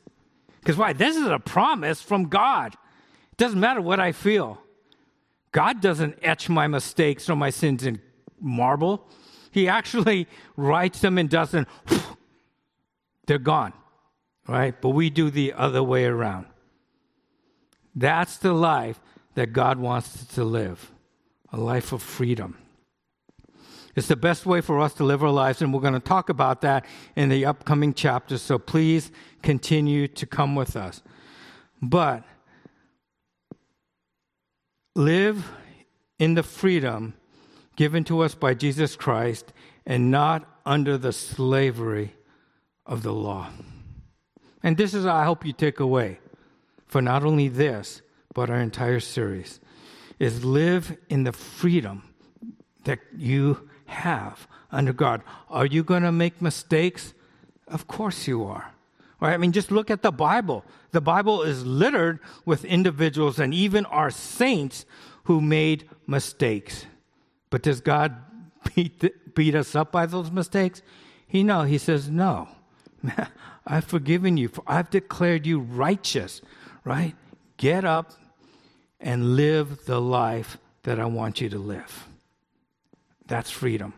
Because 0.59 0.77
why? 0.77 0.93
This 0.93 1.17
is 1.17 1.29
a 1.29 1.39
promise 1.39 2.03
from 2.03 2.25
God. 2.25 2.75
It 3.31 3.37
doesn't 3.37 3.61
matter 3.61 3.81
what 3.81 4.01
I 4.01 4.11
feel. 4.11 4.61
God 5.53 5.81
doesn't 5.81 6.19
etch 6.23 6.49
my 6.49 6.67
mistakes 6.67 7.31
or 7.31 7.37
my 7.37 7.51
sins 7.51 7.87
in 7.87 8.01
marble. 8.41 9.09
He 9.53 9.69
actually 9.69 10.27
writes 10.57 11.01
them 11.01 11.19
and 11.19 11.31
doesn't, 11.31 11.69
they're 13.27 13.39
gone, 13.39 13.73
right? 14.49 14.79
But 14.81 14.91
we 14.91 15.09
do 15.09 15.31
the 15.31 15.53
other 15.53 15.83
way 15.83 16.05
around. 16.05 16.47
That's 17.95 18.37
the 18.37 18.53
life 18.53 19.01
that 19.37 19.53
God 19.53 19.79
wants 19.79 20.17
us 20.17 20.27
to 20.35 20.45
live 20.45 20.91
a 21.53 21.57
life 21.57 21.93
of 21.93 22.03
freedom. 22.03 22.59
It's 23.95 24.09
the 24.09 24.17
best 24.17 24.45
way 24.45 24.61
for 24.61 24.81
us 24.81 24.93
to 24.95 25.05
live 25.05 25.23
our 25.23 25.31
lives, 25.31 25.63
and 25.63 25.73
we're 25.73 25.81
going 25.81 25.95
to 25.95 26.01
talk 26.01 26.29
about 26.29 26.63
that 26.63 26.85
in 27.15 27.29
the 27.29 27.47
upcoming 27.47 27.95
chapters. 27.95 28.43
So 28.43 28.59
please 28.59 29.11
continue 29.43 30.09
to 30.09 30.27
come 30.27 30.55
with 30.55 30.77
us. 30.77 31.03
But 31.81 32.25
live 34.95 35.51
in 36.19 36.35
the 36.35 36.43
freedom 36.43 37.15
given 37.77 38.05
to 38.05 38.21
us 38.21 38.35
by 38.35 38.55
Jesus 38.55 38.97
Christ 38.97 39.53
and 39.87 40.11
not 40.11 40.47
under 40.65 40.99
the 40.99 41.13
slavery 41.13 42.15
of 42.87 43.03
the 43.03 43.13
law. 43.13 43.51
And 44.63 44.77
this 44.77 44.95
is, 44.95 45.07
I 45.07 45.25
hope 45.25 45.45
you 45.45 45.53
take 45.53 45.79
away 45.79 46.21
for 46.87 47.03
not 47.03 47.23
only 47.23 47.49
this, 47.49 48.01
but 48.37 48.51
our 48.51 48.61
entire 48.61 49.01
series 49.01 49.61
is 50.19 50.45
live 50.45 50.95
in 51.09 51.25
the 51.25 51.33
freedom 51.33 52.03
that 52.85 52.99
you 53.17 53.67
have 53.87 54.47
under 54.71 54.93
God. 54.93 55.23
Are 55.49 55.65
you 55.65 55.83
going 55.83 56.03
to 56.03 56.13
make 56.13 56.43
mistakes? 56.43 57.15
Of 57.67 57.87
course 57.87 58.29
you 58.29 58.45
are. 58.45 58.75
Right? 59.21 59.33
I 59.33 59.39
mean, 59.39 59.53
just 59.53 59.71
look 59.71 59.91
at 59.91 60.03
the 60.03 60.13
Bible. 60.13 60.67
The 60.91 61.01
Bible 61.01 61.45
is 61.45 61.65
littered 61.65 62.21
with 62.45 62.67
individuals 62.67 63.39
and 63.39 63.55
even 63.55 63.87
our 63.87 64.11
saints 64.11 64.85
who 65.25 65.41
made 65.41 65.89
mistakes. 66.07 66.85
But 67.49 67.63
does 67.63 67.81
God 67.81 68.17
beat, 68.75 69.35
beat 69.35 69.55
us 69.55 69.75
up 69.75 69.91
by 69.91 70.05
those 70.05 70.31
mistakes? 70.31 70.83
He 71.27 71.43
no. 71.43 71.63
He 71.63 71.79
says, 71.79 72.11
no. 72.11 72.49
I've 73.67 73.87
forgiven 73.87 74.37
you. 74.37 74.49
For 74.49 74.63
I've 74.67 74.91
declared 74.91 75.47
you 75.47 75.59
righteous. 75.59 76.43
Right? 76.85 77.15
Get 77.57 77.87
up 77.87 78.13
and 79.01 79.37
live 79.37 79.87
the 79.87 80.01
life 80.01 80.59
that 80.83 80.99
I 80.99 81.07
want 81.07 81.41
you 81.41 81.49
to 81.51 81.59
live. 81.59 82.07
That's 83.27 83.51
freedom. 83.51 83.95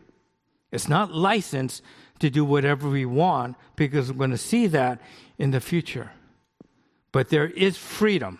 It's 0.71 0.89
not 0.89 1.13
license 1.13 1.81
to 2.19 2.29
do 2.29 2.43
whatever 2.43 2.89
we 2.89 3.05
want 3.05 3.55
because 3.75 4.11
we're 4.11 4.17
going 4.17 4.31
to 4.31 4.37
see 4.37 4.67
that 4.67 5.01
in 5.37 5.51
the 5.51 5.61
future. 5.61 6.11
But 7.11 7.29
there 7.29 7.47
is 7.47 7.77
freedom, 7.77 8.39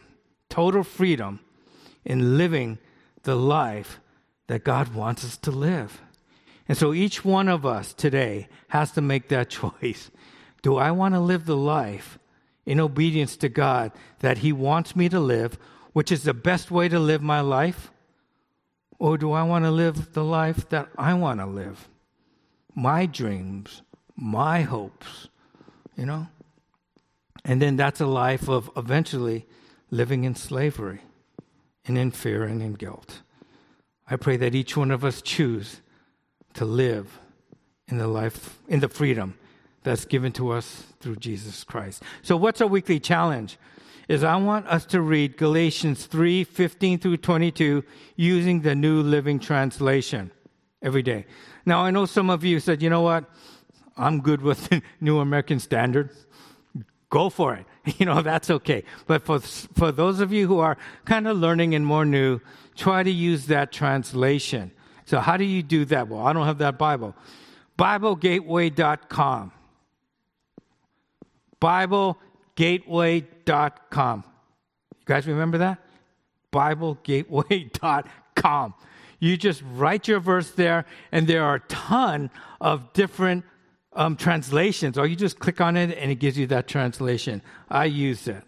total 0.49 0.83
freedom, 0.83 1.39
in 2.05 2.37
living 2.37 2.77
the 3.23 3.35
life 3.35 3.99
that 4.47 4.63
God 4.63 4.93
wants 4.93 5.23
us 5.23 5.37
to 5.37 5.51
live. 5.51 6.01
And 6.67 6.77
so 6.77 6.93
each 6.93 7.25
one 7.25 7.47
of 7.47 7.65
us 7.65 7.93
today 7.93 8.47
has 8.69 8.91
to 8.93 9.01
make 9.01 9.29
that 9.29 9.49
choice. 9.61 10.11
Do 10.61 10.77
I 10.77 10.91
want 10.91 11.13
to 11.13 11.19
live 11.19 11.45
the 11.45 11.57
life 11.57 12.19
in 12.65 12.79
obedience 12.79 13.37
to 13.37 13.49
God 13.49 13.91
that 14.19 14.39
He 14.39 14.51
wants 14.51 14.95
me 14.95 15.09
to 15.09 15.19
live, 15.19 15.57
which 15.99 16.13
is 16.13 16.23
the 16.23 16.33
best 16.33 16.71
way 16.71 16.87
to 16.87 16.97
live 16.97 17.21
my 17.21 17.41
life? 17.41 17.91
Or 18.99 19.17
do 19.17 19.33
I 19.33 19.43
want 19.43 19.65
to 19.65 19.69
live 19.69 20.13
the 20.13 20.23
life 20.23 20.69
that 20.69 20.87
I 20.97 21.13
want 21.13 21.41
to 21.41 21.45
live? 21.45 21.89
My 22.73 23.05
dreams, 23.05 23.81
my 24.15 24.61
hopes, 24.61 25.27
you 25.97 26.05
know? 26.05 26.27
And 27.43 27.61
then 27.61 27.75
that's 27.75 27.99
a 27.99 28.05
life 28.05 28.47
of 28.47 28.71
eventually 28.77 29.45
living 29.91 30.23
in 30.23 30.35
slavery 30.35 31.01
and 31.85 31.97
in 31.97 32.11
fear 32.11 32.45
and 32.45 32.61
in 32.61 32.75
guilt. 32.75 33.21
I 34.09 34.15
pray 34.15 34.37
that 34.37 34.55
each 34.55 34.77
one 34.77 34.91
of 34.91 35.03
us 35.03 35.21
choose 35.21 35.81
to 36.53 36.63
live 36.63 37.19
in 37.89 37.97
the 37.97 38.07
life, 38.07 38.57
in 38.69 38.79
the 38.79 38.87
freedom 38.87 39.37
that's 39.83 40.05
given 40.05 40.31
to 40.31 40.51
us 40.51 40.85
through 41.01 41.17
Jesus 41.17 41.65
Christ. 41.65 42.03
So, 42.21 42.37
what's 42.37 42.61
our 42.61 42.69
weekly 42.69 43.01
challenge? 43.01 43.57
Is 44.09 44.23
I 44.23 44.35
want 44.37 44.67
us 44.67 44.85
to 44.87 45.01
read 45.01 45.37
Galatians 45.37 46.07
3 46.07 46.43
15 46.43 46.99
through 46.99 47.17
22 47.17 47.83
using 48.15 48.61
the 48.61 48.75
New 48.75 49.01
Living 49.01 49.39
Translation 49.39 50.31
every 50.81 51.03
day. 51.03 51.27
Now, 51.65 51.83
I 51.83 51.91
know 51.91 52.05
some 52.05 52.31
of 52.31 52.43
you 52.43 52.59
said, 52.59 52.81
you 52.81 52.89
know 52.89 53.01
what? 53.01 53.25
I'm 53.95 54.19
good 54.21 54.41
with 54.41 54.67
the 54.67 54.81
New 54.99 55.19
American 55.19 55.59
Standard. 55.59 56.09
Go 57.09 57.29
for 57.29 57.55
it. 57.55 57.65
You 57.97 58.05
know, 58.05 58.21
that's 58.21 58.51
okay. 58.51 58.83
But 59.07 59.23
for, 59.23 59.39
for 59.39 59.91
those 59.91 60.19
of 60.19 60.31
you 60.31 60.47
who 60.47 60.59
are 60.59 60.77
kind 61.05 61.27
of 61.27 61.37
learning 61.37 61.73
and 61.73 61.83
more 61.83 62.05
new, 62.05 62.39
try 62.75 63.01
to 63.01 63.09
use 63.09 63.47
that 63.47 63.71
translation. 63.71 64.71
So, 65.05 65.19
how 65.19 65.37
do 65.37 65.43
you 65.43 65.63
do 65.63 65.85
that? 65.85 66.07
Well, 66.07 66.21
I 66.21 66.33
don't 66.33 66.45
have 66.45 66.59
that 66.59 66.77
Bible. 66.77 67.15
BibleGateway.com. 67.79 69.51
Bible 71.59 72.19
BibleGateway.com. 72.59 74.23
You 74.91 75.05
guys 75.05 75.27
remember 75.27 75.57
that? 75.59 75.79
BibleGateway.com. 76.51 78.73
You 79.19 79.37
just 79.37 79.63
write 79.73 80.07
your 80.07 80.19
verse 80.19 80.51
there, 80.51 80.85
and 81.11 81.27
there 81.27 81.43
are 81.43 81.55
a 81.55 81.59
ton 81.61 82.29
of 82.61 82.93
different 82.93 83.43
um, 83.93 84.15
translations, 84.15 84.97
or 84.97 85.05
you 85.07 85.15
just 85.15 85.39
click 85.39 85.59
on 85.61 85.75
it 85.77 85.97
and 85.97 86.11
it 86.11 86.15
gives 86.15 86.37
you 86.37 86.47
that 86.47 86.67
translation. 86.67 87.41
I 87.69 87.85
use 87.85 88.27
it. 88.27 88.43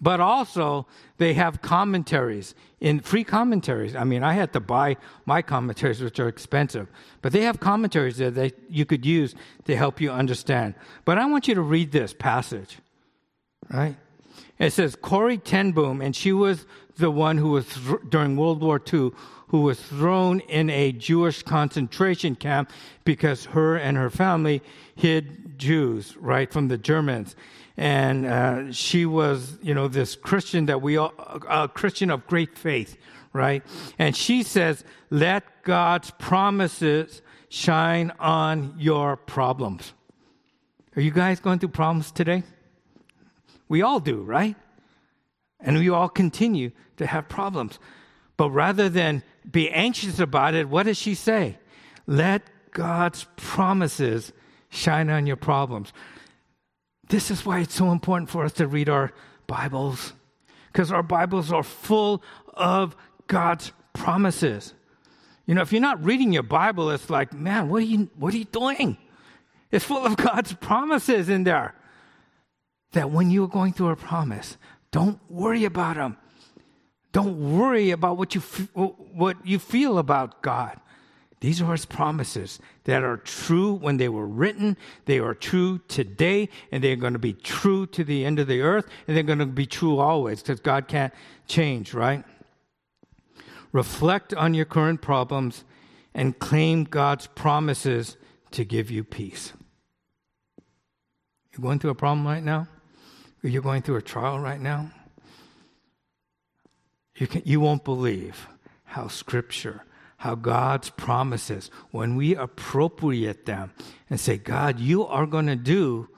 but 0.00 0.20
also 0.20 0.86
they 1.18 1.34
have 1.34 1.60
commentaries 1.60 2.54
in 2.80 3.00
free 3.00 3.24
commentaries. 3.24 3.94
I 3.94 4.04
mean, 4.04 4.22
I 4.22 4.32
had 4.34 4.52
to 4.54 4.60
buy 4.60 4.96
my 5.26 5.42
commentaries, 5.42 6.00
which 6.02 6.18
are 6.20 6.28
expensive, 6.28 6.88
but 7.22 7.32
they 7.32 7.42
have 7.42 7.60
commentaries 7.60 8.16
there 8.18 8.30
that 8.30 8.54
you 8.70 8.86
could 8.86 9.04
use 9.04 9.34
to 9.66 9.76
help 9.76 10.00
you 10.00 10.10
understand. 10.10 10.74
But 11.04 11.18
I 11.18 11.26
want 11.26 11.48
you 11.48 11.54
to 11.54 11.60
read 11.62 11.92
this 11.92 12.14
passage, 12.14 12.78
right? 13.68 13.96
It 14.58 14.72
says 14.72 14.96
Corrie 14.96 15.38
ten 15.38 15.72
Boom, 15.72 16.00
and 16.00 16.14
she 16.14 16.32
was 16.32 16.66
the 16.96 17.10
one 17.10 17.38
who 17.38 17.50
was 17.50 17.66
th- 17.66 18.00
during 18.08 18.36
World 18.36 18.62
War 18.62 18.80
II 18.92 19.10
who 19.48 19.62
was 19.62 19.80
thrown 19.80 20.38
in 20.40 20.70
a 20.70 20.92
Jewish 20.92 21.42
concentration 21.42 22.36
camp 22.36 22.70
because 23.04 23.46
her 23.46 23.76
and 23.76 23.96
her 23.96 24.08
family 24.08 24.62
hid 24.94 25.58
Jews, 25.58 26.16
right, 26.18 26.52
from 26.52 26.68
the 26.68 26.78
Germans 26.78 27.34
and 27.80 28.26
uh, 28.26 28.72
she 28.72 29.06
was, 29.06 29.58
you 29.62 29.72
know, 29.72 29.88
this 29.88 30.14
Christian 30.14 30.66
that 30.66 30.82
we 30.82 30.98
all, 30.98 31.14
a 31.48 31.66
Christian 31.66 32.10
of 32.10 32.26
great 32.26 32.58
faith, 32.58 32.98
right? 33.32 33.62
And 33.98 34.14
she 34.14 34.42
says, 34.42 34.84
let 35.08 35.62
God's 35.62 36.10
promises 36.10 37.22
shine 37.48 38.12
on 38.20 38.74
your 38.76 39.16
problems. 39.16 39.94
Are 40.94 41.00
you 41.00 41.10
guys 41.10 41.40
going 41.40 41.58
through 41.58 41.70
problems 41.70 42.12
today? 42.12 42.42
We 43.70 43.82
all 43.82 44.00
do, 44.00 44.20
right? 44.20 44.56
And 45.60 45.78
we 45.78 45.88
all 45.88 46.08
continue 46.08 46.72
to 46.96 47.06
have 47.06 47.28
problems. 47.28 47.78
But 48.36 48.50
rather 48.50 48.88
than 48.88 49.22
be 49.48 49.70
anxious 49.70 50.18
about 50.18 50.54
it, 50.54 50.68
what 50.68 50.86
does 50.86 50.98
she 50.98 51.14
say? 51.14 51.56
Let 52.06 52.42
God's 52.72 53.26
promises 53.36 54.32
shine 54.70 55.08
on 55.08 55.26
your 55.26 55.36
problems. 55.36 55.92
This 57.08 57.30
is 57.30 57.46
why 57.46 57.60
it's 57.60 57.74
so 57.74 57.92
important 57.92 58.28
for 58.28 58.44
us 58.44 58.52
to 58.54 58.66
read 58.66 58.88
our 58.88 59.12
Bibles, 59.46 60.14
because 60.72 60.90
our 60.90 61.02
Bibles 61.02 61.52
are 61.52 61.62
full 61.62 62.22
of 62.54 62.96
God's 63.28 63.72
promises. 63.92 64.74
You 65.46 65.54
know, 65.54 65.62
if 65.62 65.72
you're 65.72 65.80
not 65.80 66.04
reading 66.04 66.32
your 66.32 66.42
Bible, 66.42 66.90
it's 66.90 67.10
like, 67.10 67.32
man, 67.32 67.68
what 67.68 67.82
are 67.82 67.86
you, 67.86 68.10
what 68.16 68.34
are 68.34 68.38
you 68.38 68.44
doing? 68.44 68.96
It's 69.70 69.84
full 69.84 70.04
of 70.04 70.16
God's 70.16 70.54
promises 70.54 71.28
in 71.28 71.44
there. 71.44 71.74
That 72.92 73.10
when 73.10 73.30
you're 73.30 73.48
going 73.48 73.72
through 73.72 73.90
a 73.90 73.96
promise, 73.96 74.56
don't 74.90 75.20
worry 75.30 75.64
about 75.64 75.96
them. 75.96 76.16
Don't 77.12 77.58
worry 77.58 77.90
about 77.90 78.16
what 78.18 78.34
you, 78.34 78.40
what 78.40 79.36
you 79.44 79.58
feel 79.58 79.98
about 79.98 80.42
God. 80.42 80.78
These 81.40 81.62
are 81.62 81.72
his 81.72 81.86
promises 81.86 82.58
that 82.84 83.02
are 83.02 83.16
true 83.16 83.72
when 83.72 83.96
they 83.96 84.08
were 84.10 84.26
written. 84.26 84.76
They 85.06 85.18
are 85.18 85.34
true 85.34 85.80
today, 85.88 86.50
and 86.70 86.84
they're 86.84 86.96
going 86.96 87.14
to 87.14 87.18
be 87.18 87.32
true 87.32 87.86
to 87.86 88.04
the 88.04 88.26
end 88.26 88.38
of 88.38 88.46
the 88.46 88.60
earth, 88.60 88.86
and 89.08 89.16
they're 89.16 89.24
going 89.24 89.38
to 89.38 89.46
be 89.46 89.66
true 89.66 89.98
always 89.98 90.42
because 90.42 90.60
God 90.60 90.86
can't 90.86 91.14
change, 91.48 91.94
right? 91.94 92.24
Reflect 93.72 94.34
on 94.34 94.52
your 94.52 94.66
current 94.66 95.00
problems 95.00 95.64
and 96.12 96.38
claim 96.38 96.84
God's 96.84 97.26
promises 97.28 98.16
to 98.50 98.64
give 98.64 98.90
you 98.90 99.02
peace. 99.02 99.54
You're 101.52 101.62
going 101.62 101.78
through 101.78 101.90
a 101.90 101.94
problem 101.94 102.26
right 102.26 102.42
now? 102.42 102.68
You're 103.42 103.62
going 103.62 103.82
through 103.82 103.96
a 103.96 104.02
trial 104.02 104.38
right 104.38 104.60
now? 104.60 104.90
You, 107.16 107.26
can, 107.26 107.42
you 107.44 107.60
won't 107.60 107.84
believe 107.84 108.48
how 108.84 109.08
Scripture 109.08 109.84
how 110.20 110.34
God's 110.34 110.90
promises, 110.90 111.70
when 111.92 112.14
we 112.14 112.36
appropriate 112.36 113.46
them 113.46 113.72
and 114.10 114.20
say, 114.20 114.36
God, 114.36 114.78
you 114.78 115.06
are 115.06 115.24
going 115.24 115.46
to 115.46 115.56
do 115.56 116.10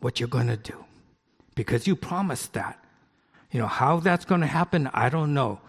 what 0.00 0.18
you're 0.18 0.28
going 0.28 0.48
to 0.48 0.56
do 0.56 0.84
because 1.54 1.86
you 1.86 1.94
promised 1.94 2.54
that. 2.54 2.84
You 3.52 3.60
know, 3.60 3.68
how 3.68 4.00
that's 4.00 4.24
going 4.24 4.40
to 4.40 4.48
happen, 4.48 4.90
I 4.92 5.08
don't 5.08 5.32
know. 5.32 5.60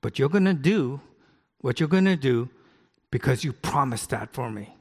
But 0.00 0.16
you're 0.16 0.28
going 0.28 0.44
to 0.44 0.54
do 0.54 1.00
what 1.60 1.80
you're 1.80 1.88
going 1.88 2.04
to 2.04 2.14
do 2.14 2.50
because 3.10 3.42
you 3.42 3.52
promised 3.52 4.10
that 4.10 4.32
for 4.32 4.48
me. 4.48 4.73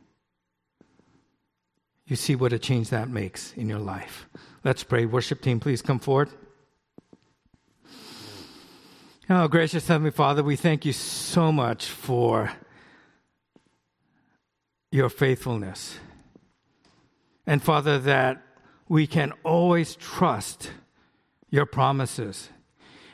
You 2.06 2.16
see 2.16 2.36
what 2.36 2.52
a 2.52 2.60
change 2.60 2.90
that 2.90 3.10
makes 3.10 3.54
in 3.54 3.70
your 3.70 3.80
life. 3.80 4.28
Let's 4.64 4.84
pray. 4.84 5.06
Worship 5.06 5.42
team, 5.42 5.60
please 5.60 5.82
come 5.82 6.00
forward. 6.00 6.30
Oh, 9.30 9.48
gracious 9.48 9.88
Heavenly 9.88 10.12
Father, 10.12 10.44
we 10.44 10.58
thank 10.58 10.86
you 10.86 10.92
so 10.92 11.52
much 11.52 11.86
for 11.86 12.52
your 14.92 15.10
faithfulness. 15.10 15.98
And 17.48 17.64
Father, 17.64 17.98
that 18.00 18.42
we 18.90 19.08
can 19.08 19.32
always 19.44 19.96
trust 19.96 20.72
your 21.50 21.66
promises. 21.66 22.50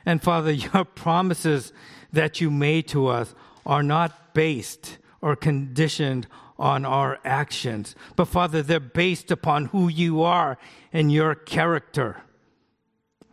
And 0.05 0.21
Father, 0.21 0.51
your 0.73 0.83
promises 0.83 1.73
that 2.11 2.41
you 2.41 2.49
made 2.49 2.87
to 2.87 3.07
us 3.07 3.35
are 3.65 3.83
not 3.83 4.33
based 4.33 4.97
or 5.21 5.35
conditioned 5.35 6.25
on 6.59 6.85
our 6.85 7.19
actions, 7.23 7.95
but 8.17 8.25
Father, 8.25 8.61
they're 8.61 8.81
based 8.81 9.31
upon 9.31 9.65
who 9.65 9.87
you 9.87 10.21
are 10.21 10.57
and 10.91 11.11
your 11.11 11.33
character. 11.33 12.21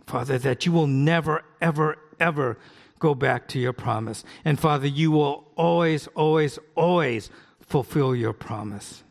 Father, 0.07 0.39
that 0.39 0.65
you 0.65 0.71
will 0.71 0.87
never, 0.87 1.43
ever, 1.61 1.99
ever 2.21 2.57
go 3.01 3.15
back 3.15 3.49
to 3.49 3.59
your 3.59 3.73
promise. 3.73 4.23
And 4.45 4.59
Father, 4.59 4.87
you 4.87 5.11
will 5.11 5.51
always, 5.57 6.07
always, 6.09 6.61
always 6.77 7.29
fulfill 7.61 8.15
your 8.15 8.33
promise. 8.33 9.03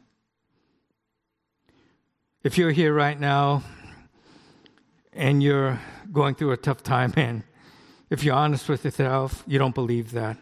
If 2.41 2.57
you're 2.57 2.71
here 2.71 2.93
right 2.93 3.19
now 3.19 3.63
and 5.11 5.43
you're 5.43 5.81
going 6.13 6.35
through 6.35 6.51
a 6.53 6.57
tough 6.57 6.83
time, 6.83 7.13
and 7.17 7.43
if 8.09 8.23
you're 8.23 8.35
honest 8.35 8.69
with 8.69 8.85
yourself, 8.85 9.43
you 9.45 9.59
don't 9.59 9.75
believe 9.75 10.11
that, 10.11 10.37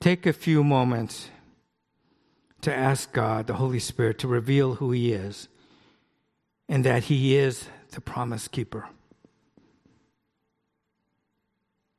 take 0.00 0.26
a 0.26 0.32
few 0.34 0.62
moments 0.62 1.30
to 2.62 2.74
ask 2.74 3.12
God, 3.12 3.46
the 3.46 3.54
Holy 3.54 3.78
Spirit, 3.78 4.18
to 4.20 4.28
reveal 4.28 4.74
who 4.76 4.90
He 4.90 5.12
is 5.12 5.48
and 6.68 6.84
that 6.84 7.04
He 7.04 7.36
is 7.36 7.68
the 7.90 8.00
promise 8.00 8.48
keeper 8.48 8.88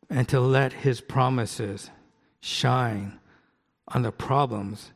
and 0.09 0.28
to 0.28 0.39
let 0.39 0.74
His 0.74 1.01
promises 1.01 1.89
shine 2.41 3.20
on 3.88 4.01
the 4.01 4.12
problems 4.12 4.91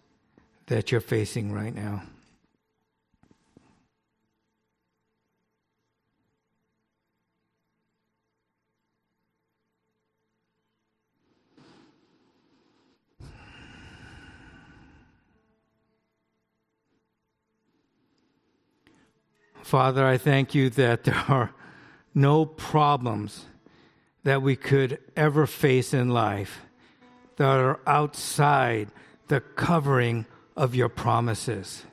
that 0.68 0.91
you're 0.91 1.01
facing 1.01 1.51
right 1.51 1.74
now. 1.74 2.03
Father, 19.66 20.05
I 20.05 20.20
thank 20.20 20.53
you 20.53 20.70
that 20.70 21.05
there 21.05 21.24
are 21.28 21.51
no 22.13 22.45
problems 22.45 23.45
that 24.24 24.43
we 24.43 24.55
could 24.55 24.99
ever 25.18 25.47
face 25.47 25.91
in 25.91 26.09
life 26.09 26.61
that 27.38 27.59
are 27.59 27.80
outside 27.88 28.89
the 29.28 29.39
covering 29.41 30.28
of 30.55 30.76
your 30.76 30.88
promises. 30.88 31.84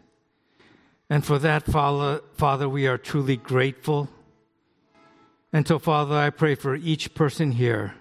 And 1.09 1.25
for 1.25 1.39
that, 1.39 1.65
Father, 1.65 2.69
we 2.69 2.87
are 2.87 2.99
truly 2.99 3.39
grateful. 3.39 4.11
And 5.51 5.67
so, 5.67 5.79
Father, 5.79 6.15
I 6.15 6.29
pray 6.29 6.55
for 6.55 6.75
each 6.75 7.15
person 7.15 7.53
here 7.53 7.95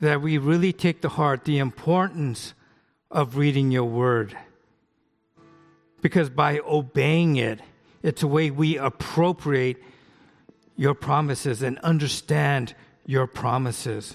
that 0.00 0.20
we 0.20 0.38
really 0.38 0.72
take 0.72 1.02
to 1.02 1.08
heart 1.08 1.44
the 1.44 1.58
importance 1.58 2.52
of 3.12 3.36
reading 3.36 3.70
your 3.70 3.84
word. 3.84 4.36
Because 6.02 6.28
by 6.30 6.58
obeying 6.58 7.36
it, 7.36 7.60
it's 8.06 8.22
a 8.22 8.28
way 8.28 8.52
we 8.52 8.78
appropriate 8.78 9.82
your 10.76 10.94
promises 10.94 11.60
and 11.60 11.76
understand 11.80 12.72
your 13.04 13.26
promises, 13.26 14.14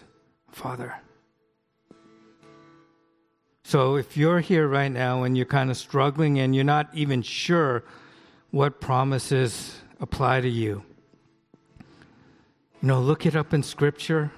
Father. 0.50 0.96
So 3.66 3.98
if 3.98 4.16
you're 4.16 4.39
here 4.39 4.66
right 4.66 4.92
now 4.92 5.24
and 5.24 5.36
you're 5.36 5.46
kind 5.46 5.70
of 5.70 5.76
struggling 5.76 6.39
and 6.39 6.56
you're 6.56 6.64
not 6.64 6.88
even 6.94 7.22
sure 7.22 7.84
what 8.52 8.80
promises 8.80 9.82
apply 10.00 10.39
to 10.39 10.50
you, 10.50 10.86
you 12.82 12.88
know, 12.88 13.02
look 13.02 13.26
it 13.26 13.36
up 13.36 13.54
in 13.54 13.62
Scripture 13.62 14.32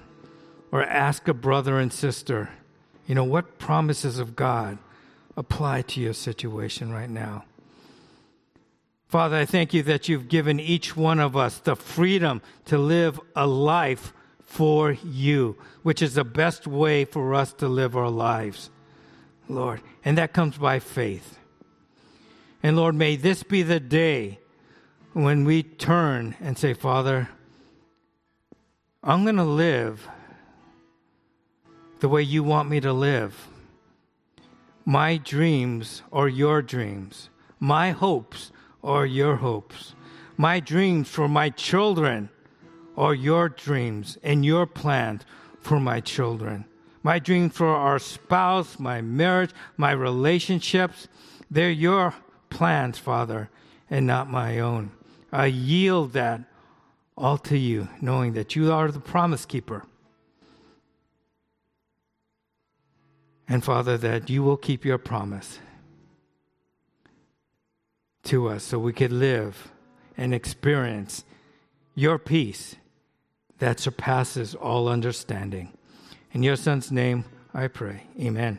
or 0.72 0.82
ask 0.82 1.28
a 1.28 1.34
brother 1.34 1.78
and 1.78 1.92
sister, 1.92 2.50
you 3.06 3.14
know, 3.14 3.22
what 3.22 3.58
promises 3.58 4.18
of 4.18 4.34
God 4.34 4.78
apply 5.36 5.82
to 5.82 6.00
your 6.00 6.12
situation 6.12 6.90
right 6.92 7.08
now. 7.08 7.44
Father, 9.14 9.36
I 9.36 9.44
thank 9.44 9.72
you 9.72 9.84
that 9.84 10.08
you've 10.08 10.26
given 10.26 10.58
each 10.58 10.96
one 10.96 11.20
of 11.20 11.36
us 11.36 11.58
the 11.58 11.76
freedom 11.76 12.42
to 12.64 12.76
live 12.76 13.20
a 13.36 13.46
life 13.46 14.12
for 14.42 14.90
you, 14.90 15.56
which 15.84 16.02
is 16.02 16.14
the 16.14 16.24
best 16.24 16.66
way 16.66 17.04
for 17.04 17.32
us 17.32 17.52
to 17.52 17.68
live 17.68 17.96
our 17.96 18.10
lives, 18.10 18.70
Lord. 19.48 19.80
And 20.04 20.18
that 20.18 20.32
comes 20.32 20.58
by 20.58 20.80
faith. 20.80 21.38
And 22.60 22.76
Lord, 22.76 22.96
may 22.96 23.14
this 23.14 23.44
be 23.44 23.62
the 23.62 23.78
day 23.78 24.40
when 25.12 25.44
we 25.44 25.62
turn 25.62 26.34
and 26.40 26.58
say, 26.58 26.74
Father, 26.74 27.28
I'm 29.00 29.22
going 29.22 29.36
to 29.36 29.44
live 29.44 30.08
the 32.00 32.08
way 32.08 32.22
you 32.22 32.42
want 32.42 32.68
me 32.68 32.80
to 32.80 32.92
live. 32.92 33.46
My 34.84 35.18
dreams 35.18 36.02
are 36.12 36.26
your 36.26 36.62
dreams. 36.62 37.30
My 37.60 37.92
hopes 37.92 38.50
are 38.84 39.06
your 39.06 39.36
hopes. 39.36 39.94
My 40.36 40.60
dreams 40.60 41.08
for 41.08 41.26
my 41.26 41.50
children 41.50 42.28
are 42.96 43.14
your 43.14 43.48
dreams 43.48 44.18
and 44.22 44.44
your 44.44 44.66
plans 44.66 45.22
for 45.60 45.80
my 45.80 46.00
children. 46.00 46.66
My 47.02 47.18
dreams 47.18 47.56
for 47.56 47.68
our 47.68 47.98
spouse, 47.98 48.78
my 48.78 49.00
marriage, 49.00 49.50
my 49.76 49.92
relationships, 49.92 51.08
they're 51.50 51.70
your 51.70 52.14
plans, 52.50 52.98
Father, 52.98 53.50
and 53.90 54.06
not 54.06 54.30
my 54.30 54.60
own. 54.60 54.92
I 55.32 55.46
yield 55.46 56.12
that 56.12 56.42
all 57.16 57.38
to 57.38 57.58
you, 57.58 57.88
knowing 58.00 58.34
that 58.34 58.56
you 58.56 58.72
are 58.72 58.90
the 58.90 59.00
promise 59.00 59.44
keeper. 59.44 59.84
And 63.46 63.62
Father, 63.62 63.98
that 63.98 64.30
you 64.30 64.42
will 64.42 64.56
keep 64.56 64.84
your 64.84 64.98
promise 64.98 65.58
to 68.24 68.48
us 68.48 68.64
so 68.64 68.78
we 68.78 68.92
could 68.92 69.12
live 69.12 69.70
and 70.16 70.34
experience 70.34 71.24
your 71.94 72.18
peace 72.18 72.76
that 73.58 73.80
surpasses 73.80 74.54
all 74.54 74.88
understanding. 74.88 75.72
In 76.32 76.42
your 76.42 76.56
Son's 76.56 76.90
name, 76.90 77.24
I 77.52 77.68
pray. 77.68 78.02
Amen. 78.20 78.58